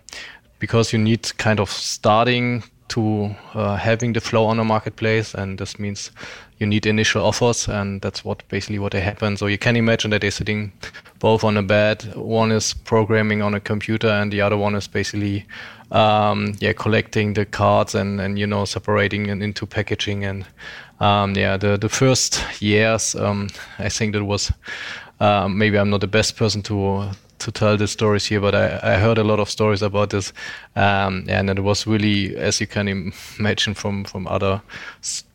because 0.58 0.92
you 0.92 0.98
need 0.98 1.36
kind 1.38 1.60
of 1.60 1.70
starting 1.70 2.62
to 2.88 3.34
uh, 3.54 3.76
having 3.76 4.12
the 4.12 4.20
flow 4.20 4.44
on 4.44 4.58
a 4.58 4.64
marketplace, 4.64 5.34
and 5.34 5.58
this 5.58 5.78
means 5.78 6.10
you 6.58 6.66
need 6.66 6.86
initial 6.86 7.24
offers, 7.24 7.68
and 7.68 8.00
that's 8.00 8.24
what 8.24 8.42
basically 8.48 8.78
what 8.78 8.92
they 8.92 9.00
happen. 9.00 9.36
So 9.36 9.46
you 9.46 9.58
can 9.58 9.76
imagine 9.76 10.10
that 10.10 10.22
they're 10.22 10.30
sitting 10.30 10.72
both 11.18 11.44
on 11.44 11.56
a 11.56 11.62
bed. 11.62 12.14
One 12.14 12.52
is 12.52 12.74
programming 12.74 13.42
on 13.42 13.54
a 13.54 13.60
computer, 13.60 14.08
and 14.08 14.32
the 14.32 14.40
other 14.40 14.56
one 14.56 14.74
is 14.74 14.88
basically 14.88 15.46
um, 15.90 16.54
yeah 16.60 16.72
collecting 16.72 17.34
the 17.34 17.44
cards 17.44 17.94
and 17.94 18.20
and 18.20 18.38
you 18.38 18.46
know 18.46 18.64
separating 18.64 19.26
it 19.26 19.42
into 19.42 19.66
packaging 19.66 20.24
and 20.24 20.44
um, 21.00 21.34
yeah 21.34 21.56
the 21.56 21.76
the 21.76 21.88
first 21.88 22.42
years 22.60 23.14
um, 23.14 23.48
I 23.78 23.88
think 23.88 24.14
that 24.14 24.24
was 24.24 24.52
uh, 25.20 25.48
maybe 25.48 25.78
I'm 25.78 25.90
not 25.90 26.00
the 26.00 26.08
best 26.08 26.36
person 26.36 26.62
to 26.62 27.10
to 27.38 27.52
tell 27.52 27.76
the 27.76 27.86
stories 27.86 28.26
here, 28.26 28.40
but 28.40 28.54
I, 28.54 28.80
I 28.82 28.94
heard 28.98 29.18
a 29.18 29.24
lot 29.24 29.40
of 29.40 29.50
stories 29.50 29.82
about 29.82 30.10
this, 30.10 30.32
um, 30.74 31.24
and 31.28 31.50
it 31.50 31.60
was 31.60 31.86
really, 31.86 32.36
as 32.36 32.60
you 32.60 32.66
can 32.66 33.12
imagine 33.38 33.74
from 33.74 34.04
from 34.04 34.26
other 34.26 34.60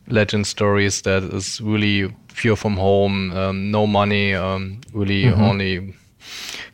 legend 0.08 0.46
stories, 0.46 1.02
that 1.02 1.22
is 1.22 1.60
really 1.60 2.14
pure 2.34 2.56
from 2.56 2.76
home, 2.76 3.32
um, 3.36 3.70
no 3.70 3.86
money, 3.86 4.34
um, 4.34 4.80
really 4.92 5.24
mm-hmm. 5.24 5.42
only 5.42 5.94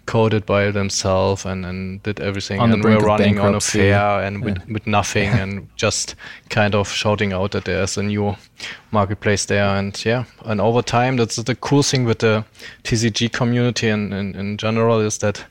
coded 0.08 0.46
by 0.46 0.70
themselves 0.70 1.44
and, 1.44 1.66
and 1.66 2.02
did 2.02 2.18
everything 2.18 2.58
on 2.60 2.72
and 2.72 2.82
we're 2.82 2.98
running 2.98 3.38
on 3.38 3.54
a 3.54 3.60
fair 3.60 4.22
and 4.24 4.42
with, 4.42 4.58
with 4.66 4.86
nothing 4.86 5.28
and 5.28 5.68
just 5.76 6.14
kind 6.48 6.74
of 6.74 6.88
shouting 6.88 7.34
out 7.34 7.50
that 7.52 7.66
there's 7.66 7.98
a 7.98 8.02
new 8.02 8.34
marketplace 8.90 9.44
there. 9.44 9.66
And 9.76 10.02
yeah 10.06 10.24
and 10.46 10.62
over 10.62 10.80
time 10.80 11.18
that's 11.18 11.36
the 11.36 11.54
cool 11.54 11.82
thing 11.82 12.04
with 12.04 12.20
the 12.20 12.42
tcg 12.84 13.32
community 13.32 13.88
and 13.88 14.14
in 14.14 14.56
general 14.56 14.98
is 15.00 15.18
that 15.18 15.44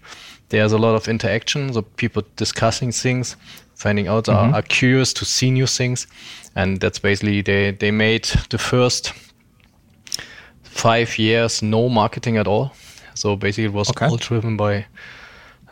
there's 0.50 0.72
a 0.72 0.78
lot 0.78 0.96
of 0.96 1.08
interaction 1.08 1.72
so 1.74 1.84
people 1.84 2.24
discussing 2.36 2.91
things 2.91 3.36
finding 3.76 4.08
out 4.08 4.26
mm-hmm. 4.26 4.54
are, 4.54 4.58
are 4.58 4.63
curious 4.63 5.13
to 5.13 5.26
see 5.26 5.52
new 5.52 5.67
things. 5.67 6.08
And 6.56 6.80
that's 6.80 7.00
basically 7.00 7.41
they 7.41 7.72
they 7.72 7.91
made 7.91 8.26
the 8.50 8.58
first 8.58 9.13
five 10.63 11.20
years 11.20 11.62
no 11.62 11.89
marketing 11.89 12.38
at 12.38 12.48
all 12.48 12.72
so 13.17 13.36
basically, 13.36 13.65
it 13.65 13.73
was 13.73 13.89
okay. 13.89 14.06
all 14.06 14.17
driven 14.17 14.58
by 14.58 14.86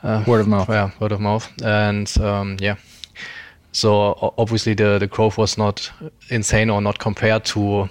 uh, 0.01 0.23
word 0.25 0.41
of 0.41 0.47
mouth. 0.47 0.67
Yeah, 0.67 0.89
word 0.99 1.11
of 1.11 1.19
mouth, 1.19 1.47
and 1.63 2.11
um, 2.19 2.57
yeah. 2.59 2.75
So 3.71 4.33
obviously, 4.37 4.73
the 4.73 4.97
the 4.97 5.07
growth 5.07 5.37
was 5.37 5.57
not 5.57 5.91
insane 6.29 6.69
or 6.69 6.81
not 6.81 6.97
compared 6.97 7.45
to 7.45 7.89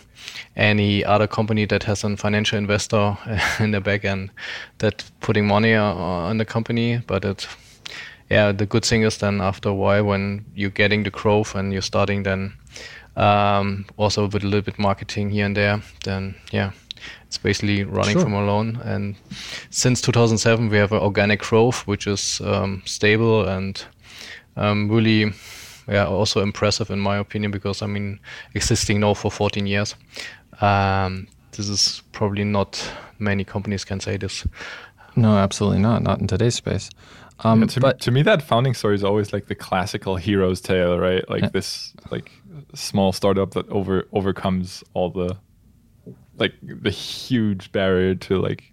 any 0.56 1.04
other 1.04 1.26
company 1.26 1.66
that 1.66 1.84
has 1.84 2.04
a 2.04 2.16
financial 2.16 2.58
investor 2.58 3.16
in 3.60 3.70
the 3.70 3.80
back 3.80 4.04
end 4.04 4.30
that 4.78 5.04
putting 5.20 5.46
money 5.46 5.74
on 5.74 6.38
the 6.38 6.44
company. 6.44 7.00
But 7.06 7.24
it, 7.24 7.46
yeah, 8.30 8.52
the 8.52 8.66
good 8.66 8.84
thing 8.84 9.02
is 9.02 9.18
then 9.18 9.40
after 9.40 9.68
a 9.68 9.74
while 9.74 10.04
when 10.04 10.44
you're 10.54 10.70
getting 10.70 11.04
the 11.04 11.10
growth 11.10 11.54
and 11.54 11.72
you're 11.72 11.82
starting 11.82 12.24
then 12.24 12.54
um, 13.16 13.86
also 13.96 14.24
with 14.24 14.42
a 14.42 14.46
little 14.46 14.62
bit 14.62 14.78
marketing 14.78 15.30
here 15.30 15.46
and 15.46 15.56
there, 15.56 15.80
then 16.04 16.34
yeah, 16.50 16.72
it's 17.34 17.42
basically 17.42 17.82
running 17.82 18.12
sure. 18.12 18.22
from 18.22 18.32
alone. 18.32 18.80
And 18.84 19.16
since 19.70 20.00
2007, 20.00 20.68
we 20.68 20.76
have 20.76 20.92
an 20.92 21.00
organic 21.00 21.40
growth, 21.40 21.84
which 21.86 22.06
is 22.06 22.40
um, 22.44 22.82
stable 22.84 23.48
and 23.48 23.84
um, 24.56 24.88
really, 24.88 25.32
yeah, 25.88 26.06
also 26.06 26.42
impressive 26.42 26.90
in 26.90 27.00
my 27.00 27.16
opinion, 27.16 27.50
because 27.50 27.82
I 27.82 27.86
mean, 27.86 28.20
existing 28.54 29.00
now 29.00 29.14
for 29.14 29.32
14 29.32 29.66
years. 29.66 29.96
Um, 30.60 31.26
this 31.50 31.68
is 31.68 32.02
probably 32.12 32.44
not 32.44 32.88
many 33.18 33.42
companies 33.42 33.84
can 33.84 33.98
say 33.98 34.16
this. 34.16 34.46
No, 35.16 35.36
absolutely 35.36 35.80
not. 35.80 36.02
Not 36.02 36.20
in 36.20 36.28
today's 36.28 36.54
space. 36.54 36.88
Um, 37.40 37.62
yeah, 37.62 37.66
to, 37.66 37.80
but, 37.80 37.96
me, 37.96 38.00
to 38.00 38.10
me, 38.12 38.22
that 38.22 38.42
founding 38.42 38.74
story 38.74 38.94
is 38.94 39.02
always 39.02 39.32
like 39.32 39.46
the 39.46 39.56
classical 39.56 40.14
hero's 40.14 40.60
tale, 40.60 40.98
right? 40.98 41.28
Like 41.28 41.42
yeah. 41.42 41.48
this, 41.48 41.94
like 42.12 42.30
small 42.74 43.12
startup 43.12 43.52
that 43.54 43.68
over 43.70 44.06
overcomes 44.12 44.84
all 44.94 45.10
the 45.10 45.36
like 46.36 46.54
the 46.62 46.90
huge 46.90 47.72
barrier 47.72 48.14
to 48.14 48.40
like 48.40 48.72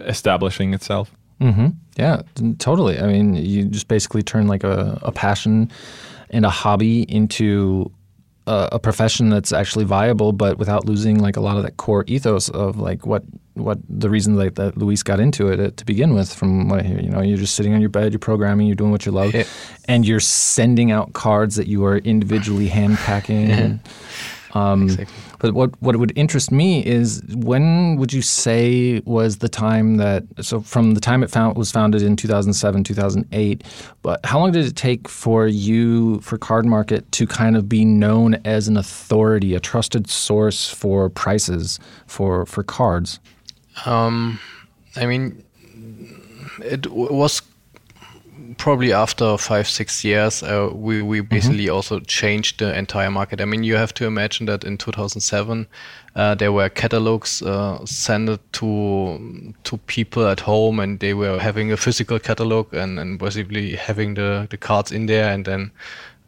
establishing 0.00 0.74
itself. 0.74 1.10
Mm-hmm. 1.40 1.68
Yeah, 1.96 2.22
totally. 2.58 2.98
I 2.98 3.06
mean, 3.06 3.34
you 3.34 3.64
just 3.64 3.88
basically 3.88 4.22
turn 4.22 4.46
like 4.46 4.64
a, 4.64 4.98
a 5.02 5.12
passion 5.12 5.70
and 6.30 6.44
a 6.44 6.50
hobby 6.50 7.02
into 7.02 7.90
a, 8.46 8.68
a, 8.72 8.78
profession 8.78 9.30
that's 9.30 9.52
actually 9.52 9.84
viable, 9.84 10.32
but 10.32 10.58
without 10.58 10.84
losing 10.84 11.18
like 11.18 11.36
a 11.36 11.40
lot 11.40 11.56
of 11.56 11.62
that 11.62 11.76
core 11.76 12.04
ethos 12.06 12.48
of 12.50 12.78
like 12.78 13.06
what 13.06 13.24
what 13.54 13.78
the 13.88 14.08
reason 14.08 14.36
that, 14.36 14.54
that 14.56 14.76
Luis 14.76 15.02
got 15.02 15.20
into 15.20 15.48
it 15.48 15.60
uh, 15.60 15.70
to 15.76 15.84
begin 15.84 16.14
with. 16.14 16.32
From 16.32 16.68
what 16.68 16.80
I 16.80 16.82
hear, 16.82 17.00
you 17.00 17.10
know, 17.10 17.20
you're 17.20 17.38
just 17.38 17.54
sitting 17.54 17.74
on 17.74 17.80
your 17.80 17.90
bed, 17.90 18.12
you're 18.12 18.18
programming, 18.18 18.66
you're 18.66 18.76
doing 18.76 18.90
what 18.90 19.06
you 19.06 19.12
love, 19.12 19.34
and 19.86 20.06
you're 20.06 20.20
sending 20.20 20.90
out 20.90 21.12
cards 21.14 21.56
that 21.56 21.66
you 21.66 21.84
are 21.84 21.98
individually 21.98 22.68
hand 22.78 22.96
packing. 22.98 23.50
and, 23.50 23.80
um, 24.54 24.84
exactly. 24.84 25.16
But 25.40 25.54
what 25.54 25.70
what 25.82 25.96
would 25.96 26.12
interest 26.16 26.52
me 26.52 26.84
is 26.86 27.22
when 27.34 27.96
would 27.96 28.12
you 28.12 28.22
say 28.22 29.00
was 29.04 29.38
the 29.38 29.48
time 29.48 29.96
that 29.96 30.22
so 30.40 30.60
from 30.60 30.92
the 30.94 31.00
time 31.00 31.22
it 31.22 31.30
found, 31.30 31.56
was 31.56 31.72
founded 31.72 32.02
in 32.02 32.14
2007 32.14 32.84
2008 32.84 33.64
but 34.02 34.24
how 34.24 34.38
long 34.38 34.52
did 34.52 34.66
it 34.66 34.76
take 34.76 35.08
for 35.08 35.46
you 35.46 36.20
for 36.20 36.38
Cardmarket 36.38 37.10
to 37.12 37.26
kind 37.26 37.56
of 37.56 37.68
be 37.68 37.84
known 37.84 38.34
as 38.44 38.68
an 38.68 38.76
authority 38.76 39.54
a 39.54 39.60
trusted 39.60 40.08
source 40.08 40.68
for 40.68 41.08
prices 41.08 41.80
for 42.06 42.46
for 42.46 42.62
cards? 42.62 43.18
Um, 43.86 44.38
I 44.96 45.06
mean 45.06 45.42
it 46.62 46.86
was 46.88 47.42
probably 48.56 48.92
after 48.92 49.36
five 49.36 49.68
six 49.68 50.04
years 50.04 50.42
uh, 50.42 50.70
we, 50.72 51.02
we 51.02 51.18
mm-hmm. 51.18 51.28
basically 51.28 51.66
mm-hmm. 51.66 51.74
also 51.74 52.00
changed 52.00 52.58
the 52.58 52.76
entire 52.76 53.10
market 53.10 53.40
i 53.40 53.44
mean 53.44 53.62
you 53.62 53.76
have 53.76 53.92
to 53.94 54.06
imagine 54.06 54.46
that 54.46 54.64
in 54.64 54.76
2007 54.76 55.66
uh, 56.16 56.34
there 56.34 56.52
were 56.52 56.68
catalogs 56.68 57.42
uh, 57.42 57.84
sent 57.84 58.40
to 58.52 59.54
to 59.64 59.76
people 59.86 60.26
at 60.26 60.40
home 60.40 60.80
and 60.80 61.00
they 61.00 61.14
were 61.14 61.38
having 61.38 61.70
a 61.70 61.76
physical 61.76 62.18
catalog 62.18 62.72
and, 62.74 62.98
and 62.98 63.18
basically 63.18 63.76
having 63.76 64.14
the, 64.14 64.46
the 64.50 64.56
cards 64.56 64.90
in 64.90 65.06
there 65.06 65.32
and 65.32 65.44
then 65.44 65.70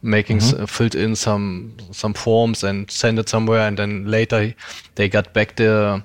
making 0.01 0.37
mm-hmm. 0.37 0.63
s- 0.63 0.69
filled 0.69 0.95
in 0.95 1.15
some 1.15 1.75
some 1.91 2.13
forms 2.13 2.63
and 2.63 2.89
send 2.89 3.19
it 3.19 3.27
somewhere 3.27 3.67
and 3.67 3.77
then 3.77 4.05
later 4.05 4.53
they 4.95 5.09
got 5.09 5.33
back 5.33 5.55
the 5.55 6.01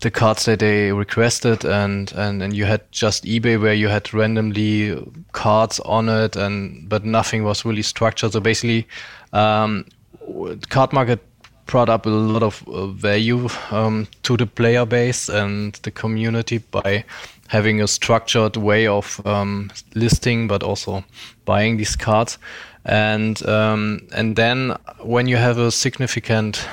the 0.00 0.10
cards 0.10 0.44
that 0.44 0.58
they 0.58 0.92
requested 0.92 1.64
and, 1.64 2.12
and 2.12 2.42
and 2.42 2.52
you 2.54 2.64
had 2.64 2.80
just 2.90 3.24
ebay 3.24 3.60
where 3.60 3.74
you 3.74 3.88
had 3.88 4.12
randomly 4.12 5.02
cards 5.32 5.80
on 5.80 6.08
it 6.08 6.36
and 6.36 6.88
but 6.88 7.04
nothing 7.04 7.44
was 7.44 7.64
really 7.64 7.82
structured. 7.82 8.32
So 8.32 8.40
basically 8.40 8.86
um, 9.32 9.86
Cardmarket 10.68 11.20
brought 11.66 11.88
up 11.88 12.06
a 12.06 12.10
lot 12.10 12.42
of 12.42 12.66
uh, 12.68 12.86
value 12.86 13.48
um, 13.70 14.06
to 14.22 14.36
the 14.36 14.46
player 14.46 14.84
base 14.84 15.28
and 15.28 15.74
the 15.82 15.90
community 15.90 16.58
by 16.58 17.04
having 17.48 17.80
a 17.80 17.86
structured 17.86 18.56
way 18.56 18.86
of 18.86 19.20
um, 19.26 19.70
listing 19.94 20.46
but 20.46 20.62
also 20.62 21.04
buying 21.44 21.76
these 21.76 21.96
cards. 21.96 22.38
And 22.84 23.46
um, 23.48 24.00
and 24.14 24.36
then 24.36 24.76
when 25.00 25.26
you 25.26 25.36
have 25.36 25.58
a 25.58 25.70
significant 25.70 26.68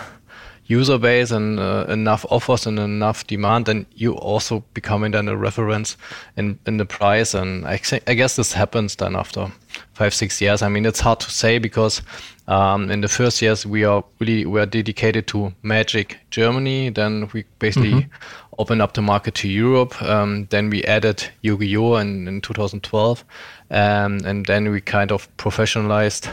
user 0.71 0.97
base 0.97 1.31
and 1.31 1.59
uh, 1.59 1.85
enough 1.89 2.25
offers 2.29 2.65
and 2.65 2.79
enough 2.79 3.27
demand, 3.27 3.65
then 3.65 3.85
you 3.93 4.13
also 4.13 4.63
becoming 4.73 5.11
then 5.11 5.27
a 5.27 5.35
reference 5.35 5.97
in, 6.37 6.57
in 6.65 6.77
the 6.77 6.85
price. 6.85 7.33
And 7.33 7.67
I, 7.67 7.79
I 8.07 8.13
guess 8.13 8.37
this 8.37 8.53
happens 8.53 8.95
then 8.95 9.15
after 9.15 9.51
five, 9.93 10.13
six 10.13 10.41
years. 10.41 10.61
I 10.61 10.69
mean, 10.69 10.85
it's 10.85 11.01
hard 11.01 11.19
to 11.19 11.29
say 11.29 11.59
because 11.59 12.01
um, 12.47 12.89
in 12.89 13.01
the 13.01 13.09
first 13.09 13.41
years 13.41 13.65
we 13.65 13.83
are 13.83 14.03
really 14.19 14.45
we 14.45 14.59
are 14.61 14.65
dedicated 14.65 15.27
to 15.27 15.53
Magic 15.61 16.17
Germany. 16.29 16.89
Then 16.89 17.29
we 17.33 17.43
basically 17.59 17.91
mm-hmm. 17.91 18.53
opened 18.57 18.81
up 18.81 18.93
the 18.93 19.01
market 19.01 19.35
to 19.35 19.49
Europe. 19.49 20.01
Um, 20.01 20.47
then 20.51 20.69
we 20.69 20.83
added 20.85 21.29
Yu-Gi-Oh 21.41 21.97
in, 21.97 22.27
in 22.27 22.41
2012, 22.41 23.25
um, 23.71 24.19
and 24.25 24.45
then 24.45 24.71
we 24.71 24.79
kind 24.79 25.11
of 25.11 25.27
professionalized 25.35 26.31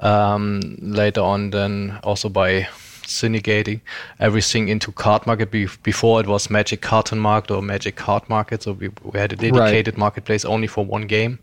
um, 0.00 0.60
later 0.80 1.22
on. 1.22 1.50
Then 1.50 1.98
also 2.02 2.28
by 2.28 2.68
syndicating 3.04 3.80
everything 4.20 4.68
into 4.68 4.92
Cardmarket. 4.92 5.50
Be- 5.50 5.68
before 5.82 6.20
it 6.20 6.26
was 6.26 6.50
Magic 6.50 6.80
Carton 6.80 7.18
Market 7.18 7.50
or 7.54 7.62
Magic 7.62 7.96
Card 7.96 8.28
Market, 8.28 8.62
so 8.62 8.72
we, 8.72 8.90
we 9.02 9.18
had 9.18 9.32
a 9.32 9.36
dedicated 9.36 9.94
right. 9.94 9.98
marketplace 9.98 10.44
only 10.44 10.66
for 10.66 10.84
one 10.84 11.06
game. 11.06 11.38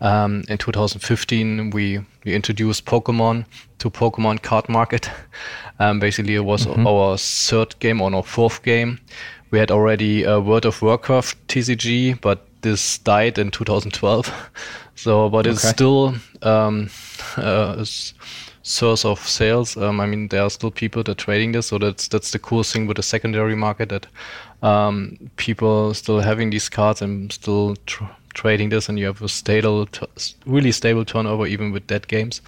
Um, 0.00 0.44
in 0.48 0.58
2015, 0.58 1.70
we, 1.70 2.00
we 2.24 2.34
introduced 2.34 2.84
Pokemon 2.84 3.46
to 3.78 3.90
Pokemon 3.90 4.42
Card 4.42 4.68
Market. 4.68 5.10
Um, 5.78 6.00
basically, 6.00 6.34
it 6.34 6.40
was 6.40 6.64
mm-hmm. 6.64 6.86
our 6.86 7.18
third 7.18 7.78
game 7.80 8.00
or 8.00 8.14
our 8.14 8.22
fourth 8.22 8.62
game. 8.62 8.98
We 9.50 9.58
had 9.58 9.70
already 9.70 10.24
a 10.24 10.40
World 10.40 10.64
of 10.64 10.80
Warcraft 10.80 11.48
TCG, 11.48 12.18
but 12.22 12.46
this 12.62 12.96
died 12.96 13.38
in 13.38 13.50
2012. 13.50 14.50
so, 14.94 15.28
but 15.28 15.46
it's 15.46 15.62
Okay. 15.62 15.72
still 15.72 16.14
um, 16.40 16.88
uh, 17.36 17.74
a 17.76 17.80
s- 17.82 18.14
source 18.66 19.04
of 19.04 19.26
sales. 19.26 19.76
Um, 19.76 20.00
I 20.00 20.06
mean, 20.06 20.28
there 20.28 20.42
are 20.42 20.50
still 20.50 20.72
people 20.72 21.02
that 21.04 21.12
are 21.12 21.14
trading 21.14 21.52
this, 21.52 21.68
so 21.68 21.78
that's 21.78 22.08
that's 22.08 22.32
the 22.32 22.38
cool 22.38 22.64
thing 22.64 22.86
with 22.86 22.96
the 22.96 23.02
secondary 23.02 23.54
market 23.54 23.88
that 23.90 24.06
um, 24.62 25.30
people 25.36 25.94
still 25.94 26.20
having 26.20 26.50
these 26.50 26.68
cards 26.68 27.00
and 27.00 27.32
still 27.32 27.76
tr- 27.86 28.04
trading 28.34 28.70
this, 28.70 28.88
and 28.88 28.98
you 28.98 29.06
have 29.06 29.22
a 29.22 29.28
stable, 29.28 29.88
really 30.46 30.72
stable 30.72 31.04
turnover 31.04 31.46
even 31.46 31.70
with 31.70 31.86
dead 31.86 32.08
games. 32.08 32.42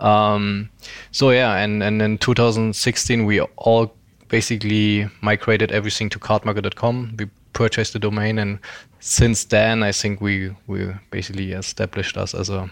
Um, 0.00 0.68
so 1.12 1.30
yeah, 1.30 1.56
and 1.56 1.82
and 1.82 2.02
in 2.02 2.18
2016 2.18 3.24
we 3.24 3.40
all 3.40 3.94
basically 4.28 5.08
migrated 5.22 5.72
everything 5.72 6.10
to 6.10 6.18
cardmarket.com. 6.18 7.16
We 7.18 7.30
purchased 7.54 7.94
the 7.94 7.98
domain, 7.98 8.38
and 8.38 8.58
since 9.00 9.44
then 9.44 9.82
I 9.82 9.92
think 9.92 10.20
we 10.20 10.54
we 10.66 10.92
basically 11.10 11.52
established 11.52 12.18
us 12.18 12.34
as 12.34 12.50
a 12.50 12.70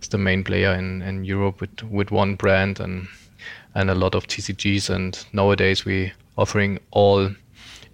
as 0.00 0.08
the 0.08 0.18
main 0.18 0.44
player 0.44 0.72
in, 0.72 1.02
in 1.02 1.24
Europe 1.24 1.60
with 1.60 1.82
with 1.84 2.10
one 2.10 2.36
brand 2.36 2.80
and 2.80 3.08
and 3.74 3.90
a 3.90 3.94
lot 3.94 4.14
of 4.14 4.26
TCGs. 4.26 4.90
And 4.90 5.24
nowadays 5.32 5.84
we 5.84 6.12
offering 6.36 6.78
all 6.90 7.30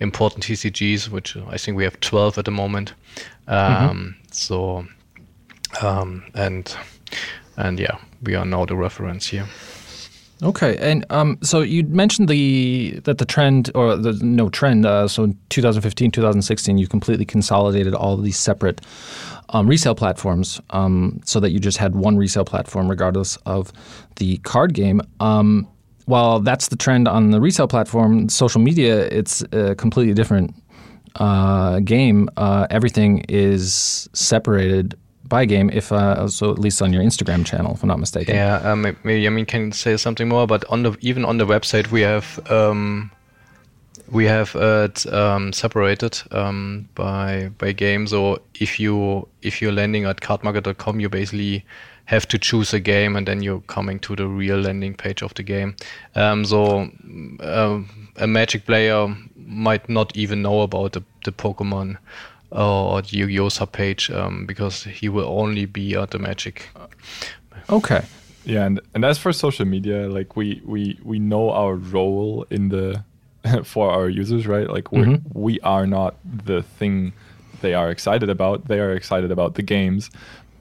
important 0.01 0.45
TCGs, 0.45 1.09
which 1.09 1.37
I 1.37 1.59
think 1.59 1.77
we 1.77 1.85
have 1.85 1.99
12 2.01 2.39
at 2.39 2.45
the 2.45 2.51
moment. 2.51 2.95
Um, 3.49 4.17
So 4.31 4.87
um, 5.81 6.25
and 6.35 6.75
and 7.57 7.79
yeah, 7.79 7.99
we 8.23 8.35
are 8.35 8.45
now 8.45 8.65
the 8.65 8.77
reference 8.77 9.27
here. 9.27 9.47
Okay, 10.43 10.77
and 10.79 11.05
um, 11.11 11.39
so 11.43 11.61
you 11.61 11.85
mentioned 11.85 12.29
the 12.29 12.99
that 13.05 13.19
the 13.19 13.25
trend 13.25 13.71
or 13.75 13.97
the 13.97 14.13
no 14.25 14.49
trend. 14.49 14.85
Uh, 14.85 15.07
so 15.07 15.25
in 15.25 15.39
2015, 15.51 16.11
2016, 16.11 16.79
you 16.79 16.89
completely 16.89 17.25
consolidated 17.25 17.95
all 17.95 18.17
these 18.17 18.39
separate 18.39 18.81
um, 19.53 19.69
resale 19.69 19.95
platforms, 19.95 20.61
um, 20.71 21.21
so 21.25 21.39
that 21.41 21.51
you 21.51 21.59
just 21.61 21.79
had 21.79 21.95
one 21.95 22.17
resale 22.17 22.45
platform, 22.45 22.89
regardless 22.89 23.37
of 23.47 23.73
the 24.17 24.39
card 24.39 24.75
game. 24.75 25.01
Um, 25.21 25.69
while 26.07 26.41
that's 26.41 26.69
the 26.69 26.77
trend 26.77 27.07
on 27.07 27.31
the 27.31 27.41
resale 27.41 27.69
platform, 27.69 28.29
social 28.29 28.61
media 28.61 29.07
it's 29.07 29.43
a 29.53 29.75
completely 29.77 30.15
different 30.15 30.55
uh, 31.17 31.81
game. 31.81 32.29
Uh, 32.37 32.67
everything 32.71 33.25
is 33.29 34.09
separated 34.13 34.97
by 35.25 35.45
game. 35.45 35.71
If 35.71 35.93
uh, 35.93 36.29
so, 36.29 36.51
at 36.51 36.59
least 36.59 36.83
on 36.83 36.93
your 36.93 37.03
Instagram 37.03 37.47
channel, 37.47 37.75
if 37.75 37.83
I'm 37.83 37.89
not 37.89 38.01
mistaken. 38.01 38.35
Yeah, 38.35 38.57
um, 38.57 38.83
maybe 38.83 39.27
I 39.27 39.31
mean 39.31 39.47
can 39.47 39.73
say 39.73 39.97
something 39.97 40.29
more, 40.29 40.47
but 40.47 40.65
on 40.69 40.83
the 40.83 40.97
even 41.01 41.25
on 41.25 41.39
the 41.39 41.47
website 41.47 41.91
we 41.91 42.01
have 42.01 42.41
um, 42.51 43.11
we 44.13 44.27
have 44.27 44.55
it 44.55 45.07
um, 45.13 45.53
separated 45.53 46.23
um, 46.31 46.89
by 46.95 47.51
by 47.59 47.73
game. 47.73 48.07
So 48.07 48.41
if 48.55 48.79
you 48.79 49.29
if 49.41 49.61
you're 49.61 49.73
landing 49.73 50.05
at 50.05 50.21
cardmarket.com, 50.21 51.01
you 51.01 51.09
basically 51.09 51.65
have 52.05 52.29
to 52.29 52.39
choose 52.39 52.75
a 52.75 52.81
game, 52.81 53.17
and 53.17 53.27
then 53.27 53.43
you're 53.43 53.63
coming 53.63 53.99
to 54.01 54.15
the 54.15 54.27
real 54.27 54.59
landing 54.59 54.95
page 54.95 55.23
of 55.23 55.35
the 55.35 55.43
game. 55.43 55.77
Um, 56.15 56.45
so 56.45 56.91
um, 57.41 58.11
a 58.17 58.27
Magic 58.27 58.67
player 58.67 59.15
might 59.37 59.89
not 59.89 60.17
even 60.17 60.43
know 60.43 60.61
about 60.61 60.93
the, 60.93 61.03
the 61.25 61.33
Pokemon 61.33 61.97
or 62.51 63.01
the 63.01 63.17
Yu-Gi-Oh 63.17 63.49
subpage 63.49 64.15
um, 64.15 64.45
because 64.45 64.85
he 64.85 65.09
will 65.09 65.27
only 65.27 65.65
be 65.65 65.95
at 65.95 66.11
the 66.11 66.19
Magic 66.19 66.69
Okay. 67.71 68.05
Yeah, 68.45 68.67
and, 68.67 68.81
and 68.95 69.05
as 69.05 69.19
for 69.19 69.33
social 69.33 69.65
media, 69.65 70.09
like 70.09 70.37
we 70.37 70.61
we 70.65 70.99
we 71.05 71.19
know 71.19 71.51
our 71.51 71.77
role 71.77 72.45
in 72.51 72.71
the 72.71 73.05
for 73.65 73.91
our 73.91 74.09
users, 74.09 74.47
right? 74.47 74.69
Like 74.69 74.93
we 74.93 74.99
Mhm. 75.03 75.15
are 75.17 75.21
we 75.35 75.61
are 75.61 75.87
not 75.87 76.17
the 76.25 76.63
thing 76.63 77.13
they 77.61 77.75
are 77.75 77.91
excited 77.91 78.29
about. 78.29 78.67
They 78.69 78.81
are 78.81 78.93
excited 78.93 79.31
about 79.31 79.55
the 79.55 79.63
games. 79.63 80.11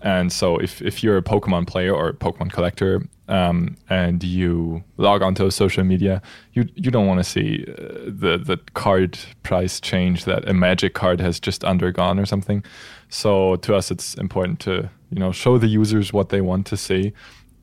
And 0.03 0.31
so 0.31 0.57
if, 0.57 0.81
if 0.81 1.03
you're 1.03 1.17
a 1.17 1.21
Pokemon 1.21 1.67
player 1.67 1.93
or 1.93 2.09
a 2.09 2.13
Pokemon 2.13 2.51
collector 2.51 3.07
um, 3.27 3.75
and 3.87 4.23
you 4.23 4.83
log 4.97 5.21
onto 5.21 5.49
social 5.51 5.83
media, 5.83 6.21
you 6.53 6.67
you 6.75 6.89
don't 6.89 7.05
want 7.07 7.19
to 7.19 7.23
see 7.23 7.65
uh, 7.67 7.73
the 8.07 8.39
the 8.43 8.57
card 8.73 9.19
price 9.43 9.79
change 9.79 10.25
that 10.25 10.49
a 10.49 10.53
Magic 10.53 10.93
card 10.95 11.21
has 11.21 11.39
just 11.39 11.63
undergone 11.63 12.19
or 12.19 12.25
something. 12.25 12.63
So 13.09 13.57
to 13.57 13.75
us, 13.75 13.91
it's 13.91 14.15
important 14.15 14.59
to 14.61 14.89
you 15.11 15.19
know 15.19 15.31
show 15.31 15.57
the 15.59 15.67
users 15.67 16.11
what 16.13 16.29
they 16.29 16.41
want 16.41 16.65
to 16.67 16.77
see 16.77 17.13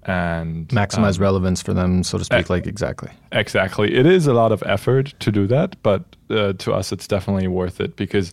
and 0.05 0.69
maximize 0.69 1.19
um, 1.19 1.23
relevance 1.23 1.63
for 1.63 1.75
them, 1.75 2.03
so 2.03 2.19
to 2.19 2.25
speak. 2.25 2.49
like 2.49 2.67
exactly. 2.67 3.11
Exactly. 3.33 3.95
It 3.95 4.07
is 4.07 4.27
a 4.27 4.33
lot 4.33 4.53
of 4.53 4.63
effort 4.65 5.15
to 5.21 5.33
do 5.33 5.47
that, 5.49 5.77
but 5.83 6.05
uh, 6.31 6.55
to 6.55 6.73
us, 6.73 6.93
it's 6.93 7.07
definitely 7.07 7.49
worth 7.49 7.81
it 7.81 7.97
because 7.97 8.33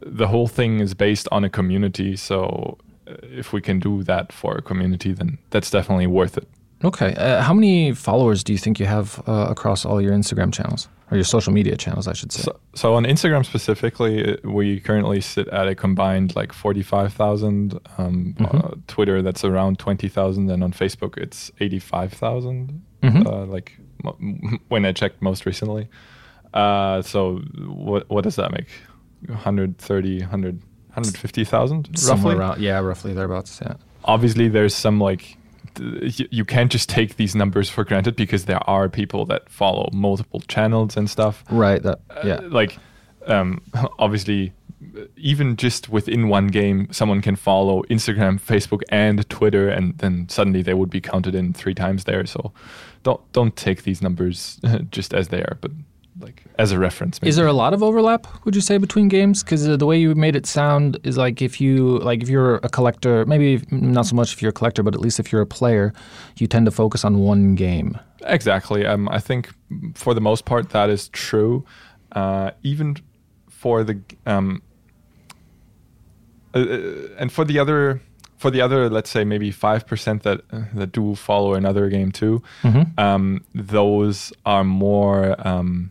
the 0.00 0.26
whole 0.26 0.48
thing 0.48 0.80
is 0.80 0.94
based 0.94 1.28
on 1.30 1.44
a 1.44 1.50
community. 1.50 2.16
So 2.16 2.78
uh, 3.06 3.14
if 3.22 3.52
we 3.52 3.60
can 3.60 3.78
do 3.78 4.02
that 4.04 4.32
for 4.32 4.56
a 4.56 4.62
community, 4.62 5.12
then 5.12 5.38
that's 5.50 5.70
definitely 5.70 6.06
worth 6.06 6.36
it. 6.36 6.48
Okay. 6.84 7.14
Uh, 7.14 7.40
how 7.42 7.54
many 7.54 7.92
followers 7.94 8.42
do 8.44 8.52
you 8.52 8.58
think 8.58 8.80
you 8.80 8.86
have 8.86 9.22
uh, 9.28 9.46
across 9.50 9.84
all 9.84 10.00
your 10.00 10.12
Instagram 10.12 10.52
channels 10.52 10.88
or 11.10 11.16
your 11.16 11.24
social 11.24 11.52
media 11.52 11.76
channels? 11.76 12.08
I 12.08 12.12
should 12.12 12.32
say. 12.32 12.42
So, 12.42 12.58
so 12.74 12.94
on 12.94 13.04
Instagram 13.04 13.44
specifically, 13.46 14.32
uh, 14.32 14.36
we 14.44 14.80
currently 14.80 15.20
sit 15.20 15.46
at 15.48 15.68
a 15.68 15.74
combined 15.74 16.34
like 16.34 16.52
45,000. 16.52 17.78
Um, 17.98 18.34
Mhm. 18.38 18.64
uh, 18.64 18.74
Twitter, 18.88 19.22
that's 19.22 19.44
around 19.44 19.78
20,000. 19.78 20.50
And 20.50 20.64
on 20.64 20.72
Facebook, 20.72 21.16
it's 21.18 21.50
85,000. 21.60 22.82
Mhm. 23.02 23.26
Uh, 23.26 23.46
like 23.46 23.78
mo- 24.02 24.16
when 24.68 24.84
I 24.84 24.92
checked 24.92 25.22
most 25.22 25.46
recently. 25.46 25.88
Uh, 26.54 27.00
so 27.02 27.36
what 27.66 28.08
what 28.10 28.24
does 28.24 28.36
that 28.36 28.50
make? 28.52 28.68
130, 29.28 30.20
100, 30.20 30.60
150,000 30.88 31.88
roughly? 32.08 32.34
around, 32.34 32.60
yeah, 32.60 32.78
roughly 32.80 33.12
thereabouts. 33.14 33.60
Yeah. 33.62 33.74
obviously 34.04 34.48
there's 34.48 34.74
some 34.74 34.98
like 35.00 35.36
you 35.78 36.44
can't 36.44 36.70
just 36.72 36.88
take 36.88 37.16
these 37.16 37.34
numbers 37.34 37.68
for 37.70 37.84
granted 37.84 38.16
because 38.16 38.44
there 38.46 38.60
are 38.68 38.88
people 38.88 39.24
that 39.26 39.48
follow 39.48 39.88
multiple 39.92 40.40
channels 40.48 40.96
and 40.96 41.08
stuff 41.08 41.44
Right. 41.50 41.82
That. 41.82 42.00
Uh, 42.10 42.20
Yeah. 42.24 42.40
like 42.42 42.78
um, 43.26 43.62
obviously 43.98 44.52
uh, 44.96 45.02
even 45.16 45.56
just 45.56 45.88
within 45.88 46.28
one 46.28 46.48
game 46.48 46.88
someone 46.90 47.20
can 47.22 47.36
follow 47.36 47.82
instagram 47.84 48.40
facebook 48.40 48.82
and 48.88 49.28
twitter 49.28 49.68
and 49.68 49.96
then 49.98 50.28
suddenly 50.28 50.60
they 50.62 50.74
would 50.74 50.90
be 50.90 51.00
counted 51.00 51.34
in 51.34 51.52
three 51.52 51.74
times 51.74 52.04
there 52.04 52.26
so 52.26 52.52
don't 53.04 53.20
don't 53.32 53.54
take 53.56 53.84
these 53.84 54.02
numbers 54.02 54.60
just 54.90 55.14
as 55.14 55.28
they 55.28 55.40
are 55.42 55.56
but 55.60 55.70
like 56.22 56.44
as 56.58 56.72
a 56.72 56.78
reference 56.78 57.18
Is 57.22 57.36
there 57.36 57.46
a 57.46 57.52
lot 57.52 57.74
of 57.74 57.82
overlap? 57.82 58.26
Would 58.44 58.54
you 58.54 58.60
say 58.60 58.78
between 58.78 59.08
games? 59.08 59.42
Because 59.42 59.68
uh, 59.68 59.76
the 59.76 59.86
way 59.86 59.98
you 59.98 60.14
made 60.14 60.36
it 60.36 60.46
sound 60.46 60.98
is 61.02 61.16
like 61.16 61.42
if 61.42 61.60
you 61.60 61.98
like 61.98 62.22
if 62.22 62.28
you're 62.28 62.56
a 62.56 62.68
collector, 62.68 63.26
maybe 63.26 63.62
not 63.70 64.06
so 64.06 64.14
much 64.16 64.32
if 64.32 64.42
you're 64.42 64.50
a 64.50 64.52
collector, 64.60 64.82
but 64.82 64.94
at 64.94 65.00
least 65.00 65.18
if 65.20 65.32
you're 65.32 65.42
a 65.42 65.46
player, 65.46 65.92
you 66.36 66.46
tend 66.46 66.66
to 66.66 66.70
focus 66.70 67.04
on 67.04 67.18
one 67.18 67.54
game. 67.54 67.98
Exactly. 68.22 68.86
Um, 68.86 69.08
I 69.08 69.18
think 69.18 69.50
for 69.94 70.14
the 70.14 70.20
most 70.20 70.44
part 70.44 70.70
that 70.70 70.88
is 70.90 71.08
true. 71.08 71.64
Uh, 72.12 72.50
even 72.62 72.96
for 73.48 73.84
the 73.84 74.00
um, 74.26 74.62
uh, 76.54 76.58
uh, 76.58 77.08
and 77.18 77.32
for 77.32 77.44
the 77.44 77.58
other 77.58 78.00
for 78.36 78.50
the 78.50 78.60
other, 78.60 78.90
let's 78.90 79.08
say 79.08 79.24
maybe 79.24 79.50
five 79.50 79.86
percent 79.86 80.24
that 80.24 80.40
uh, 80.52 80.62
that 80.74 80.92
do 80.92 81.14
follow 81.14 81.54
another 81.54 81.88
game 81.88 82.10
too. 82.12 82.42
Mhm. 82.62 82.98
Um, 82.98 83.44
those 83.54 84.32
are 84.44 84.64
more 84.64 85.36
um, 85.46 85.90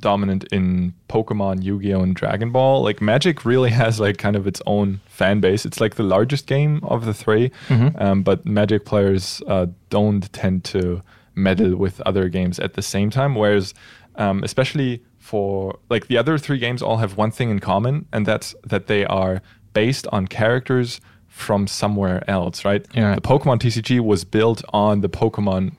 dominant 0.00 0.44
in 0.52 0.94
Pokemon, 1.08 1.62
Yu-Gi-Oh, 1.62 2.00
and 2.02 2.14
Dragon 2.14 2.50
Ball. 2.50 2.82
Like 2.82 3.00
Magic 3.00 3.44
really 3.44 3.70
has 3.82 4.00
like 4.00 4.18
kind 4.18 4.36
of 4.36 4.46
its 4.46 4.60
own 4.66 5.00
fan 5.06 5.40
base. 5.40 5.64
It's 5.64 5.80
like 5.80 5.94
the 5.96 6.02
largest 6.02 6.46
game 6.46 6.80
of 6.82 7.04
the 7.04 7.14
3 7.14 7.50
Mhm. 7.68 8.00
um, 8.00 8.22
but 8.22 8.44
Magic 8.46 8.84
players 8.84 9.42
uh, 9.46 9.66
don't 9.90 10.32
tend 10.32 10.64
to 10.64 11.02
meddle 11.34 11.76
with 11.76 12.00
other 12.02 12.28
games 12.28 12.58
at 12.58 12.74
the 12.74 12.82
same 12.82 13.10
time. 13.10 13.34
Whereas, 13.34 13.74
um, 14.16 14.42
especially 14.42 15.02
for 15.18 15.78
like 15.88 16.08
the 16.08 16.18
other 16.18 16.38
three 16.38 16.58
games, 16.58 16.82
all 16.82 16.96
have 16.98 17.16
one 17.16 17.30
thing 17.30 17.50
in 17.50 17.58
common, 17.60 18.06
and 18.12 18.26
that's 18.26 18.54
that 18.66 18.86
they 18.88 19.04
are 19.06 19.40
based 19.72 20.06
on 20.12 20.26
characters 20.26 21.00
from 21.28 21.66
somewhere 21.68 22.28
else, 22.28 22.64
right? 22.64 22.84
Yeah. 22.92 23.14
The 23.14 23.20
Pokemon 23.20 23.60
TCG 23.60 24.00
was 24.00 24.24
built 24.24 24.62
on 24.72 25.00
the 25.00 25.08
Pokemon 25.08 25.72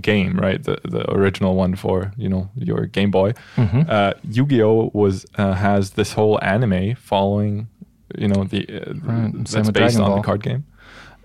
game, 0.00 0.36
right? 0.38 0.62
The 0.62 0.78
the 0.84 1.10
original 1.10 1.54
one 1.54 1.76
for 1.76 2.12
you 2.16 2.28
know 2.28 2.50
your 2.54 2.86
Game 2.86 3.10
Boy. 3.10 3.32
Mhm. 3.56 3.88
Uh, 3.88 4.14
Yu-Gi-Oh 4.30 4.90
was 4.94 5.26
uh, 5.38 5.52
has 5.54 5.90
this 5.90 6.12
whole 6.14 6.38
anime 6.42 6.94
following, 6.96 7.68
you 8.18 8.28
know, 8.28 8.44
the 8.44 8.66
uh, 8.68 8.94
Right, 9.02 9.48
same 9.48 9.64
that's 9.64 9.70
based 9.70 9.98
on 10.00 10.16
the 10.16 10.22
card 10.22 10.42
game, 10.42 10.64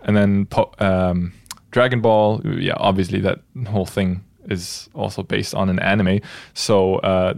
and 0.04 0.16
then 0.16 0.45
po- 0.45 0.72
um, 0.80 1.32
Dragon 1.72 2.02
Ball. 2.02 2.41
Yeah, 2.60 2.76
obviously 2.78 3.20
that 3.22 3.39
whole 3.68 3.86
thing 3.86 4.24
is 4.50 4.89
also 4.93 5.24
based 5.24 5.54
on 5.54 5.70
an 5.70 5.80
anime. 5.80 6.20
So 6.54 6.95
uh, 6.97 7.34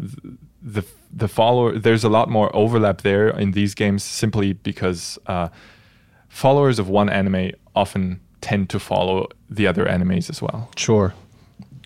the 0.61 0.83
the 1.17 1.27
follower 1.27 1.77
there's 1.77 2.03
a 2.05 2.09
lot 2.09 2.29
more 2.29 2.49
overlap 2.55 3.01
there 3.01 3.29
in 3.29 3.51
these 3.51 3.75
games 3.75 4.03
simply 4.03 4.53
because 4.53 5.19
uh, 5.27 5.47
followers 6.29 6.79
of 6.79 6.87
one 6.87 7.09
anime 7.09 7.51
often 7.75 8.19
tend 8.41 8.69
to 8.69 8.79
follow 8.79 9.27
the 9.49 9.67
other 9.67 9.85
animes 9.85 10.29
as 10.29 10.41
well. 10.41 10.69
Sure. 10.75 11.13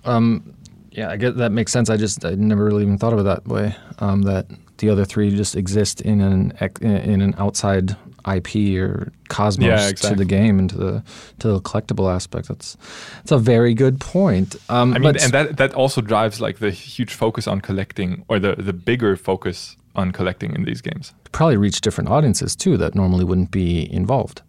Um, 0.05 0.53
yeah, 0.91 1.09
I 1.09 1.17
get 1.17 1.37
that 1.37 1.51
makes 1.51 1.71
sense. 1.71 1.89
I 1.89 1.97
just 1.97 2.23
I 2.25 2.35
never 2.35 2.63
really 2.63 2.83
even 2.83 2.97
thought 2.97 3.13
of 3.13 3.19
it 3.19 3.23
that 3.23 3.47
way. 3.47 3.75
Um, 3.99 4.21
that 4.23 4.47
the 4.77 4.89
other 4.89 5.05
three 5.05 5.35
just 5.35 5.55
exist 5.55 6.01
in 6.01 6.21
an 6.21 6.51
in 6.81 7.21
an 7.21 7.35
outside 7.37 7.95
IP 8.27 8.77
or 8.79 9.11
cosmos 9.29 9.67
Yeah, 9.67 9.91
to 10.09 10.15
the 10.15 10.25
game 10.25 10.57
and 10.57 10.69
to 10.69 10.77
the 10.77 11.03
to 11.39 11.47
the 11.49 11.61
collectible 11.61 12.13
aspect. 12.13 12.47
That's 12.47 12.77
that's 13.17 13.31
a 13.31 13.37
very 13.37 13.73
good 13.73 13.99
point. 13.99 14.55
Um, 14.69 14.93
I 14.93 14.99
mean, 14.99 15.17
and 15.17 15.31
that 15.33 15.57
that 15.57 15.73
also 15.73 16.01
drives 16.01 16.39
like 16.39 16.59
the 16.59 16.71
huge 16.71 17.13
focus 17.13 17.47
on 17.47 17.61
collecting, 17.61 18.23
or 18.27 18.39
the 18.39 18.55
the 18.55 18.73
bigger 18.73 19.15
focus 19.17 19.77
on 19.95 20.11
collecting 20.11 20.53
in 20.55 20.63
these 20.65 20.81
games. 20.81 21.13
probably 21.31 21.57
reach 21.57 21.81
different 21.81 22.09
audiences 22.09 22.55
too 22.55 22.77
that 22.77 22.95
normally 22.95 23.23
wouldn't 23.25 23.51
be 23.51 23.91
involved. 23.93 24.41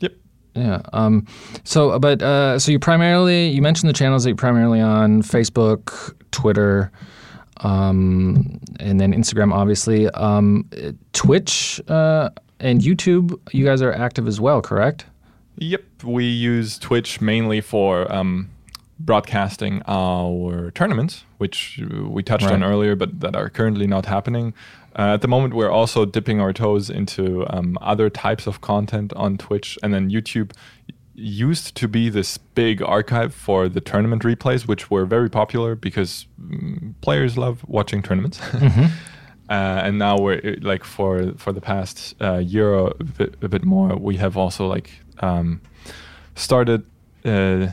Yep. 0.00 0.12
Yeah. 0.58 0.82
Um, 0.92 1.26
so, 1.62 1.98
but 1.98 2.20
uh, 2.20 2.58
so 2.58 2.72
you 2.72 2.78
primarily 2.78 3.48
you 3.48 3.62
mentioned 3.62 3.88
the 3.88 3.94
channels 3.94 4.24
that 4.24 4.30
you're 4.30 4.36
primarily 4.36 4.80
on 4.80 5.22
Facebook, 5.22 6.14
Twitter, 6.32 6.90
um, 7.58 8.60
and 8.80 9.00
then 9.00 9.12
Instagram, 9.12 9.52
obviously. 9.52 10.08
Um, 10.10 10.68
Twitch 11.12 11.80
uh, 11.88 12.30
and 12.58 12.80
YouTube, 12.80 13.38
you 13.52 13.64
guys 13.64 13.82
are 13.82 13.92
active 13.92 14.26
as 14.26 14.40
well, 14.40 14.60
correct? 14.60 15.06
Yep, 15.58 15.82
we 16.04 16.24
use 16.24 16.78
Twitch 16.78 17.20
mainly 17.20 17.60
for 17.60 18.10
um, 18.12 18.50
broadcasting 18.98 19.82
our 19.86 20.70
tournaments, 20.72 21.24
which 21.38 21.80
we 21.88 22.22
touched 22.22 22.46
on 22.46 22.64
earlier, 22.64 22.96
but 22.96 23.20
that 23.20 23.36
are 23.36 23.48
currently 23.48 23.86
not 23.86 24.06
happening. 24.06 24.54
Uh, 24.98 25.14
at 25.14 25.22
the 25.22 25.28
moment, 25.28 25.54
we're 25.54 25.70
also 25.70 26.04
dipping 26.04 26.40
our 26.40 26.52
toes 26.52 26.90
into 26.90 27.46
um, 27.50 27.78
other 27.80 28.10
types 28.10 28.46
of 28.46 28.60
content 28.60 29.12
on 29.14 29.38
Twitch, 29.38 29.78
and 29.82 29.94
then 29.94 30.10
YouTube 30.10 30.52
used 31.14 31.74
to 31.74 31.88
be 31.88 32.08
this 32.08 32.38
big 32.38 32.80
archive 32.82 33.34
for 33.34 33.68
the 33.68 33.80
tournament 33.80 34.22
replays, 34.22 34.66
which 34.66 34.90
were 34.90 35.04
very 35.04 35.28
popular 35.28 35.74
because 35.74 36.26
mm, 36.40 36.94
players 37.00 37.36
love 37.36 37.64
watching 37.68 38.02
tournaments. 38.02 38.40
Uh, 39.48 39.80
and 39.82 39.98
now 39.98 40.18
we're 40.18 40.58
like 40.60 40.84
for 40.84 41.32
for 41.38 41.54
the 41.54 41.60
past 41.60 42.14
uh, 42.20 42.36
year 42.36 42.74
or 42.74 42.92
a 43.00 43.04
bit, 43.04 43.34
a 43.40 43.48
bit 43.48 43.64
more, 43.64 43.96
we 43.96 44.16
have 44.18 44.36
also 44.36 44.66
like 44.66 44.90
um, 45.20 45.62
started 46.34 46.84
uh, 47.24 47.68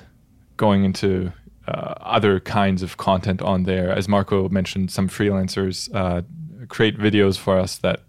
going 0.58 0.84
into 0.84 1.32
uh, 1.68 1.94
other 2.00 2.40
kinds 2.40 2.84
of 2.84 2.98
content 2.98 3.42
on 3.42 3.64
there. 3.64 3.92
As 3.92 4.08
Marko 4.08 4.50
mentioned, 4.50 4.92
some 4.92 5.10
freelancers 5.10 5.94
uh, 5.94 6.22
create 6.68 6.98
videos 6.98 7.38
for 7.38 7.58
us 7.58 7.78
that 7.78 8.02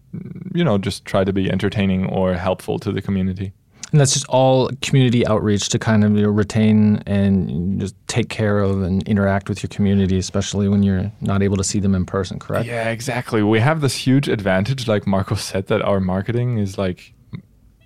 you 0.54 0.64
know 0.64 0.78
just 0.78 1.04
try 1.04 1.24
to 1.24 1.32
be 1.32 1.50
entertaining 1.50 2.06
or 2.06 2.34
helpful 2.34 2.78
to 2.78 2.92
the 2.92 3.02
community. 3.02 3.52
And 3.92 4.00
that's 4.00 4.12
just 4.12 4.26
all 4.28 4.68
community 4.82 5.26
outreach 5.26 5.68
to 5.68 5.78
kind 5.78 6.04
of 6.04 6.16
you 6.16 6.24
know, 6.24 6.30
retain 6.30 7.02
and 7.06 7.80
just 7.80 7.94
take 8.08 8.28
care 8.28 8.58
of 8.58 8.82
and 8.82 9.06
interact 9.08 9.48
with 9.48 9.62
your 9.62 9.68
community, 9.68 10.18
especially 10.18 10.68
when 10.68 10.82
you're 10.82 11.12
not 11.20 11.40
able 11.42 11.56
to 11.56 11.64
see 11.64 11.78
them 11.78 11.94
in 11.94 12.04
person, 12.04 12.38
correct? 12.38 12.66
Yeah, 12.66 12.90
exactly. 12.90 13.42
We 13.42 13.60
have 13.60 13.80
this 13.80 13.94
huge 13.94 14.28
advantage, 14.28 14.88
like 14.88 15.06
Marko 15.06 15.34
said, 15.36 15.68
that 15.68 15.82
our 15.82 16.00
marketing 16.00 16.58
is 16.58 16.76
like 16.76 17.14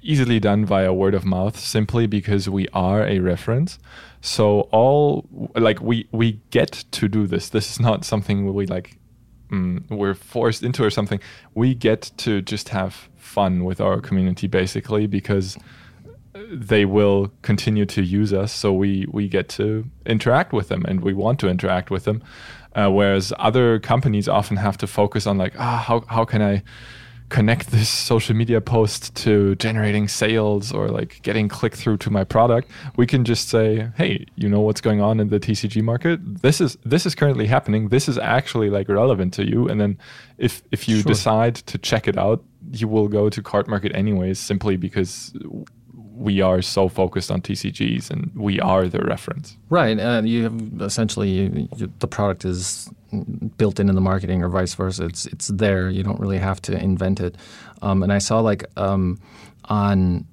easily 0.03 0.41
done 0.41 0.65
via 0.65 0.93
word 0.93 1.15
of 1.15 1.25
mouth 1.25 1.59
simply 1.59 2.07
because 2.07 2.49
we 2.49 2.69
are 2.73 3.07
a 3.07 3.19
reference. 3.19 3.79
So 4.21 4.63
all 4.73 5.27
like 5.55 5.81
we 5.81 6.09
we 6.13 6.41
get 6.51 6.85
to 6.93 7.09
do 7.09 7.27
this. 7.27 7.49
This 7.49 7.71
is 7.71 7.81
not 7.81 8.05
something 8.05 8.53
we 8.53 8.67
like 8.67 8.99
mm, 9.51 9.83
we're 9.91 10.15
forced 10.15 10.63
into 10.63 10.85
or 10.85 10.91
something. 10.91 11.21
We 11.55 11.75
get 11.75 12.11
to 12.19 12.43
just 12.43 12.71
have 12.71 13.09
fun 13.17 13.65
with 13.65 13.81
our 13.81 14.01
community 14.01 14.47
basically 14.47 15.07
because 15.07 15.57
they 16.53 16.85
will 16.85 17.33
continue 17.43 17.85
to 17.85 18.03
use 18.03 18.33
us 18.33 18.53
so 18.53 18.73
we 18.73 19.07
we 19.11 19.29
get 19.29 19.49
to 19.49 19.85
interact 20.07 20.53
with 20.53 20.69
them 20.69 20.85
and 20.87 21.01
we 21.01 21.13
want 21.13 21.39
to 21.41 21.49
interact 21.49 21.91
with 21.91 22.05
them 22.05 22.23
uh, 22.75 22.89
whereas 22.89 23.33
other 23.39 23.81
companies 23.81 24.29
often 24.29 24.57
have 24.57 24.79
to 24.79 24.87
focus 24.87 25.27
on 25.27 25.37
like 25.39 25.55
ah 25.59 25.85
how, 25.87 26.05
how 26.09 26.25
can 26.25 26.41
i 26.41 26.63
connect 27.31 27.71
this 27.71 27.89
social 27.89 28.35
media 28.37 28.61
post 28.61 29.15
to 29.15 29.55
generating 29.57 30.09
sales 30.09 30.73
or 30.73 30.89
like 30.89 31.21
getting 31.23 31.49
click 31.49 31.75
through 31.75 31.97
to 31.97 32.11
my 32.11 32.25
product 32.25 32.69
we 32.97 33.07
can 33.07 33.25
just 33.25 33.49
say 33.49 33.89
hey 33.97 34.27
you 34.37 34.49
know 34.49 34.61
what's 34.61 34.81
going 34.81 35.01
on 35.01 35.21
in 35.21 35.29
the 35.29 35.41
tcg 35.41 35.83
market? 35.83 36.19
This 36.43 36.61
is 36.61 36.77
this 36.85 37.07
is 37.07 37.15
currently 37.15 37.47
happening. 37.47 37.89
This 37.89 38.09
is 38.09 38.19
actually 38.19 38.71
like 38.71 38.89
relevant 38.89 39.33
to 39.35 39.47
you. 39.47 39.69
And 39.69 39.81
then 39.81 39.99
if 40.39 40.63
if 40.71 40.89
you 40.89 40.97
Sure. 41.01 41.13
decide 41.13 41.55
to 41.55 41.79
check 41.79 42.07
it 42.09 42.19
out 42.19 42.43
you 42.73 42.87
will 42.89 43.09
go 43.09 43.29
to 43.31 43.43
Cardmarket 43.43 43.95
anyways 43.95 44.39
simply 44.39 44.77
because 44.77 45.33
we 46.21 46.43
are 46.43 46.61
so 46.61 46.89
focused 46.89 47.31
on 47.31 47.41
TCGs 47.41 48.11
and 48.11 48.31
we 48.37 48.61
are 48.61 48.87
the 48.87 49.01
reference. 49.01 49.57
Right. 49.71 49.99
Uh, 49.99 50.21
you 50.23 50.43
have 50.45 50.83
essentially 50.83 51.31
you, 51.31 51.69
you, 51.77 51.93
the 51.99 52.07
product 52.07 52.45
is 52.45 52.91
built 53.57 53.81
into 53.81 53.95
the 53.95 54.01
marketing, 54.01 54.43
or 54.43 54.49
vice 54.49 54.75
versa. 54.75 55.07
It's 55.07 55.27
it's 55.27 55.49
there. 55.49 55.89
You 55.89 56.03
don't 56.03 56.21
really 56.21 56.39
have 56.39 56.61
to 56.63 56.79
invent 56.79 57.21
it. 57.21 57.37
Um, 57.81 58.03
and 58.03 58.13
I 58.13 58.19
saw 58.19 58.41
like 58.41 58.65
um, 58.77 59.19
on 59.65 60.27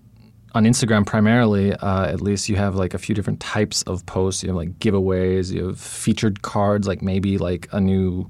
on 0.54 0.66
Instagram 0.66 1.06
primarily, 1.06 1.74
uh, 1.74 2.06
at 2.06 2.22
least 2.22 2.50
you 2.50 2.58
have 2.58 2.76
like 2.76 2.94
a 2.94 2.98
few 2.98 3.16
different 3.16 3.40
types 3.40 3.82
of 3.84 4.06
posts. 4.06 4.44
You 4.44 4.50
have 4.50 4.58
like 4.58 4.80
giveaways. 4.80 5.54
You 5.54 5.68
have 5.68 5.80
featured 5.80 6.42
cards, 6.42 6.86
like 6.86 7.02
maybe 7.02 7.38
like 7.38 7.68
a 7.72 7.80
new 7.80 8.30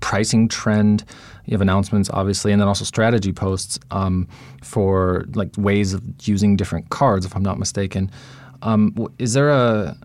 pricing 0.00 0.48
trend. 0.48 1.04
You 1.46 1.52
have 1.52 1.62
announcements, 1.62 2.10
obviously, 2.12 2.52
and 2.52 2.60
then 2.60 2.68
also 2.68 2.84
strategy 2.84 3.32
posts 3.32 3.78
um, 3.90 4.28
for 4.62 5.24
like 5.34 5.50
ways 5.56 5.94
of 5.94 6.02
using 6.22 6.56
different 6.56 6.90
cards, 6.90 7.24
if 7.24 7.34
I'm 7.34 7.42
not 7.42 7.58
mistaken. 7.58 8.10
Um, 8.62 8.94
is 9.18 9.32
there 9.34 9.50
a 9.50 9.96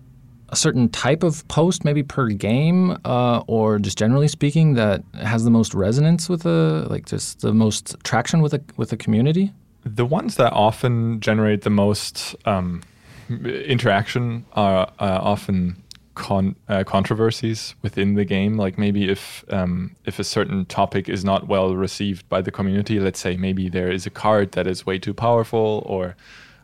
a 0.52 0.56
certain 0.56 0.90
type 0.90 1.24
of 1.24 1.48
post, 1.48 1.86
maybe 1.86 2.04
per 2.04 2.28
game, 2.28 2.98
uh, 3.06 3.42
or 3.48 3.80
just 3.80 3.98
generally 3.98 4.28
speaking, 4.28 4.74
that 4.74 5.02
has 5.14 5.46
the 5.46 5.50
most 5.50 5.74
resonance 5.74 6.28
with 6.28 6.44
the 6.44 6.86
like 6.90 7.06
just 7.06 7.40
the 7.40 7.54
most 7.54 7.96
traction 8.04 8.42
with 8.42 8.52
the 8.52 8.62
with 8.78 8.90
the 8.90 8.98
community? 8.98 9.52
The 9.84 10.06
ones 10.06 10.36
that 10.36 10.54
often 10.54 11.22
generate 11.22 11.62
the 11.62 11.70
most 11.70 12.36
um, 12.46 12.84
interaction 13.30 14.46
are 14.54 14.92
uh, 15.00 15.20
often 15.22 15.82
con- 16.16 16.56
uh, 16.70 16.84
controversies 16.84 17.76
within 17.82 18.16
the 18.16 18.26
game. 18.26 18.58
Like 18.58 18.78
maybe 18.78 19.10
if 19.10 19.44
um, 19.50 19.96
if 20.06 20.20
a 20.20 20.24
certain 20.24 20.66
topic 20.66 21.10
is 21.10 21.24
not 21.24 21.48
well 21.48 21.76
received 21.76 22.28
by 22.30 22.42
the 22.42 22.52
community, 22.52 23.00
let's 23.00 23.20
say 23.20 23.38
maybe 23.38 23.70
there 23.70 23.92
is 23.92 24.06
a 24.06 24.10
card 24.10 24.52
that 24.54 24.68
is 24.68 24.86
way 24.86 25.00
too 25.00 25.14
powerful, 25.14 25.84
or 25.86 26.16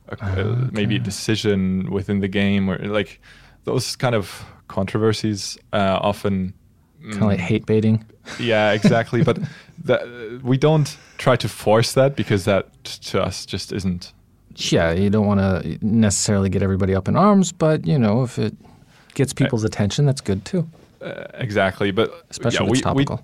a, 0.09 0.23
uh, 0.23 0.67
maybe 0.71 0.95
a 0.95 0.99
decision 0.99 1.89
within 1.91 2.19
the 2.19 2.27
game, 2.27 2.69
or 2.69 2.77
like 2.79 3.19
those 3.65 3.95
kind 3.95 4.15
of 4.15 4.45
controversies 4.67 5.57
uh, 5.73 5.99
often 6.01 6.53
Kind 7.03 7.15
of 7.17 7.21
like 7.23 7.39
hate 7.39 7.65
baiting. 7.65 8.03
yeah 8.39 8.71
exactly 8.71 9.23
but 9.23 9.37
that, 9.85 10.01
we 10.43 10.57
don't 10.57 10.97
try 11.17 11.35
to 11.37 11.47
force 11.47 11.93
that 11.93 12.15
because 12.15 12.43
that 12.45 12.73
to 12.83 13.21
us 13.21 13.45
just 13.45 13.71
isn't 13.71 14.13
Yeah, 14.55 14.91
you 14.93 15.09
don't 15.09 15.27
want 15.27 15.39
to 15.39 15.77
necessarily 15.85 16.49
get 16.49 16.63
everybody 16.63 16.95
up 16.95 17.07
in 17.07 17.15
arms, 17.15 17.51
but 17.53 17.85
you 17.85 17.99
know 17.99 18.23
if 18.23 18.39
it 18.39 18.55
gets 19.17 19.33
people's 19.33 19.63
attention, 19.65 20.05
that's 20.05 20.21
good 20.21 20.41
too. 20.45 20.61
uh, 21.01 21.45
exactly 21.45 21.91
but 21.91 22.07
Especially 22.29 22.65
yeah, 22.65 22.71
if 22.71 22.77
it's 22.77 22.85
we, 22.93 22.93
we, 22.99 23.05
topical. 23.05 23.17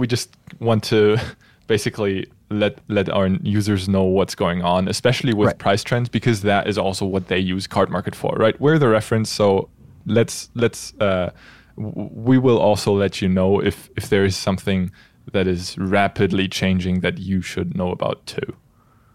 we 0.00 0.06
just 0.06 0.28
want 0.60 0.82
to 0.90 1.16
basically 1.66 2.26
let 2.50 2.72
let 2.88 3.08
our 3.08 3.28
users 3.58 3.88
know 3.88 4.04
what's 4.16 4.34
going 4.36 4.62
on 4.64 4.88
especially 4.88 5.34
with 5.34 5.46
Right. 5.46 5.58
price 5.66 5.82
trends 5.84 6.08
because 6.10 6.38
that 6.42 6.66
is 6.68 6.76
also 6.78 7.04
what 7.14 7.24
they 7.28 7.38
use 7.54 7.66
Cardmarket 7.68 8.14
for 8.14 8.32
right 8.44 8.56
we're 8.60 8.78
the 8.78 8.88
reference 8.88 9.28
so 9.34 9.68
let's 10.18 10.48
let's 10.54 10.92
uh, 11.00 11.28
w- 11.76 12.10
we 12.30 12.36
will 12.38 12.58
also 12.68 12.90
let 13.02 13.12
you 13.22 13.28
know 13.38 13.60
if 13.70 13.76
if 13.96 14.04
there 14.08 14.24
is 14.26 14.36
something 14.36 14.90
that 15.32 15.46
is 15.46 15.76
rapidly 15.78 16.48
changing 16.48 17.00
that 17.02 17.18
you 17.18 17.42
should 17.42 17.74
know 17.74 17.90
about 17.90 18.18
too 18.26 18.50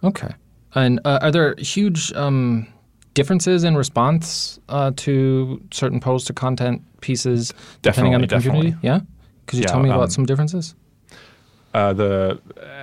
Okay. 0.03 0.33
And 0.73 0.99
uh, 1.05 1.19
are 1.21 1.31
there 1.31 1.55
huge 1.59 2.11
um, 2.15 2.65
differences 3.13 3.63
in 3.63 3.75
response 3.75 4.59
uh, 4.69 4.91
to 4.97 5.61
certain 5.71 5.99
posts 5.99 6.29
or 6.29 6.33
content 6.33 6.81
pieces 7.01 7.53
depending 7.81 8.15
on 8.15 8.21
the 8.21 8.27
Definitely, 8.27 8.51
community? 8.51 8.71
definitely. 8.71 8.89
Yeah. 8.89 8.99
Could 9.47 9.57
you 9.57 9.63
Yeah, 9.63 9.71
tell 9.71 9.79
me 9.81 9.89
about 9.89 10.03
um, 10.03 10.09
some 10.11 10.25
differences? 10.25 10.75
uh, 11.73 11.93
the 11.93 12.39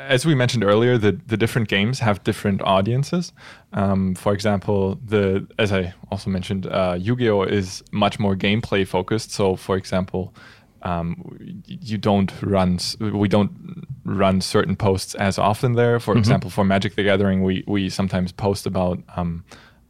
as 0.09 0.25
we 0.25 0.35
mentioned 0.35 0.65
earlier, 0.65 0.97
the 0.99 1.13
the 1.27 1.37
different 1.37 1.69
games 1.69 2.01
have 2.01 2.23
different 2.25 2.63
audiences. 2.63 3.33
Um, 3.73 4.15
for 4.15 4.33
example, 4.33 4.99
the 5.05 5.47
as 5.59 5.73
I 5.73 5.93
also 6.11 6.31
mentioned, 6.31 6.67
uh, 6.67 6.97
Yu-Gi-Oh 6.99 7.43
is 7.43 7.83
much 7.93 8.19
more 8.19 8.35
gameplay 8.35 8.87
focused. 8.87 9.31
So, 9.33 9.57
for 9.57 9.77
example, 9.77 10.35
um, 10.83 11.61
you 11.67 11.99
don't 11.99 12.33
run 12.43 12.79
we 13.01 13.29
don't 13.29 13.87
run 14.05 14.41
certain 14.41 14.77
posts 14.77 15.15
as 15.17 15.39
often 15.39 15.75
there. 15.75 16.01
For 16.01 16.17
example, 16.17 16.49
for 16.51 16.65
Magic 16.65 16.95
the 16.95 17.03
Gathering, 17.03 17.43
we 17.43 17.65
we 17.67 17.91
sometimes 17.91 18.33
post 18.33 18.67
about. 18.67 18.99
Um, 19.17 19.45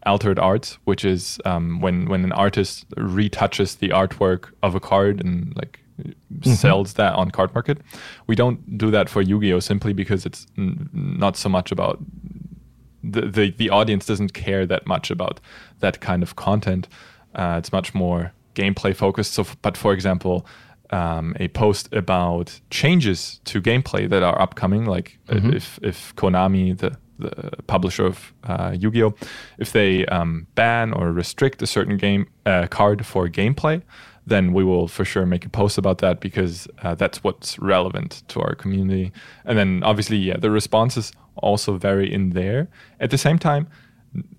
altered 0.08 0.38
art 0.38 0.78
which 0.84 1.04
is 1.04 1.40
um, 1.44 1.80
when 1.80 2.08
when 2.08 2.24
an 2.24 2.32
artist 2.32 2.88
retouches 2.96 3.78
the 3.78 3.90
artwork 3.90 4.50
of 4.62 4.74
a 4.74 4.80
card 4.80 5.20
and 5.24 5.54
like 5.56 5.80
sells 6.42 6.94
that 6.94 7.14
on 7.14 7.30
Cardmarket 7.30 7.78
we 8.26 8.36
don't 8.36 8.78
do 8.78 8.90
that 8.90 9.08
for 9.08 9.20
yu-gi-oh! 9.20 9.60
simply 9.60 9.92
because 9.92 10.24
it's 10.26 10.46
n- 10.56 10.88
not 10.92 11.36
so 11.36 11.48
much 11.48 11.72
about 11.72 11.98
the, 13.02 13.22
the 13.22 13.50
the 13.50 13.70
audience 13.70 14.06
doesn't 14.06 14.32
care 14.34 14.66
that 14.66 14.86
much 14.86 15.10
about 15.10 15.40
that 15.80 16.00
kind 16.00 16.22
of 16.22 16.36
content. 16.36 16.88
Uh, 17.34 17.56
it's 17.58 17.72
much 17.72 17.94
more 17.94 18.32
gameplay 18.54 18.94
focused. 18.94 19.32
So 19.32 19.42
f- 19.42 19.56
but 19.62 19.76
for 19.76 19.92
example 19.92 20.46
um, 20.90 21.36
a 21.38 21.48
post 21.48 21.92
about 21.92 22.60
changes 22.70 23.40
to 23.44 23.60
gameplay 23.60 24.08
that 24.08 24.22
are 24.22 24.40
upcoming, 24.40 24.86
like 24.86 25.18
mm-hmm. 25.28 25.52
if 25.52 25.78
if 25.82 26.14
Konami, 26.16 26.76
the 26.76 26.96
the 27.18 27.62
publisher 27.66 28.06
of 28.06 28.32
uh, 28.44 28.76
Yu-Gi-Oh, 28.78 29.14
if 29.58 29.72
they 29.72 30.06
um, 30.06 30.46
ban 30.54 30.92
or 30.92 31.12
restrict 31.12 31.62
a 31.62 31.66
certain 31.66 31.96
game 31.96 32.28
uh, 32.46 32.66
card 32.68 33.04
for 33.04 33.28
gameplay, 33.28 33.82
then 34.26 34.52
we 34.52 34.62
will 34.62 34.88
for 34.88 35.04
sure 35.04 35.26
make 35.26 35.44
a 35.46 35.48
post 35.48 35.78
about 35.78 35.98
that 35.98 36.20
because 36.20 36.68
uh, 36.82 36.94
that's 36.94 37.24
what's 37.24 37.58
relevant 37.58 38.22
to 38.28 38.40
our 38.40 38.54
community. 38.54 39.12
And 39.44 39.58
then 39.58 39.82
obviously, 39.82 40.18
yeah, 40.18 40.36
the 40.36 40.50
responses 40.50 41.12
also 41.36 41.76
vary 41.76 42.12
in 42.12 42.30
there. 42.30 42.68
At 43.00 43.10
the 43.10 43.18
same 43.18 43.38
time, 43.38 43.68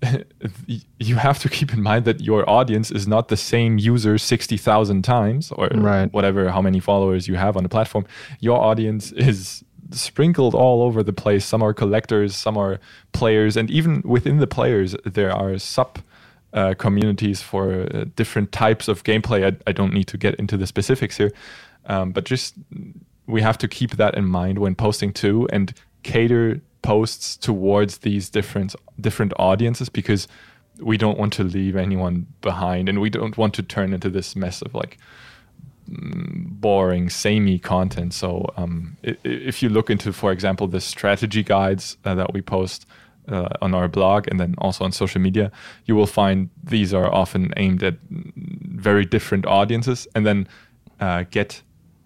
you 0.98 1.16
have 1.16 1.38
to 1.40 1.48
keep 1.48 1.72
in 1.72 1.82
mind 1.82 2.04
that 2.04 2.20
your 2.20 2.48
audience 2.48 2.90
is 2.90 3.06
not 3.06 3.28
the 3.28 3.36
same 3.36 3.78
user 3.78 4.18
60,000 4.18 5.02
times 5.02 5.52
or 5.52 5.68
right. 5.74 6.12
whatever, 6.12 6.50
how 6.50 6.60
many 6.60 6.80
followers 6.80 7.28
you 7.28 7.36
have 7.36 7.56
on 7.56 7.62
the 7.62 7.68
platform. 7.68 8.04
Your 8.40 8.60
audience 8.60 9.12
is 9.12 9.64
sprinkled 9.92 10.54
all 10.54 10.82
over 10.82 11.02
the 11.02 11.12
place. 11.12 11.44
Some 11.44 11.62
are 11.62 11.74
collectors, 11.74 12.34
some 12.36 12.56
are 12.56 12.80
players, 13.12 13.56
and 13.56 13.70
even 13.70 14.02
within 14.04 14.38
the 14.38 14.46
players, 14.46 14.94
there 15.04 15.32
are 15.32 15.58
sub 15.58 15.98
uh, 16.52 16.74
communities 16.74 17.40
for 17.40 17.86
uh, 17.94 18.04
different 18.16 18.52
types 18.52 18.88
of 18.88 19.04
gameplay. 19.04 19.44
I, 19.44 19.56
I, 19.68 19.72
don't 19.72 19.92
need 19.92 20.08
to 20.08 20.18
get 20.18 20.34
into 20.34 20.56
the 20.56 20.66
specifics 20.66 21.16
here, 21.16 21.30
um, 21.86 22.10
but 22.10 22.24
just 22.24 22.54
we 23.26 23.40
have 23.40 23.56
to 23.58 23.68
keep 23.68 23.92
that 23.92 24.16
in 24.16 24.24
mind 24.24 24.58
when 24.58 24.74
posting 24.74 25.12
too, 25.12 25.48
and 25.52 25.72
cater 26.02 26.60
posts 26.82 27.36
towards 27.36 27.98
these 27.98 28.28
different 28.28 28.74
different 29.00 29.32
audiences 29.38 29.88
because 29.88 30.26
we 30.80 30.96
don't 30.96 31.18
want 31.18 31.32
to 31.34 31.44
leave 31.44 31.76
anyone 31.76 32.26
behind, 32.40 32.88
and 32.88 33.00
we 33.00 33.10
don't 33.10 33.36
want 33.36 33.54
to 33.54 33.62
turn 33.62 33.92
into 33.92 34.10
this 34.10 34.34
mess 34.34 34.60
of 34.62 34.74
like 34.74 34.98
boring, 35.90 37.10
samey 37.10 37.58
content. 37.58 38.14
So, 38.14 38.46
um, 38.56 38.96
if 39.02 39.62
you 39.62 39.68
look 39.68 39.90
into, 39.90 40.12
for 40.12 40.32
example, 40.32 40.68
the 40.68 40.80
strategy 40.80 41.42
guides 41.42 41.96
uh, 42.04 42.14
that 42.14 42.32
we 42.32 42.42
post 42.42 42.86
uh, 43.28 43.48
on 43.60 43.74
our 43.74 43.88
blog 43.88 44.28
and 44.28 44.38
then 44.38 44.54
also 44.58 44.84
on 44.84 44.92
social 44.92 45.20
media, 45.20 45.50
you 45.86 45.96
will 45.96 46.06
find 46.06 46.50
these 46.62 46.94
are 46.94 47.12
often 47.12 47.52
aimed 47.56 47.82
at 47.82 47.96
very 48.08 49.04
different 49.04 49.46
audiences 49.46 50.06
and 50.14 50.26
then 50.26 50.48
uh, 51.00 51.24
get 51.30 51.62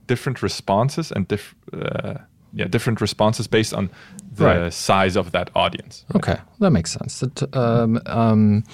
different 0.06 0.42
responses 0.42 1.12
and 1.12 1.28
diff- 1.28 1.54
uh, 1.72 2.14
yeah, 2.52 2.66
different 2.68 3.00
responses 3.00 3.46
based 3.48 3.74
on 3.74 3.90
the 4.32 4.44
right. 4.44 4.72
size 4.72 5.16
of 5.16 5.32
that 5.32 5.50
audience. 5.54 6.04
Okay, 6.14 6.36
that 6.60 6.70
makes 6.70 6.92
sense. 6.92 7.24
um, 7.52 8.00
um, 8.06 8.64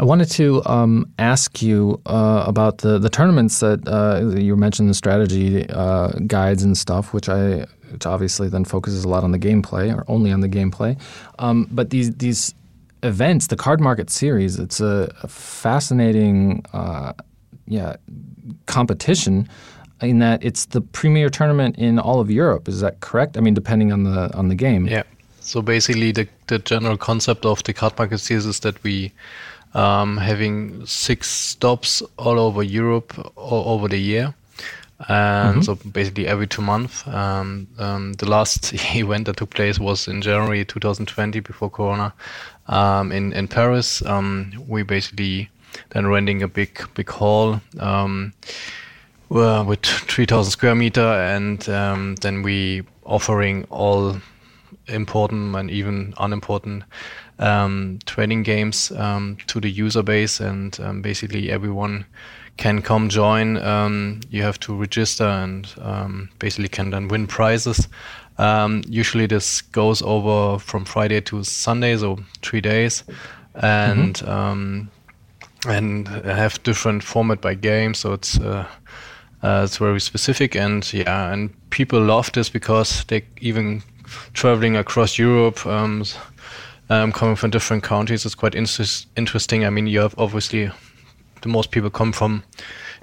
I 0.00 0.04
wanted 0.04 0.30
to 0.32 0.64
um, 0.64 1.12
ask 1.18 1.60
you 1.60 2.00
uh, 2.06 2.44
about 2.46 2.78
the, 2.78 2.98
the 2.98 3.10
tournaments 3.10 3.58
that 3.60 3.86
uh, 3.88 4.38
you 4.38 4.56
mentioned, 4.56 4.88
the 4.88 4.94
strategy 4.94 5.68
uh, 5.70 6.10
guides 6.26 6.62
and 6.62 6.78
stuff, 6.78 7.12
which 7.12 7.28
I 7.28 7.66
which 7.90 8.04
obviously 8.04 8.48
then 8.48 8.64
focuses 8.64 9.04
a 9.04 9.08
lot 9.08 9.24
on 9.24 9.32
the 9.32 9.38
gameplay 9.38 9.94
or 9.96 10.04
only 10.08 10.30
on 10.30 10.40
the 10.40 10.48
gameplay. 10.48 11.00
Um, 11.38 11.66
but 11.70 11.90
these 11.90 12.14
these 12.16 12.54
events, 13.02 13.48
the 13.48 13.56
Cardmarket 13.56 14.10
series, 14.10 14.58
it's 14.58 14.80
a, 14.80 15.12
a 15.22 15.28
fascinating 15.28 16.64
uh, 16.72 17.12
yeah 17.66 17.96
competition 18.66 19.48
in 20.00 20.20
that 20.20 20.44
it's 20.44 20.66
the 20.66 20.80
premier 20.80 21.28
tournament 21.28 21.76
in 21.76 21.98
all 21.98 22.20
of 22.20 22.30
Europe. 22.30 22.68
Is 22.68 22.80
that 22.80 23.00
correct? 23.00 23.36
I 23.36 23.40
mean, 23.40 23.54
depending 23.54 23.92
on 23.92 24.04
the 24.04 24.32
on 24.36 24.48
the 24.48 24.54
game. 24.54 24.86
Yeah. 24.86 25.02
So 25.40 25.60
basically, 25.60 26.12
the 26.12 26.28
the 26.46 26.60
general 26.60 26.96
concept 26.96 27.44
of 27.44 27.64
the 27.64 27.74
Cardmarket 27.74 28.20
series 28.20 28.46
is 28.46 28.60
that 28.60 28.80
we 28.84 29.12
um, 29.74 30.16
having 30.16 30.84
six 30.86 31.28
stops 31.30 32.02
all 32.16 32.38
over 32.38 32.62
Europe 32.62 33.12
all 33.36 33.74
over 33.74 33.88
the 33.88 33.98
year 33.98 34.34
and 35.06 35.62
mm-hmm. 35.62 35.62
so 35.62 35.76
basically 35.90 36.26
every 36.26 36.46
two 36.46 36.62
months. 36.62 37.06
Um, 37.06 37.68
um, 37.78 38.14
the 38.14 38.28
last 38.28 38.72
event 38.96 39.26
that 39.26 39.36
took 39.36 39.50
place 39.50 39.78
was 39.78 40.08
in 40.08 40.22
January 40.22 40.64
2020 40.64 41.40
before 41.40 41.70
Corona 41.70 42.12
um, 42.66 43.12
in 43.12 43.32
in 43.32 43.46
Paris. 43.46 44.02
Um, 44.04 44.52
we 44.66 44.82
basically 44.82 45.50
then 45.90 46.08
renting 46.08 46.42
a 46.42 46.48
big 46.48 46.82
big 46.94 47.08
hall 47.08 47.60
um, 47.78 48.32
with 49.28 49.84
3,000 49.84 50.50
square 50.50 50.74
meter, 50.74 51.00
and 51.00 51.68
um, 51.68 52.14
then 52.16 52.42
we 52.42 52.82
offering 53.04 53.64
all 53.70 54.16
important 54.88 55.54
and 55.54 55.70
even 55.70 56.14
unimportant 56.18 56.82
trading 57.38 58.42
games 58.42 58.88
to 58.88 59.60
the 59.60 59.70
user 59.70 60.02
base, 60.02 60.40
and 60.40 61.02
basically 61.02 61.50
everyone 61.50 62.04
can 62.58 62.82
come 62.82 63.08
join. 63.08 63.56
Um, 63.58 64.20
you 64.30 64.42
have 64.42 64.60
to 64.60 64.74
register 64.74 65.24
and 65.24 65.72
um, 65.80 66.28
basically 66.38 66.68
can 66.68 66.90
then 66.90 67.08
win 67.08 67.26
prizes. 67.26 67.88
Um, 68.36 68.82
usually 68.86 69.26
this 69.26 69.62
goes 69.62 70.02
over 70.02 70.58
from 70.58 70.84
Friday 70.84 71.20
to 71.22 71.42
Sunday, 71.42 71.96
so 71.96 72.18
three 72.42 72.60
days, 72.60 73.04
and 73.54 74.14
mm-hmm. 74.14 74.30
Um, 74.30 74.90
and 75.66 76.06
have 76.08 76.62
different 76.62 77.02
format 77.02 77.40
by 77.40 77.54
game. 77.54 77.94
So 77.94 78.12
it's 78.12 78.38
uh, 78.38 78.66
uh, 79.42 79.62
it's 79.64 79.78
very 79.78 80.00
specific, 80.00 80.54
and 80.54 80.92
yeah, 80.92 81.32
and 81.32 81.50
people 81.70 82.00
love 82.00 82.30
this 82.32 82.48
because 82.48 83.04
they 83.04 83.24
even 83.40 83.82
traveling 84.34 84.76
across 84.76 85.18
Europe. 85.18 85.66
Um, 86.90 87.12
coming 87.12 87.36
from 87.36 87.50
different 87.50 87.82
countries, 87.82 88.24
it's 88.24 88.34
quite 88.34 88.54
inter- 88.54 88.84
interesting. 89.16 89.64
I 89.64 89.70
mean, 89.70 89.86
you 89.86 90.00
have 90.00 90.14
obviously 90.18 90.70
the 91.42 91.48
most 91.48 91.70
people 91.70 91.90
come 91.90 92.12
from 92.12 92.42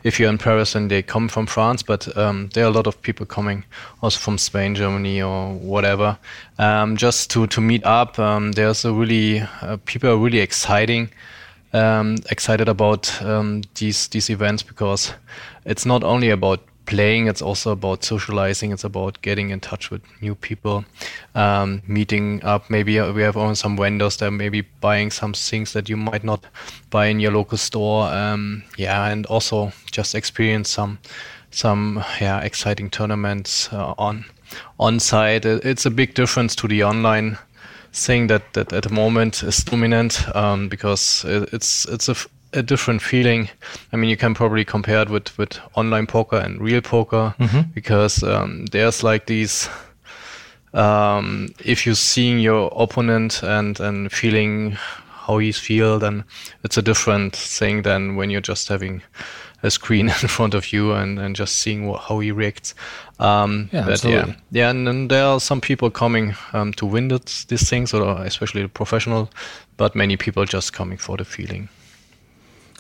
if 0.04 0.20
you're 0.20 0.30
in 0.30 0.38
Paris 0.38 0.76
and 0.76 0.90
they 0.90 1.02
come 1.02 1.28
from 1.28 1.46
France, 1.46 1.82
but 1.82 2.16
um, 2.18 2.50
there 2.54 2.66
are 2.66 2.68
a 2.68 2.72
lot 2.72 2.88
of 2.88 3.02
people 3.02 3.26
coming 3.26 3.64
also 4.02 4.20
from 4.20 4.38
Spain, 4.38 4.76
Germany, 4.76 5.22
or 5.22 5.54
whatever, 5.54 6.18
um, 6.60 6.96
just 6.98 7.32
to 7.32 7.48
to 7.48 7.62
meet 7.62 7.84
up. 7.86 8.20
Um, 8.20 8.52
there's 8.52 8.86
a 8.86 8.94
really 8.94 9.42
uh, 9.62 9.78
people 9.86 10.10
are 10.10 10.18
really 10.18 10.40
exciting, 10.40 11.10
um, 11.74 12.18
excited 12.30 12.70
about 12.70 13.22
um, 13.24 13.64
these 13.76 14.08
these 14.10 14.30
events 14.30 14.64
because 14.64 15.14
it's 15.66 15.86
not 15.86 16.04
only 16.04 16.30
about 16.30 16.60
playing. 16.86 17.28
It's 17.28 17.42
also 17.42 17.72
about 17.72 18.04
socializing. 18.04 18.72
It's 18.72 18.84
about 18.84 19.22
getting 19.22 19.50
in 19.50 19.60
touch 19.60 19.92
with 19.92 20.02
new 20.22 20.36
people 20.36 20.86
um, 21.34 21.82
meeting 21.88 22.44
up. 22.44 22.70
Maybe 22.70 23.00
uh, 23.00 23.12
we 23.14 23.22
have 23.22 23.38
only 23.38 23.56
some 23.56 23.78
vendors 23.78 24.18
that 24.18 24.32
maybe 24.32 24.62
buying 24.82 25.12
some 25.12 25.34
things 25.34 25.74
that 25.74 25.90
you 25.90 25.98
might 25.98 26.24
not 26.24 26.46
buy 26.90 27.08
in 27.08 27.20
your 27.20 27.32
local 27.32 27.58
store. 27.58 28.08
Um, 28.08 28.64
yeah 28.78 29.06
and 29.08 29.26
also 29.26 29.72
just 29.92 30.16
experience 30.16 30.70
some 30.70 31.00
some 31.52 32.04
yeah 32.20 32.40
exciting 32.42 32.90
tournaments 32.90 33.72
uh, 33.72 33.94
on 33.98 34.26
on 34.80 35.00
site. 35.00 35.46
It's 35.46 35.86
a 35.86 35.92
big 35.92 36.14
difference 36.14 36.56
to 36.58 36.68
the 36.68 36.84
online 36.84 37.38
thing 37.94 38.28
that, 38.28 38.54
that 38.54 38.74
at 38.74 38.84
the 38.84 38.90
moment 38.90 39.42
is 39.44 39.64
dominant 39.64 40.24
um, 40.36 40.68
because 40.68 41.24
it's 41.26 41.86
it's 41.86 42.10
a 42.10 42.16
a 42.56 42.64
different 42.64 43.01
feeling. 43.01 43.49
I 43.91 43.97
mean, 43.97 44.10
you 44.10 44.18
can 44.18 44.34
probably 44.34 44.66
compare 44.66 45.01
it 45.01 45.10
with, 45.10 45.38
with 45.38 45.60
online 45.76 46.08
poker 46.08 46.38
and 46.38 46.60
real 46.60 46.82
poker 46.82 47.36
mm-hmm. 47.39 47.72
because 47.74 48.24
um, 48.24 48.66
there's 48.68 49.03
like 49.03 49.28
these. 49.28 49.70
Um, 50.74 51.47
if 51.64 51.86
you're 51.86 51.95
seeing 51.95 52.39
your 52.39 52.70
opponent 52.76 53.41
and, 53.43 53.80
and 53.80 54.12
feeling 54.12 54.72
how 54.72 55.38
he's 55.38 55.58
feel, 55.58 55.99
then 55.99 56.26
it's 56.64 56.78
a 56.78 56.82
different 56.82 57.34
thing 57.34 57.84
than 57.84 58.18
when 58.18 58.30
you're 58.30 58.41
just 58.41 58.68
having 58.68 59.01
a 59.64 59.72
screen 59.72 60.10
in 60.22 60.28
front 60.28 60.53
of 60.53 60.72
you 60.72 60.93
and, 60.93 61.18
and 61.20 61.36
just 61.36 61.58
seeing 61.58 61.88
what, 61.88 62.01
how 62.01 62.20
he 62.20 62.32
reacts. 62.32 62.76
Um, 63.20 63.70
yeah, 63.72 63.89
absolutely. 63.89 64.32
yeah, 64.32 64.38
yeah, 64.51 64.70
and 64.70 64.88
then 64.88 65.08
there 65.08 65.26
are 65.26 65.39
some 65.39 65.62
people 65.62 65.89
coming 65.89 66.36
um, 66.53 66.74
to 66.74 66.86
win 66.86 67.08
this, 67.08 67.45
these 67.45 67.70
things, 67.70 67.93
or 67.93 68.24
especially 68.24 68.62
the 68.62 68.70
professional, 68.70 69.30
but 69.78 69.95
many 69.95 70.18
people 70.18 70.45
just 70.45 70.74
coming 70.74 70.97
for 70.97 71.18
the 71.18 71.26
feeling. 71.26 71.70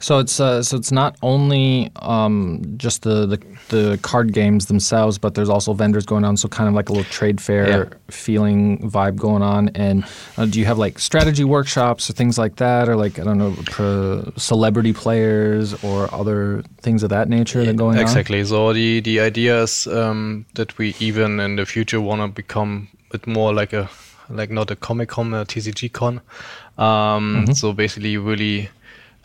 So 0.05 0.19
it's 0.19 0.39
uh, 0.39 0.61
so 0.61 0.77
it's 0.77 0.91
not 0.91 1.17
only 1.23 1.89
um, 1.95 2.61
just 2.77 3.01
the, 3.01 3.25
the, 3.25 3.39
the 3.69 3.97
card 4.03 4.33
games 4.33 4.67
themselves, 4.67 5.17
but 5.17 5.33
there's 5.33 5.49
also 5.49 5.73
vendors 5.73 6.05
going 6.05 6.23
on. 6.23 6.37
So 6.37 6.47
kind 6.47 6.69
of 6.69 6.75
like 6.75 6.89
a 6.89 6.91
little 6.93 7.11
trade 7.11 7.41
fair 7.41 7.67
yeah. 7.67 7.85
feeling 8.11 8.87
vibe 8.87 9.15
going 9.15 9.41
on. 9.41 9.69
And 9.69 10.05
uh, 10.37 10.45
do 10.45 10.59
you 10.59 10.65
have 10.67 10.77
like 10.77 10.99
strategy 10.99 11.43
workshops 11.43 12.07
or 12.07 12.13
things 12.13 12.37
like 12.37 12.57
that, 12.57 12.87
or 12.87 12.95
like 12.95 13.17
I 13.17 13.23
don't 13.23 13.39
know, 13.39 14.31
celebrity 14.37 14.93
players 14.93 15.73
or 15.83 16.13
other 16.13 16.63
things 16.81 17.01
of 17.01 17.09
that 17.09 17.27
nature 17.27 17.61
yeah, 17.61 17.71
that 17.71 17.75
going 17.75 17.97
exactly. 17.97 18.35
on? 18.35 18.41
Exactly. 18.41 18.57
So 18.57 18.73
the 18.73 18.99
the 18.99 19.19
idea 19.21 19.63
is 19.63 19.87
um, 19.87 20.45
that 20.53 20.77
we 20.77 20.93
even 20.99 21.39
in 21.39 21.55
the 21.55 21.65
future 21.65 21.99
want 21.99 22.21
to 22.21 22.27
become 22.27 22.89
a 23.09 23.17
bit 23.17 23.25
more 23.25 23.55
like 23.55 23.73
a 23.73 23.89
like 24.29 24.51
not 24.51 24.69
a 24.69 24.75
Comic 24.75 25.09
Con, 25.09 25.33
a 25.33 25.45
TCG 25.45 25.91
Con. 25.91 26.21
Um, 26.77 26.85
mm-hmm. 26.85 27.53
So 27.53 27.73
basically, 27.73 28.17
really 28.17 28.69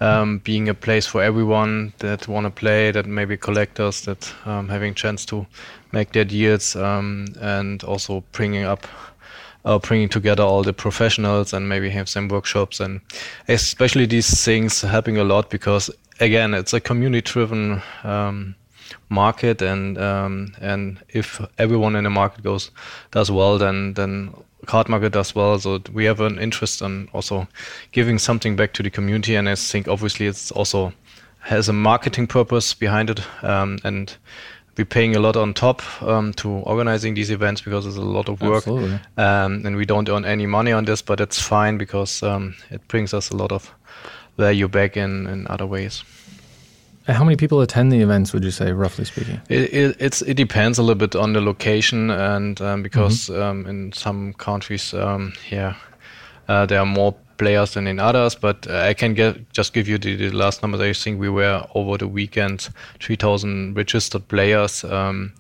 um, 0.00 0.38
being 0.38 0.68
a 0.68 0.74
place 0.74 1.06
for 1.06 1.22
everyone 1.22 1.92
that 1.98 2.26
want 2.28 2.46
to 2.46 2.50
play, 2.50 2.90
that 2.90 3.06
maybe 3.06 3.36
collectors 3.36 4.02
that 4.02 4.32
um, 4.46 4.68
having 4.68 4.94
chance 4.94 5.24
to 5.26 5.46
make 5.92 6.12
their 6.12 6.24
deals, 6.24 6.76
um, 6.76 7.26
and 7.40 7.84
also 7.84 8.24
bringing 8.32 8.64
up, 8.64 8.86
uh, 9.64 9.78
bringing 9.78 10.08
together 10.08 10.42
all 10.42 10.62
the 10.62 10.72
professionals 10.72 11.52
and 11.52 11.68
maybe 11.68 11.90
have 11.90 12.08
some 12.08 12.28
workshops 12.28 12.80
and 12.80 13.00
especially 13.48 14.06
these 14.06 14.42
things 14.44 14.80
helping 14.80 15.18
a 15.18 15.24
lot 15.24 15.50
because 15.50 15.90
again 16.18 16.54
it's 16.54 16.72
a 16.72 16.80
community-driven 16.80 17.82
um, 18.04 18.54
market, 19.08 19.62
and 19.62 19.98
um, 19.98 20.54
and 20.60 21.02
if 21.08 21.40
everyone 21.58 21.96
in 21.96 22.04
the 22.04 22.10
market 22.10 22.42
goes 22.42 22.70
does 23.10 23.30
well, 23.30 23.58
then 23.58 23.94
then 23.94 24.34
Cardmarket 24.70 25.10
does 25.10 25.34
well. 25.34 25.58
So 25.58 25.80
we 25.92 26.04
have 26.04 26.20
an 26.20 26.38
interest 26.38 26.80
in 26.82 27.08
also 27.12 27.48
giving 27.92 28.18
something 28.18 28.56
back 28.56 28.72
to 28.74 28.82
the 28.82 28.90
community, 28.90 29.34
and 29.34 29.48
I 29.48 29.56
think 29.56 29.88
obviously 29.88 30.26
it's 30.26 30.52
also 30.52 30.92
has 31.40 31.68
a 31.68 31.72
marketing 31.72 32.28
purpose 32.28 32.74
behind 32.74 33.10
it, 33.10 33.20
um, 33.42 33.78
and 33.82 34.16
we're 34.76 34.84
paying 34.84 35.16
a 35.16 35.18
lot 35.20 35.36
on 35.36 35.54
top 35.54 35.82
um, 36.02 36.32
to 36.34 36.48
organizing 36.48 37.14
these 37.14 37.30
events 37.30 37.62
because 37.62 37.86
it's 37.86 37.96
a 37.96 38.00
lot 38.00 38.28
of 38.28 38.40
work, 38.42 38.64
um, 39.16 39.66
and 39.66 39.76
we 39.76 39.84
don't 39.84 40.08
earn 40.08 40.24
any 40.24 40.46
money 40.46 40.72
on 40.72 40.84
this, 40.84 41.02
but 41.02 41.20
it's 41.20 41.40
fine 41.40 41.78
because 41.78 42.22
um, 42.22 42.54
it 42.70 42.86
brings 42.88 43.12
us 43.14 43.30
a 43.30 43.36
lot 43.36 43.52
of 43.52 43.74
value 44.38 44.68
back 44.68 44.96
in 44.96 45.26
in 45.26 45.46
other 45.48 45.66
ways. 45.66 46.04
How 47.12 47.24
many 47.24 47.36
people 47.36 47.60
attend 47.60 47.92
the 47.92 48.00
events? 48.00 48.32
Would 48.32 48.44
you 48.44 48.50
say, 48.50 48.72
roughly 48.72 49.04
speaking? 49.04 49.40
It, 49.48 49.96
it, 50.00 50.22
it 50.22 50.34
depends 50.34 50.78
a 50.78 50.82
little 50.82 50.98
bit 50.98 51.14
on 51.16 51.32
the 51.32 51.40
location, 51.40 52.10
and 52.10 52.60
um, 52.60 52.82
because 52.82 53.28
mm-hmm. 53.28 53.42
um, 53.42 53.66
in 53.66 53.92
some 53.92 54.32
countries, 54.34 54.94
um, 54.94 55.32
yeah, 55.50 55.74
uh, 56.48 56.66
there 56.66 56.80
are 56.80 56.86
more 56.86 57.14
players 57.40 57.74
than 57.74 57.86
in 57.86 57.98
others. 57.98 58.34
But 58.34 58.66
uh, 58.68 58.90
I 58.90 58.94
can 58.94 59.14
get 59.14 59.50
just 59.52 59.72
give 59.72 59.88
you 59.88 59.98
the, 59.98 60.14
the, 60.16 60.30
last 60.30 60.62
numbers. 60.62 60.80
I 60.80 60.92
think 60.92 61.20
we 61.20 61.30
were 61.30 61.66
over 61.74 61.96
the 61.96 62.06
weekend 62.06 62.68
3,000 63.00 63.74
registered 63.74 64.28
players. 64.28 64.84
Um, 64.84 65.32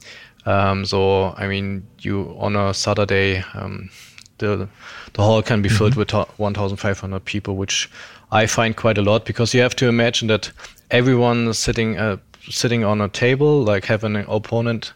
um, 0.46 0.86
so 0.86 1.34
I 1.36 1.46
mean, 1.46 1.86
you 2.00 2.34
on 2.38 2.56
a 2.56 2.72
Saturday, 2.72 3.44
um, 3.54 3.90
the 4.38 4.68
the 5.12 5.22
hall 5.22 5.42
can 5.42 5.62
be 5.62 5.68
mm-hmm. 5.68 5.78
filled 5.78 5.94
with 5.96 6.12
1,500 6.12 7.24
people, 7.24 7.56
which 7.56 7.90
I 8.32 8.46
find 8.46 8.76
quite 8.76 8.98
a 8.98 9.02
lot 9.02 9.24
because 9.24 9.54
you 9.54 9.60
have 9.62 9.76
to 9.76 9.88
imagine 9.88 10.28
that 10.28 10.52
everyone 10.90 11.52
sitting 11.54 11.98
uh, 11.98 12.16
sitting 12.48 12.84
on 12.84 13.00
a 13.00 13.08
table, 13.08 13.62
like 13.62 13.84
having 13.84 14.16
an 14.16 14.24
opponent 14.28 14.92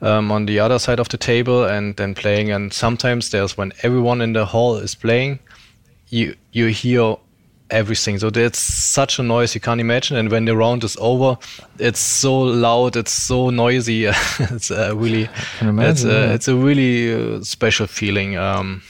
um, 0.00 0.32
on 0.32 0.46
the 0.46 0.58
other 0.58 0.78
side 0.78 1.00
of 1.00 1.08
the 1.08 1.18
table, 1.18 1.64
and 1.64 1.96
then 1.96 2.14
playing. 2.14 2.50
And 2.50 2.72
sometimes 2.72 3.30
there's 3.30 3.56
when 3.56 3.72
everyone 3.82 4.20
in 4.20 4.32
the 4.32 4.46
hall 4.46 4.76
is 4.76 4.94
playing, 4.94 5.38
you 6.08 6.34
you 6.52 6.68
hear 6.68 7.16
everything. 7.72 8.18
So 8.18 8.30
there's 8.30 8.58
such 8.58 9.18
a 9.18 9.22
noise 9.22 9.54
you 9.54 9.60
can't 9.60 9.80
imagine. 9.80 10.16
And 10.16 10.30
when 10.30 10.44
the 10.44 10.56
round 10.56 10.84
is 10.84 10.96
over, 11.00 11.38
it's 11.78 12.00
so 12.00 12.38
loud, 12.40 12.96
it's 12.96 13.12
so 13.12 13.50
noisy. 13.50 14.04
it's 14.38 14.70
uh, 14.70 14.92
really, 14.94 15.28
imagine, 15.60 15.90
it's, 15.90 16.04
uh, 16.04 16.08
yeah. 16.08 16.34
it's 16.34 16.48
a 16.48 16.54
really 16.54 17.12
uh, 17.12 17.42
special 17.42 17.86
feeling. 17.86 18.36
Um, 18.36 18.82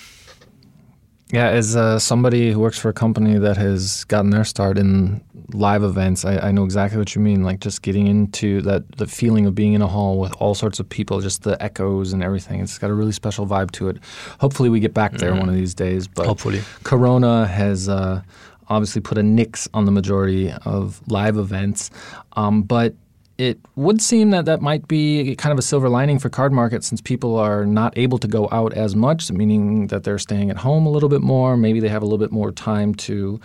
yeah, 1.33 1.49
as 1.49 1.75
uh, 1.75 1.99
somebody 1.99 2.53
who 2.53 2.61
works 2.61 2.79
for 2.79 2.91
a 2.91 2.93
company 2.93 3.39
that 3.39 3.57
has 3.57 4.05
gotten 4.05 4.29
their 4.29 4.45
start 4.45 4.77
in 4.77 5.25
live 5.55 5.83
events, 5.83 6.27
I, 6.27 6.37
I, 6.37 6.53
know 6.53 6.65
exactly 6.65 6.99
what 6.99 7.15
you 7.15 7.23
mean. 7.23 7.43
Like 7.43 7.61
just 7.61 7.81
getting 7.81 8.07
into 8.07 8.61
that, 8.63 8.99
the 8.99 9.07
feeling 9.07 9.47
of 9.47 9.55
being 9.55 9.73
in 9.73 9.81
a 9.81 9.87
hall 9.87 10.19
with 10.19 10.35
all 10.41 10.55
sorts 10.55 10.79
of 10.79 10.87
people, 10.91 11.23
just 11.23 11.43
the 11.43 11.61
echoes 11.63 12.13
and 12.13 12.23
everything. 12.23 12.61
It's 12.61 12.77
got 12.77 12.91
a 12.91 12.95
really 12.95 13.13
special 13.13 13.47
vibe 13.47 13.71
to 13.73 13.89
it. 13.89 13.97
Hopefully, 14.41 14.69
we 14.69 14.79
get 14.79 14.93
back 14.93 15.13
there 15.13 15.31
mm-hmm. 15.31 15.41
one 15.41 15.49
of 15.49 15.55
these 15.55 15.75
days. 15.75 16.07
But 16.07 16.27
hopefully, 16.27 16.61
Corona 16.85 17.47
has 17.47 17.89
uh, 17.89 18.21
obviously 18.69 19.01
put 19.01 19.17
a 19.17 19.23
nix 19.23 19.67
on 19.73 19.87
the 19.87 19.93
majority 19.93 20.53
of 20.67 21.01
live 21.09 21.39
events. 21.39 21.91
Um, 22.35 22.63
but 22.63 22.95
it 23.39 23.59
would 23.77 24.03
seem 24.03 24.31
that 24.31 24.45
that 24.45 24.61
might 24.61 24.87
be 24.89 25.35
kind 25.37 25.53
of 25.53 25.59
a 25.59 25.63
silver 25.63 25.89
lining 25.89 26.19
for 26.19 26.29
Cardmarket 26.29 26.83
since 26.83 27.01
people 27.01 27.37
are 27.37 27.65
not 27.65 27.97
able 27.97 28.19
to 28.19 28.29
go 28.29 28.49
out 28.53 28.73
as 28.75 28.95
much, 28.95 29.31
meaning 29.33 29.87
that 29.89 30.05
they're 30.05 30.19
staying 30.19 30.51
at 30.51 30.59
home 30.59 30.87
a 30.87 30.91
little 30.91 31.09
bit 31.09 31.23
more. 31.23 31.57
Maybe 31.57 31.81
they 31.81 31.89
have 31.89 32.03
a 32.03 32.05
little 32.05 32.19
bit 32.19 32.31
more 32.31 32.53
time 32.53 32.95
to, 32.97 33.41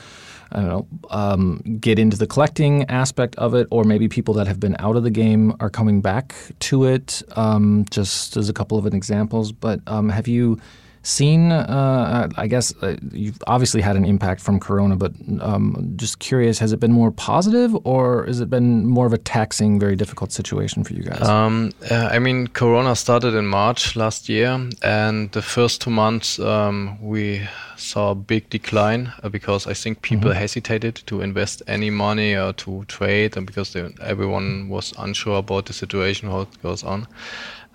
I 0.51 0.57
don't 0.57 0.67
know, 0.67 0.88
um, 1.09 1.77
get 1.79 1.99
into 1.99 2.17
the 2.17 2.27
collecting 2.27 2.83
aspect 2.89 3.35
of 3.38 3.53
it, 3.53 3.67
or 3.71 3.83
maybe 3.83 4.07
people 4.07 4.33
that 4.35 4.47
have 4.47 4.59
been 4.59 4.75
out 4.79 4.95
of 4.95 5.03
the 5.03 5.11
game 5.11 5.55
are 5.59 5.69
coming 5.69 6.01
back 6.01 6.35
to 6.59 6.85
it. 6.85 7.23
Um, 7.35 7.85
just 7.89 8.38
as 8.38 8.49
a 8.49 8.53
couple 8.53 8.77
of 8.77 8.85
examples, 8.85 9.51
but 9.51 9.79
um, 9.88 10.09
have 10.09 10.27
you? 10.27 10.59
Seen? 11.08 11.51
Uh, 11.51 12.30
I 12.36 12.47
guess 12.47 12.74
uh, 12.82 12.97
you've 13.12 13.38
obviously 13.47 13.82
had 13.82 13.95
an 13.95 14.05
impact 14.05 14.41
from 14.41 14.60
Corona, 14.60 14.95
but 14.95 15.14
um, 15.39 15.93
just 15.95 16.20
curious, 16.20 16.60
has 16.60 16.74
it 16.74 16.80
been 16.80 16.91
more 16.91 17.12
positive 17.12 17.76
or 17.86 18.26
has 18.26 18.39
it 18.41 18.49
been 18.49 18.86
more 18.86 19.05
of 19.05 19.14
a 19.14 19.18
taxing, 19.18 19.80
very 19.80 19.95
difficult 19.95 20.32
situation 20.32 20.84
for 20.84 20.93
you 20.93 21.03
guys? 21.03 21.22
Um, 21.22 21.72
uh, 21.89 22.10
I 22.12 22.20
mean, 22.20 22.47
Corona 22.47 22.95
started 22.95 23.34
in 23.34 23.47
March 23.47 23.95
last 23.95 24.30
year, 24.30 24.70
and 24.82 25.32
the 25.32 25.41
first 25.41 25.82
two 25.82 25.91
months 25.91 26.39
um, 26.39 26.97
we 27.01 27.47
saw 27.78 28.12
a 28.12 28.16
big 28.16 28.49
decline 28.49 29.14
uh, 29.24 29.30
because 29.30 29.68
I 29.68 29.74
think 29.74 30.01
people 30.01 30.32
mm-hmm. 30.32 30.39
hesitated 30.39 30.95
to 31.05 31.22
invest 31.22 31.62
any 31.68 31.89
money 31.89 32.36
or 32.36 32.53
to 32.53 32.84
trade, 32.88 33.38
and 33.38 33.45
because 33.47 33.74
they, 33.74 33.89
everyone 34.01 34.70
was 34.70 34.93
unsure 34.97 35.38
about 35.38 35.66
the 35.68 35.74
situation, 35.74 36.30
how 36.30 36.41
it 36.41 36.62
goes 36.62 36.84
on. 36.84 37.08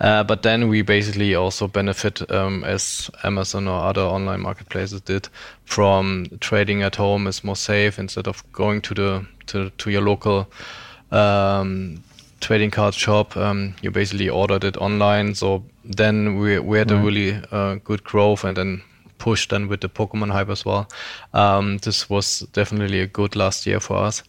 Uh, 0.03 0.21
but 0.21 0.41
then 0.41 0.67
we 0.67 0.81
basically 0.81 1.33
also 1.33 1.65
benefit 1.65 2.29
um, 2.29 2.63
as 2.65 3.09
Amazon 3.23 3.69
or 3.69 3.85
other 3.85 4.01
online 4.01 4.41
marketplaces 4.41 4.99
did 4.99 5.29
from 5.63 6.27
trading 6.41 6.83
at 6.83 6.97
home 6.97 7.25
is 7.25 7.41
more 7.41 7.55
safe 7.55 7.97
instead 7.97 8.27
of 8.27 8.43
going 8.51 8.81
to 8.81 8.93
the 8.93 9.25
to, 9.47 9.69
to 9.69 9.89
your 9.89 10.01
local 10.01 10.45
um, 11.11 12.03
trading 12.41 12.69
card 12.69 12.93
shop. 12.93 13.37
Um, 13.37 13.75
you 13.81 13.91
basically 13.91 14.27
ordered 14.27 14.65
it 14.65 14.75
online. 14.75 15.35
So 15.35 15.63
then 15.85 16.37
we, 16.37 16.59
we 16.59 16.77
had 16.77 16.91
right. 16.91 16.99
a 16.99 17.03
really 17.03 17.41
uh, 17.51 17.75
good 17.75 18.03
growth 18.03 18.43
and 18.43 18.57
then 18.57 18.81
push 19.19 19.47
then 19.47 19.69
with 19.69 19.79
the 19.79 19.87
Pokemon 19.87 20.31
hype 20.31 20.49
as 20.49 20.65
well. 20.65 20.89
Um, 21.33 21.77
this 21.77 22.09
was 22.09 22.39
definitely 22.51 22.99
a 22.99 23.07
good 23.07 23.37
last 23.37 23.65
year 23.65 23.79
for 23.79 23.95
us 23.95 24.21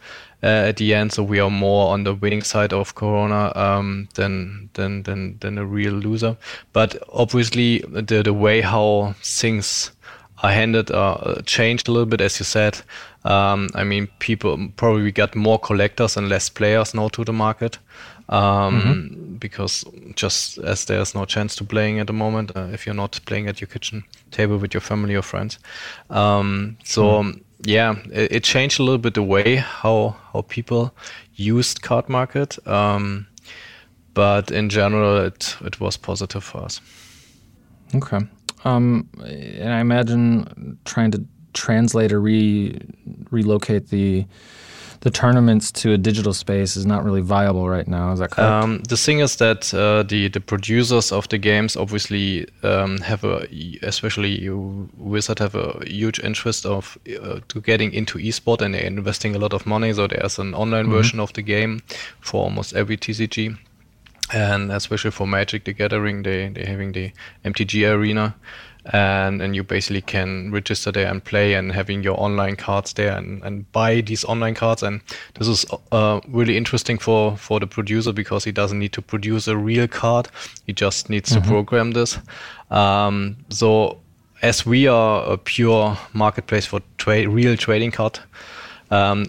uh, 0.45 0.69
at 0.69 0.77
the 0.77 0.95
end. 0.95 1.13
So 1.13 1.23
we 1.23 1.41
are 1.41 1.51
more 1.51 1.93
on 1.93 2.05
the 2.05 2.15
winning 2.15 2.43
side 2.43 2.75
of 2.75 2.95
Corona 2.95 3.51
um, 3.57 4.09
than 4.15 4.69
than 4.75 5.03
than 5.05 5.39
than 5.39 5.59
a 5.59 5.65
real 5.65 5.95
loser. 5.95 6.37
But 6.73 7.03
obviously, 7.13 7.79
the 7.79 8.23
the 8.23 8.35
way 8.35 8.61
how 8.61 9.15
things 9.23 9.91
are 10.43 10.53
handled 10.53 10.91
uh, 10.91 11.41
changed 11.47 11.89
a 11.89 11.93
little 11.93 12.07
bit, 12.07 12.21
as 12.21 12.39
you 12.39 12.45
said. 12.45 12.83
Um, 13.25 13.71
I 13.75 13.85
mean, 13.85 14.09
people 14.19 14.69
probably 14.77 15.11
got 15.13 15.35
more 15.35 15.59
collectors 15.59 16.19
and 16.19 16.29
less 16.29 16.51
players 16.51 16.93
now 16.93 17.09
to 17.09 17.25
the 17.25 17.33
market. 17.33 17.79
Um, 18.27 18.81
mm-hmm. 18.81 19.35
because 19.37 19.85
just 20.15 20.57
as 20.57 20.87
there's 20.87 21.15
no 21.15 21.27
chance 21.27 21.55
to 21.57 21.65
playing 21.65 22.01
at 22.01 22.07
the 22.07 22.15
moment 22.15 22.53
uh, 22.57 22.69
if 22.73 22.87
you're 22.87 22.95
not 22.95 23.21
playing 23.27 23.49
at 23.49 23.61
your 23.61 23.69
kitchen 23.69 24.03
table 24.31 24.57
with 24.57 24.73
your 24.73 24.81
family 24.81 25.15
or 25.15 25.21
friends 25.21 25.59
um, 26.09 26.79
so 26.85 27.23
mm 27.23 27.41
yeah, 27.65 27.97
it, 28.13 28.33
it, 28.33 28.45
changed 28.45 28.79
a 28.79 28.83
little 28.83 28.99
bit 28.99 29.15
the 29.15 29.23
way 29.23 29.57
how 29.57 30.17
how 30.33 30.43
people 30.43 30.95
used 31.35 31.83
Cardmarket, 31.83 32.67
um, 32.67 33.27
but 34.13 34.51
in 34.51 34.69
general, 34.69 35.17
it 35.19 35.57
it 35.65 35.81
was 35.81 35.97
positive 35.97 36.45
for 36.45 36.63
us. 36.63 36.81
Okay, 37.95 38.21
um, 38.65 39.09
and 39.25 39.73
I 39.73 39.81
imagine 39.81 40.79
trying 40.85 41.11
to 41.13 41.25
translate 41.53 42.13
or 42.13 42.21
re 42.21 42.79
relocate 43.31 43.89
the 43.89 44.27
the 45.05 45.11
tournaments 45.11 45.71
to 45.71 45.93
a 45.93 45.99
digital 45.99 46.33
space 46.33 46.77
is 46.77 46.87
not 46.87 47.05
really 47.05 47.21
viable 47.21 47.69
right 47.69 47.87
now. 47.87 48.13
Is 48.13 48.21
that 48.21 48.31
correct? 48.31 48.65
Um, 48.65 48.79
the 48.89 48.97
thing 48.97 49.21
is 49.21 49.37
that 49.37 49.73
uh, 49.75 50.03
the 50.03 50.29
the 50.29 50.41
producers 50.41 51.13
of 51.13 51.29
the 51.29 51.37
games 51.37 51.77
obviously 51.77 52.49
um, 52.63 52.99
have 52.99 53.23
a, 53.23 53.47
especially 53.83 54.49
Wizard 54.97 55.41
have 55.41 55.55
a 55.55 55.85
huge 55.87 56.19
interest 56.21 56.65
of 56.65 56.99
uh, 57.23 57.41
to 57.49 57.61
getting 57.61 57.93
into 57.93 58.19
esport 58.19 58.63
and 58.63 58.73
they're 58.73 58.87
investing 58.87 59.37
a 59.37 59.39
lot 59.39 59.53
of 59.53 59.67
money. 59.67 59.93
So 59.93 60.07
there's 60.07 60.39
an 60.39 60.55
online 60.55 60.85
mm-hmm. 60.85 60.95
version 60.95 61.21
of 61.21 61.35
the 61.35 61.43
game 61.43 61.83
for 62.21 62.43
almost 62.43 62.75
every 62.75 62.97
TCG 62.97 63.59
and 64.33 64.73
especially 64.73 65.11
for 65.11 65.27
Magic 65.27 65.65
the 65.65 65.75
Gathering, 65.75 66.23
they 66.23 66.49
they're 66.49 66.67
having 66.67 66.93
the 66.93 67.13
MTG 67.45 67.87
Arena, 67.93 68.35
and 68.93 69.41
and 69.41 69.57
you 69.57 69.63
basically 69.63 70.03
can 70.03 70.53
register 70.53 70.93
there 70.93 71.09
and 71.11 71.25
play 71.25 71.55
and 71.55 71.73
having 71.73 72.03
your 72.03 72.21
online 72.21 72.57
cards 72.57 72.93
there 72.93 73.17
and, 73.17 73.43
and 73.43 73.71
buy 73.73 74.01
these 74.01 74.25
online 74.25 74.55
cards. 74.55 74.83
And 74.83 75.01
this 75.35 75.49
is 75.49 75.65
uh, 75.93 76.21
really 76.29 76.57
interesting 76.57 76.99
for 76.99 77.37
for 77.37 77.61
the 77.61 77.67
producer 77.67 78.13
because 78.13 78.45
he 78.45 78.53
doesn't 78.53 78.79
need 78.79 78.93
to 78.93 79.03
produce 79.03 79.49
a 79.49 79.57
real 79.57 79.89
card. 79.89 80.29
He 80.67 80.73
just 80.73 81.09
needs 81.09 81.31
mm-hmm. 81.31 81.43
to 81.43 81.49
program 81.49 81.93
this. 81.93 82.19
Um, 82.71 83.37
so 83.51 84.01
as 84.43 84.67
we 84.67 84.87
are 84.87 85.33
a 85.33 85.39
pure 85.39 85.97
marketplace 86.13 86.67
for 86.67 86.81
tra- 86.99 87.29
real 87.29 87.57
trading 87.57 87.91
card 87.91 88.19
um, 88.91 89.27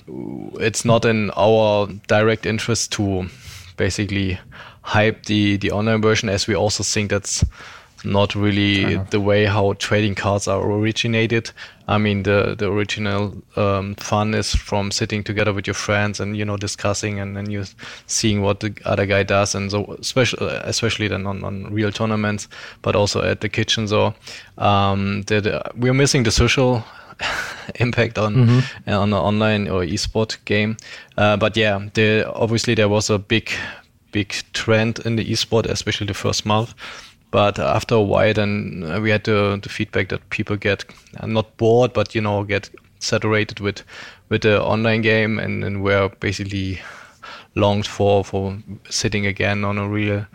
it's 0.59 0.85
not 0.85 1.05
in 1.05 1.31
our 1.31 1.87
direct 2.07 2.45
interest 2.45 2.91
to 2.93 3.27
basically 3.77 4.37
hype 4.81 5.25
the 5.25 5.57
the 5.57 5.71
online 5.71 6.01
version 6.01 6.29
as 6.29 6.47
we 6.47 6.55
also 6.55 6.83
think 6.83 7.09
that's 7.09 7.43
not 8.05 8.35
really 8.35 8.97
the 9.09 9.19
way 9.19 9.45
how 9.45 9.73
trading 9.73 10.15
cards 10.15 10.47
are 10.47 10.61
originated. 10.61 11.51
I 11.87 11.97
mean, 11.97 12.23
the 12.23 12.55
the 12.57 12.71
original 12.71 13.35
um, 13.55 13.95
fun 13.95 14.33
is 14.33 14.55
from 14.55 14.91
sitting 14.91 15.23
together 15.23 15.53
with 15.53 15.67
your 15.67 15.73
friends 15.73 16.19
and 16.19 16.37
you 16.37 16.45
know 16.45 16.57
discussing 16.57 17.19
and 17.19 17.35
then 17.35 17.49
you 17.49 17.65
seeing 18.07 18.41
what 18.41 18.59
the 18.59 18.75
other 18.85 19.05
guy 19.05 19.23
does, 19.23 19.55
and 19.55 19.71
so 19.71 19.95
especially 19.99 20.47
especially 20.63 21.07
then 21.07 21.27
on, 21.27 21.43
on 21.43 21.73
real 21.73 21.91
tournaments, 21.91 22.47
but 22.81 22.95
also 22.95 23.21
at 23.21 23.41
the 23.41 23.49
kitchen. 23.49 23.87
So 23.87 24.13
um, 24.57 25.23
that 25.23 25.47
uh, 25.47 25.63
we're 25.75 25.93
missing 25.93 26.23
the 26.23 26.31
social 26.31 26.83
impact 27.75 28.17
on 28.17 28.35
mm-hmm. 28.35 28.89
on 28.89 29.13
an 29.13 29.19
online 29.19 29.67
or 29.67 29.83
esport 29.83 30.37
game. 30.45 30.77
Uh, 31.17 31.37
but 31.37 31.55
yeah, 31.57 31.79
the, 31.93 32.31
obviously 32.33 32.75
there 32.75 32.89
was 32.89 33.09
a 33.09 33.19
big 33.19 33.51
big 34.11 34.33
trend 34.53 34.99
in 35.05 35.17
the 35.17 35.25
esport, 35.25 35.65
especially 35.65 36.07
the 36.07 36.13
first 36.13 36.45
month. 36.45 36.73
But 37.35 37.59
after 37.59 37.95
a 37.95 38.01
while, 38.01 38.33
then 38.33 38.85
uh, 38.89 39.01
we 39.01 39.09
had 39.09 39.25
the, 39.25 39.59
the 39.61 39.67
feedback 39.67 40.07
that 40.07 40.29
people 40.29 40.55
get 40.55 40.85
uh, 41.19 41.27
not 41.27 41.57
bored, 41.57 41.91
but 41.91 42.15
you 42.15 42.21
know 42.21 42.45
get 42.45 42.69
saturated 42.99 43.59
with 43.59 43.83
with 44.29 44.43
the 44.43 44.63
online 44.63 45.01
game, 45.01 45.37
and, 45.37 45.61
and 45.61 45.83
we're 45.83 46.07
basically 46.21 46.79
longed 47.53 47.87
for 47.87 48.23
for 48.23 48.57
sitting 48.89 49.25
again 49.25 49.65
on 49.65 49.77
a 49.77 49.85
real 49.85 50.25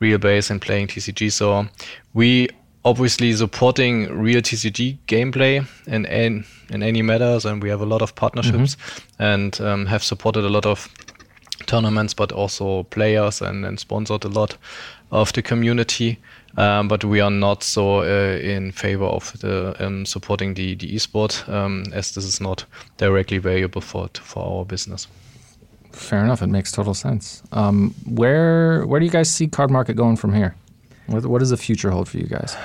real 0.00 0.18
base 0.18 0.50
and 0.50 0.60
playing 0.60 0.88
TCG. 0.88 1.32
So 1.32 1.66
we 2.12 2.50
obviously 2.84 3.32
supporting 3.32 4.12
real 4.12 4.42
TCG 4.42 4.98
gameplay 5.06 5.66
in, 5.86 6.04
in, 6.04 6.44
in 6.68 6.82
any 6.82 7.00
matters, 7.00 7.46
and 7.46 7.62
we 7.62 7.70
have 7.70 7.80
a 7.80 7.86
lot 7.86 8.02
of 8.02 8.14
partnerships 8.16 8.76
mm-hmm. 8.76 9.22
and 9.22 9.60
um, 9.62 9.86
have 9.86 10.04
supported 10.04 10.44
a 10.44 10.50
lot 10.50 10.66
of 10.66 10.90
tournaments, 11.64 12.12
but 12.12 12.32
also 12.32 12.82
players 12.82 13.40
and, 13.40 13.64
and 13.64 13.80
sponsored 13.80 14.24
a 14.24 14.28
lot 14.28 14.58
of 15.14 15.32
the 15.32 15.42
community. 15.42 16.18
Um, 16.56 16.86
but 16.86 17.04
we 17.04 17.20
are 17.20 17.30
not 17.30 17.64
so 17.64 18.00
uh, 18.00 18.38
in 18.38 18.70
favor 18.72 19.06
of 19.06 19.32
the 19.40 19.74
um, 19.84 20.06
supporting 20.06 20.54
the 20.54 20.76
the 20.76 20.94
esport 20.94 21.48
um, 21.48 21.84
as 21.92 22.14
this 22.14 22.24
is 22.24 22.40
not 22.40 22.64
directly 22.96 23.38
valuable 23.38 23.80
for 23.80 24.08
for 24.14 24.58
our 24.58 24.64
business. 24.64 25.08
Fair 25.92 26.24
enough. 26.24 26.42
It 26.42 26.48
makes 26.48 26.72
total 26.72 26.94
sense. 26.94 27.42
Um, 27.52 27.94
where 28.04 28.86
where 28.86 29.00
do 29.00 29.06
you 29.06 29.12
guys 29.12 29.30
see 29.30 29.48
Cardmarket 29.48 29.96
going 29.96 30.16
from 30.16 30.32
here? 30.32 30.54
What, 31.06 31.26
what 31.26 31.38
does 31.40 31.50
the 31.50 31.56
future 31.56 31.90
hold 31.90 32.08
for 32.08 32.18
you 32.18 32.26
guys? 32.26 32.56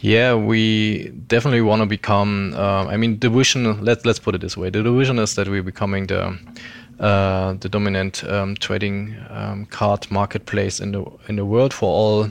Yeah, 0.00 0.34
we 0.34 1.10
definitely 1.26 1.62
want 1.62 1.80
to 1.82 1.86
become. 1.86 2.54
Uh, 2.54 2.86
I 2.86 2.96
mean, 2.96 3.18
the 3.18 3.28
vision. 3.28 3.84
Let 3.84 4.04
Let's 4.06 4.18
put 4.18 4.34
it 4.34 4.40
this 4.40 4.56
way: 4.56 4.70
the 4.70 4.82
vision 4.82 5.18
is 5.18 5.34
that 5.34 5.48
we're 5.48 5.62
becoming 5.62 6.06
the 6.06 6.38
uh, 6.98 7.52
the 7.54 7.68
dominant 7.68 8.24
um, 8.24 8.54
trading 8.56 9.16
um, 9.30 9.66
card 9.66 10.10
marketplace 10.10 10.80
in 10.80 10.92
the 10.92 11.04
in 11.28 11.36
the 11.36 11.44
world 11.44 11.74
for 11.74 11.88
all 11.88 12.30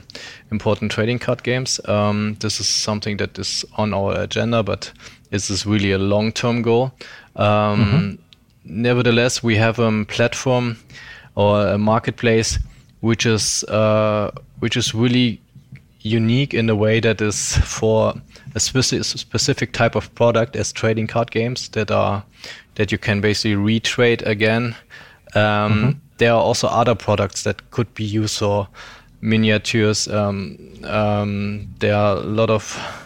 important 0.50 0.90
trading 0.90 1.18
card 1.18 1.42
games. 1.42 1.80
Um, 1.86 2.36
this 2.40 2.60
is 2.60 2.66
something 2.66 3.16
that 3.18 3.38
is 3.38 3.64
on 3.76 3.94
our 3.94 4.20
agenda, 4.20 4.62
but 4.62 4.92
this 5.30 5.50
is 5.50 5.66
really 5.66 5.92
a 5.92 5.98
long-term 5.98 6.62
goal. 6.62 6.92
Um, 7.36 7.84
mm-hmm. 7.84 8.14
Nevertheless, 8.64 9.42
we 9.42 9.56
have 9.56 9.78
a 9.78 10.04
platform 10.04 10.76
or 11.36 11.66
a 11.68 11.78
marketplace 11.78 12.58
which 13.00 13.26
is 13.26 13.62
uh, 13.64 14.30
which 14.58 14.76
is 14.76 14.94
really 14.94 15.40
unique 16.00 16.54
in 16.54 16.66
the 16.66 16.76
way 16.76 17.00
that 17.00 17.20
is 17.20 17.56
for 17.58 18.14
a 18.56 18.58
speci- 18.58 19.04
specific 19.04 19.72
type 19.72 19.94
of 19.94 20.12
product 20.14 20.56
as 20.56 20.72
trading 20.72 21.06
card 21.06 21.30
games 21.30 21.68
that 21.68 21.90
are 21.90 22.24
that 22.76 22.90
you 22.90 22.98
can 22.98 23.20
basically 23.20 23.54
retrade 23.54 24.22
again. 24.26 24.74
Um, 25.34 25.42
mm-hmm. 25.42 25.90
There 26.18 26.32
are 26.32 26.40
also 26.40 26.66
other 26.66 26.94
products 26.94 27.42
that 27.42 27.70
could 27.70 27.92
be 27.94 28.04
used 28.04 28.38
for 28.38 28.68
miniatures. 29.20 30.08
Um, 30.08 30.58
um, 30.84 31.68
there 31.78 31.94
are 31.94 32.16
a 32.16 32.20
lot 32.20 32.48
of 32.48 33.05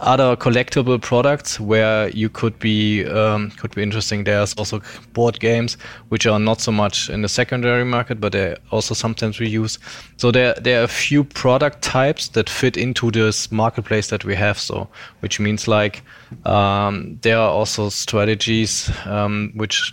other 0.00 0.36
collectible 0.36 1.00
products 1.00 1.58
where 1.60 2.08
you 2.10 2.28
could 2.28 2.58
be 2.58 3.04
um, 3.06 3.50
could 3.52 3.74
be 3.74 3.82
interesting. 3.82 4.24
There's 4.24 4.54
also 4.54 4.80
board 5.12 5.40
games 5.40 5.76
which 6.08 6.26
are 6.26 6.38
not 6.38 6.60
so 6.60 6.72
much 6.72 7.10
in 7.10 7.22
the 7.22 7.28
secondary 7.28 7.84
market, 7.84 8.20
but 8.20 8.32
they 8.32 8.56
also 8.70 8.94
sometimes 8.94 9.40
we 9.40 9.48
use. 9.48 9.78
So 10.16 10.30
there 10.30 10.54
there 10.54 10.80
are 10.80 10.84
a 10.84 10.88
few 10.88 11.24
product 11.24 11.82
types 11.82 12.28
that 12.28 12.50
fit 12.50 12.76
into 12.76 13.10
this 13.10 13.50
marketplace 13.52 14.08
that 14.08 14.24
we 14.24 14.34
have. 14.34 14.58
So 14.58 14.88
which 15.20 15.40
means 15.40 15.68
like 15.68 16.02
um, 16.44 17.18
there 17.22 17.38
are 17.38 17.50
also 17.50 17.88
strategies 17.88 18.90
um, 19.06 19.52
which 19.54 19.92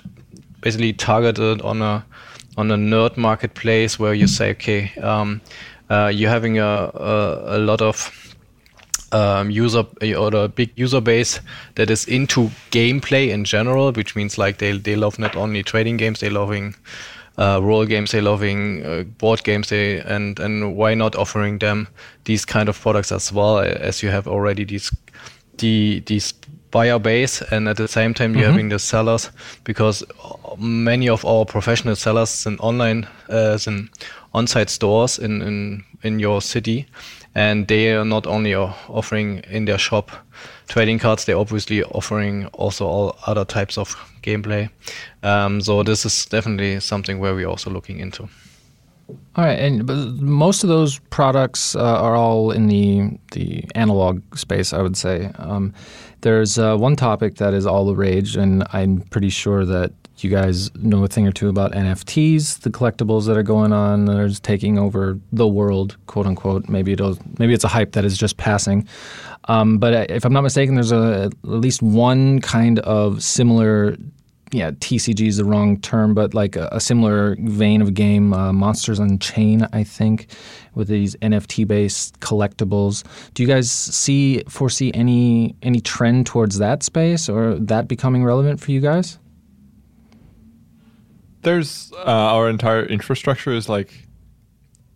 basically 0.61 0.93
targeted 0.93 1.61
on 1.61 1.81
a 1.81 2.05
on 2.57 2.71
a 2.71 2.75
nerd 2.75 3.17
marketplace 3.17 3.99
where 3.99 4.13
you 4.13 4.27
say 4.27 4.51
okay 4.51 4.91
um, 5.01 5.41
uh, 5.89 6.11
you're 6.13 6.29
having 6.29 6.59
a, 6.59 6.91
a, 6.93 7.57
a 7.57 7.59
lot 7.59 7.81
of 7.81 8.32
um, 9.13 9.49
user 9.51 9.85
or 10.17 10.35
a 10.35 10.47
big 10.47 10.71
user 10.75 10.99
base 10.99 11.39
that 11.75 11.89
is 11.89 12.05
into 12.05 12.49
gameplay 12.71 13.29
in 13.29 13.45
general, 13.45 13.91
which 13.91 14.15
means 14.15 14.37
like 14.37 14.57
they 14.57 14.77
they 14.77 14.95
love 14.95 15.19
not 15.19 15.35
only 15.35 15.63
trading 15.63 15.97
games, 15.97 16.19
they 16.19 16.29
loving 16.29 16.75
uh, 17.37 17.59
role 17.61 17.85
games, 17.85 18.11
they 18.11 18.21
loving 18.21 18.85
uh, 18.85 19.03
board 19.03 19.43
games, 19.43 19.69
they 19.69 19.99
and 19.99 20.39
and 20.39 20.75
why 20.75 20.95
not 20.95 21.15
offering 21.15 21.59
them 21.59 21.87
these 22.25 22.45
kind 22.45 22.69
of 22.69 22.79
products 22.79 23.11
as 23.11 23.31
well 23.31 23.59
as 23.59 24.03
you 24.03 24.09
have 24.09 24.27
already 24.27 24.65
these 24.65 24.91
the 25.57 26.01
these 26.05 26.33
buyer 26.71 26.97
base 26.97 27.43
and 27.51 27.69
at 27.69 27.77
the 27.77 27.87
same 27.87 28.15
time 28.15 28.33
you're 28.33 28.45
mm-hmm. 28.45 28.51
having 28.53 28.69
the 28.69 28.79
sellers 28.79 29.29
because 29.63 30.03
many 30.57 31.07
of 31.07 31.23
our 31.23 31.45
professional 31.45 31.95
sellers 31.95 32.47
in 32.47 32.57
online 32.57 33.07
uh, 33.29 33.57
in 33.67 33.87
on-site 34.33 34.71
stores 34.71 35.19
in, 35.19 35.41
in 35.43 35.83
in 36.01 36.19
your 36.19 36.41
city 36.41 36.87
and 37.35 37.67
they 37.67 37.93
are 37.93 38.05
not 38.05 38.27
only 38.27 38.53
offering 38.55 39.39
in 39.49 39.65
their 39.65 39.77
shop 39.77 40.11
trading 40.67 40.99
cards 40.99 41.25
they're 41.25 41.37
obviously 41.37 41.83
offering 41.83 42.45
also 42.47 42.85
all 42.85 43.17
other 43.27 43.45
types 43.45 43.77
of 43.77 43.95
gameplay 44.21 44.69
um, 45.23 45.61
so 45.61 45.83
this 45.83 46.05
is 46.05 46.25
definitely 46.25 46.79
something 46.79 47.19
where 47.19 47.35
we're 47.35 47.47
also 47.47 47.69
looking 47.69 47.99
into 47.99 48.27
all 49.35 49.43
right, 49.43 49.59
and 49.59 49.85
most 50.21 50.63
of 50.63 50.69
those 50.69 50.99
products 51.09 51.75
uh, 51.75 51.81
are 51.81 52.15
all 52.15 52.51
in 52.51 52.67
the 52.67 53.17
the 53.31 53.65
analog 53.75 54.21
space, 54.37 54.73
I 54.73 54.81
would 54.81 54.95
say. 54.95 55.31
Um, 55.37 55.73
there's 56.21 56.57
uh, 56.57 56.77
one 56.77 56.95
topic 56.95 57.35
that 57.35 57.53
is 57.53 57.65
all 57.65 57.85
the 57.85 57.95
rage, 57.95 58.35
and 58.37 58.63
I'm 58.71 59.01
pretty 59.01 59.29
sure 59.29 59.65
that 59.65 59.91
you 60.19 60.29
guys 60.29 60.73
know 60.75 61.03
a 61.03 61.07
thing 61.07 61.27
or 61.27 61.31
two 61.31 61.49
about 61.49 61.71
NFTs, 61.71 62.59
the 62.59 62.69
collectibles 62.69 63.25
that 63.27 63.37
are 63.37 63.43
going 63.43 63.73
on 63.73 64.05
that 64.05 64.19
are 64.19 64.29
taking 64.29 64.77
over 64.77 65.19
the 65.31 65.47
world, 65.47 65.97
quote 66.07 66.25
unquote. 66.27 66.69
Maybe 66.69 66.93
it'll 66.93 67.17
maybe 67.39 67.53
it's 67.53 67.63
a 67.63 67.69
hype 67.69 67.93
that 67.93 68.05
is 68.05 68.17
just 68.17 68.37
passing. 68.37 68.87
Um, 69.45 69.77
but 69.77 70.09
if 70.09 70.23
I'm 70.25 70.33
not 70.33 70.41
mistaken, 70.41 70.75
there's 70.75 70.91
a, 70.91 71.25
at 71.25 71.49
least 71.49 71.81
one 71.81 72.39
kind 72.39 72.79
of 72.79 73.23
similar. 73.23 73.97
Yeah, 74.51 74.69
TCG 74.69 75.27
is 75.27 75.37
the 75.37 75.45
wrong 75.45 75.79
term, 75.79 76.13
but 76.13 76.35
like 76.35 76.55
a, 76.55 76.69
a 76.71 76.79
similar 76.79 77.35
vein 77.39 77.81
of 77.81 77.95
game, 77.95 78.33
uh, 78.35 78.53
Monsters 78.53 79.01
Chain, 79.19 79.67
I 79.73 79.83
think, 79.83 80.27
with 80.75 80.89
these 80.89 81.15
NFT-based 81.15 82.19
collectibles. 82.19 83.03
Do 83.33 83.41
you 83.41 83.49
guys 83.49 83.71
see 83.71 84.43
foresee 84.47 84.91
any 84.93 85.55
any 85.63 85.81
trend 85.81 86.27
towards 86.27 86.59
that 86.59 86.83
space, 86.83 87.27
or 87.27 87.55
that 87.55 87.87
becoming 87.87 88.23
relevant 88.23 88.59
for 88.59 88.71
you 88.71 88.79
guys? 88.79 89.17
There's 91.43 91.91
uh, 91.93 92.03
our 92.05 92.49
entire 92.49 92.85
infrastructure 92.85 93.53
is 93.53 93.69
like 93.69 94.07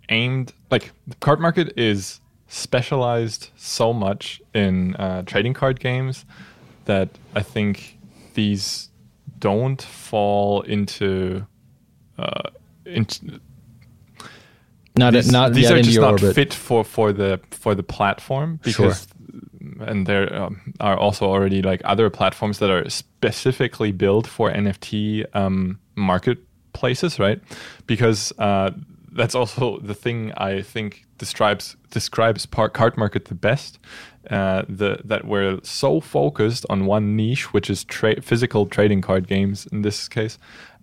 aimed 0.09 0.53
like 0.71 0.91
the 1.05 1.15
Cardmarket 1.15 1.73
is 1.77 2.19
specialized 2.47 3.49
so 3.57 3.93
much 3.93 4.41
in 4.53 4.95
uh, 4.95 5.23
trading 5.23 5.53
card 5.53 5.79
games 5.79 6.25
that 6.85 7.09
I 7.35 7.41
think 7.41 7.97
these 8.33 8.89
don't 9.39 9.81
fall 9.81 10.61
into 10.61 11.45
uh, 12.17 12.49
into 12.85 13.39
not 14.95 15.13
these, 15.13 15.31
not 15.31 15.53
these 15.53 15.69
are 15.69 15.81
just 15.81 15.99
not 15.99 16.13
orbit. 16.13 16.35
fit 16.35 16.53
for 16.53 16.83
for 16.83 17.13
the 17.13 17.39
for 17.51 17.75
the 17.75 17.83
platform 17.83 18.59
because 18.63 18.99
sure. 18.99 19.06
And 19.79 20.05
there 20.05 20.33
um, 20.33 20.73
are 20.79 20.97
also 20.97 21.25
already 21.25 21.61
like 21.61 21.81
other 21.85 22.09
platforms 22.09 22.59
that 22.59 22.69
are 22.69 22.89
specifically 22.89 23.91
built 23.91 24.27
for 24.27 24.51
NFT 24.51 25.25
um, 25.35 25.79
marketplaces, 25.95 27.19
right? 27.19 27.41
Because 27.85 28.33
uh, 28.39 28.71
that's 29.11 29.35
also 29.35 29.79
the 29.79 29.93
thing 29.93 30.31
I 30.37 30.61
think 30.61 31.05
describes 31.17 31.75
describes 31.89 32.45
part 32.45 32.73
Cardmarket 32.73 33.25
the 33.25 33.35
best. 33.35 33.79
Uh, 34.29 34.63
the 34.67 34.99
that 35.05 35.25
we're 35.25 35.57
so 35.63 36.01
focused 36.01 36.65
on 36.69 36.85
one 36.85 37.15
niche, 37.15 37.53
which 37.53 37.69
is 37.69 37.85
tra- 37.85 38.21
physical 38.21 38.65
trading 38.65 39.01
card 39.01 39.25
games 39.25 39.65
in 39.67 39.83
this 39.83 40.09
case, 40.09 40.37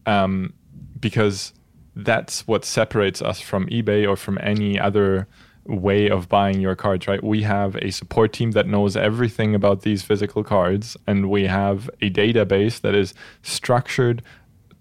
um, 0.06 0.54
because 0.98 1.52
that's 1.94 2.46
what 2.46 2.64
separates 2.64 3.20
us 3.22 3.40
from 3.40 3.66
eBay 3.66 4.08
or 4.08 4.16
from 4.16 4.38
any 4.42 4.80
other 4.80 5.28
way 5.66 6.10
of 6.10 6.28
buying 6.28 6.60
your 6.60 6.74
cards, 6.74 7.06
right? 7.06 7.22
We 7.22 7.42
have 7.42 7.76
a 7.76 7.90
support 7.90 8.32
team 8.32 8.52
that 8.52 8.66
knows 8.66 8.96
everything 8.96 9.54
about 9.54 9.82
these 9.82 10.02
physical 10.02 10.44
cards, 10.44 10.96
and 11.06 11.30
we 11.30 11.46
have 11.46 11.88
a 12.00 12.10
database 12.10 12.80
that 12.82 12.94
is 12.94 13.14
structured 13.42 14.22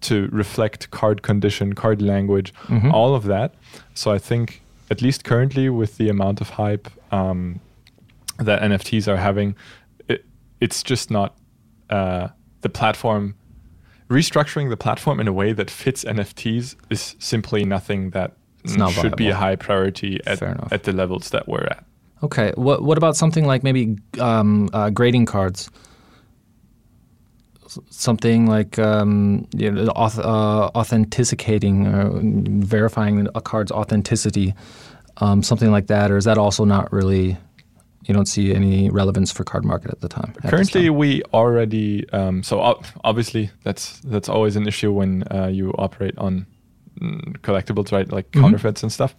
to 0.02 0.28
reflect 0.30 0.90
card 0.90 1.22
condition, 1.22 1.72
card 1.72 2.02
language, 2.02 2.52
mm-hmm. 2.64 2.90
all 2.90 3.14
of 3.14 3.24
that. 3.24 3.54
So 3.94 4.12
I 4.12 4.18
think, 4.18 4.62
at 4.90 5.00
least 5.00 5.24
currently, 5.24 5.70
with 5.70 5.96
the 5.96 6.10
amount 6.10 6.40
of 6.40 6.50
hype 6.50 6.88
um, 7.10 7.60
that 8.38 8.60
NFTs 8.60 9.08
are 9.08 9.16
having, 9.16 9.56
it, 10.08 10.26
it's 10.60 10.82
just 10.82 11.10
not 11.10 11.34
uh, 11.88 12.28
the 12.60 12.68
platform. 12.68 13.34
Restructuring 14.10 14.68
the 14.68 14.76
platform 14.76 15.18
in 15.18 15.26
a 15.26 15.32
way 15.32 15.52
that 15.54 15.70
fits 15.70 16.04
NFTs 16.04 16.76
is 16.90 17.16
simply 17.18 17.64
nothing 17.64 18.10
that 18.10 18.36
should 18.66 18.78
viable. 18.78 19.16
be 19.16 19.28
a 19.28 19.34
high 19.34 19.56
priority 19.56 20.20
at, 20.26 20.42
at 20.72 20.84
the 20.84 20.92
levels 20.92 21.30
that 21.30 21.46
we're 21.48 21.64
at. 21.64 21.84
Okay. 22.22 22.52
What 22.56 22.82
what 22.82 22.96
about 22.98 23.16
something 23.16 23.46
like 23.46 23.62
maybe 23.62 23.96
um, 24.20 24.68
uh, 24.72 24.90
grading 24.90 25.26
cards? 25.26 25.70
something 27.90 28.46
like 28.46 28.78
um, 28.78 29.46
you 29.54 29.70
know, 29.70 29.86
auth- 29.94 30.18
uh, 30.18 30.70
authenticating, 30.78 31.86
uh, 31.86 32.10
verifying 32.64 33.26
a 33.34 33.40
card's 33.40 33.72
authenticity, 33.72 34.54
um, 35.18 35.42
something 35.42 35.70
like 35.70 35.88
that, 35.88 36.10
or 36.10 36.16
is 36.16 36.24
that 36.24 36.38
also 36.38 36.64
not 36.64 36.92
really? 36.92 37.36
You 38.06 38.12
don't 38.12 38.26
see 38.26 38.54
any 38.54 38.90
relevance 38.90 39.32
for 39.32 39.44
Cardmarket 39.44 39.88
at 39.90 40.02
the 40.02 40.08
time. 40.08 40.34
at 40.42 40.50
Currently, 40.50 40.88
time? 40.88 40.96
we 40.96 41.22
already 41.32 42.06
um, 42.10 42.42
so 42.42 42.78
obviously 43.02 43.50
that's 43.62 43.98
that's 44.00 44.28
always 44.28 44.56
an 44.56 44.68
issue 44.68 44.92
when 44.92 45.24
uh, 45.30 45.46
you 45.46 45.72
operate 45.78 46.16
on 46.18 46.46
collectibles, 47.42 47.92
right? 47.92 48.10
Like 48.12 48.30
Mhm. 48.32 48.40
counterfeits 48.42 48.82
and 48.82 48.92
stuff. 48.92 49.14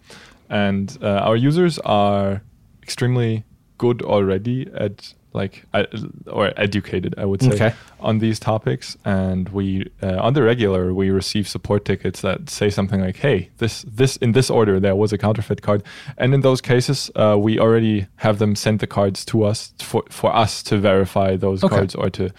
And 0.49 0.97
uh, 1.01 1.07
our 1.27 1.35
users 1.35 1.79
are 1.79 2.41
extremely 2.83 3.43
good 3.77 4.01
already 4.01 4.67
at 4.73 5.13
like 5.33 5.65
uh, 5.73 5.83
or 6.27 6.53
educated, 6.55 7.13
I 7.17 7.25
would 7.25 7.41
say, 7.41 7.49
Okay. 7.55 7.73
on 7.99 8.19
these 8.19 8.39
topics. 8.39 8.95
And 9.03 9.49
we 9.49 9.85
uh, 10.01 10.17
on 10.27 10.33
the 10.33 10.41
regular 10.43 10.93
we 10.93 11.09
receive 11.09 11.45
support 11.47 11.83
tickets 11.83 12.21
that 12.21 12.49
say 12.49 12.69
something 12.69 13.01
like, 13.01 13.17
"Hey, 13.17 13.49
this 13.57 13.83
this 13.97 14.15
in 14.17 14.31
this 14.31 14.49
order 14.49 14.79
there 14.79 14.95
was 14.95 15.11
a 15.13 15.17
counterfeit 15.17 15.61
card," 15.61 15.83
and 16.17 16.33
in 16.33 16.41
those 16.41 16.61
cases 16.61 17.11
uh, 17.15 17.35
we 17.37 17.59
already 17.59 18.07
have 18.17 18.37
them 18.37 18.55
send 18.55 18.79
the 18.79 18.87
cards 18.87 19.25
to 19.25 19.43
us 19.43 19.73
for 19.79 20.03
for 20.09 20.33
us 20.33 20.63
to 20.63 20.77
verify 20.77 21.35
those 21.37 21.65
Okay. 21.65 21.75
cards 21.75 21.95
or 21.95 22.09
to 22.11 22.29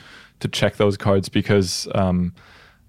to 0.41 0.49
check 0.49 0.77
those 0.77 0.97
cards 0.97 1.29
because 1.29 1.89
um, 1.95 2.33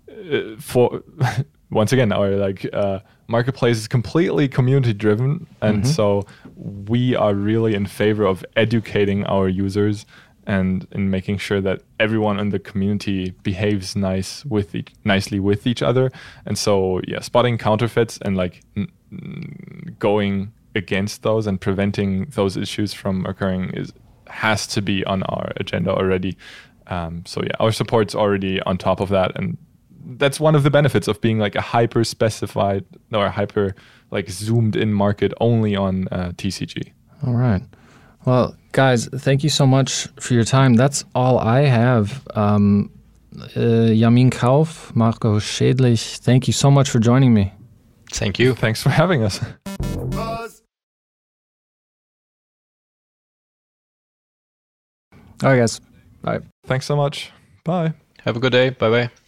uh, 0.09 0.55
for 0.59 1.01
once 1.71 1.91
again 1.91 2.11
our 2.11 2.31
like 2.31 2.65
uh, 2.73 2.99
marketplace 3.27 3.77
is 3.77 3.87
completely 3.87 4.47
community 4.47 4.93
driven 4.93 5.45
and 5.61 5.83
Mhm. 5.83 5.87
so 5.87 6.25
we 6.55 7.15
are 7.15 7.33
really 7.33 7.73
in 7.75 7.85
favor 7.85 8.25
of 8.25 8.45
educating 8.55 9.25
our 9.25 9.47
users 9.49 10.05
and 10.45 10.87
in 10.93 11.09
making 11.09 11.37
sure 11.37 11.59
that 11.59 11.81
everyone 11.99 12.39
in 12.39 12.49
the 12.51 12.59
community 12.59 13.31
behaves 13.43 13.97
nice 13.97 14.45
with 14.45 14.73
each, 14.73 14.93
nicely 15.03 15.39
with 15.41 15.67
each 15.67 15.81
other 15.83 16.09
and 16.45 16.57
so 16.57 17.01
yeah 17.07 17.19
spotting 17.19 17.57
counterfeits 17.57 18.17
and 18.23 18.37
like 18.37 18.61
n- 18.77 18.87
n- 19.11 19.95
going 19.99 20.53
against 20.75 21.23
those 21.23 21.47
and 21.47 21.59
preventing 21.59 22.25
those 22.35 22.55
issues 22.55 22.93
from 22.93 23.25
occurring 23.25 23.71
is 23.73 23.91
has 24.27 24.67
to 24.67 24.81
be 24.81 25.03
on 25.05 25.23
our 25.23 25.51
agenda 25.57 25.91
already 25.91 26.37
um, 26.87 27.23
so 27.25 27.41
yeah 27.43 27.51
our 27.59 27.71
support's 27.73 28.15
already 28.15 28.61
on 28.61 28.77
top 28.77 28.99
of 29.01 29.09
that 29.09 29.31
and 29.37 29.57
that's 30.07 30.39
one 30.39 30.55
of 30.55 30.63
the 30.63 30.69
benefits 30.69 31.07
of 31.07 31.19
being 31.21 31.37
like 31.39 31.55
a 31.55 31.61
hyper 31.61 32.03
specified 32.03 32.85
or 33.13 33.29
hyper 33.29 33.75
like 34.11 34.29
zoomed 34.29 34.75
in 34.75 34.93
market 34.93 35.33
only 35.41 35.75
on 35.75 36.07
uh, 36.11 36.31
TCG. 36.35 36.93
All 37.25 37.33
right. 37.33 37.61
Well, 38.25 38.55
guys, 38.71 39.07
thank 39.07 39.43
you 39.43 39.49
so 39.49 39.65
much 39.65 40.07
for 40.19 40.33
your 40.33 40.43
time. 40.43 40.75
That's 40.75 41.03
all 41.15 41.39
I 41.39 41.61
have. 41.61 42.27
Um, 42.35 42.91
uh, 43.35 43.91
Jamin 43.93 44.31
Kauf, 44.31 44.95
Marko 44.95 45.39
Schädlich, 45.39 46.17
thank 46.19 46.47
you 46.47 46.53
so 46.53 46.71
much 46.71 46.89
for 46.89 46.99
joining 46.99 47.33
me. 47.33 47.53
Thank 48.11 48.39
you. 48.39 48.55
Thanks 48.55 48.81
for 48.81 48.89
having 48.89 49.23
us. 49.23 49.39
All 55.43 55.51
right, 55.51 55.59
guys. 55.59 55.79
Bye. 56.21 56.39
Thanks 56.65 56.85
so 56.85 56.95
much. 56.95 57.31
Bye. 57.63 57.93
Have 58.23 58.35
a 58.37 58.39
good 58.39 58.51
day. 58.51 58.69
Bye 58.71 58.89
bye. 58.89 59.26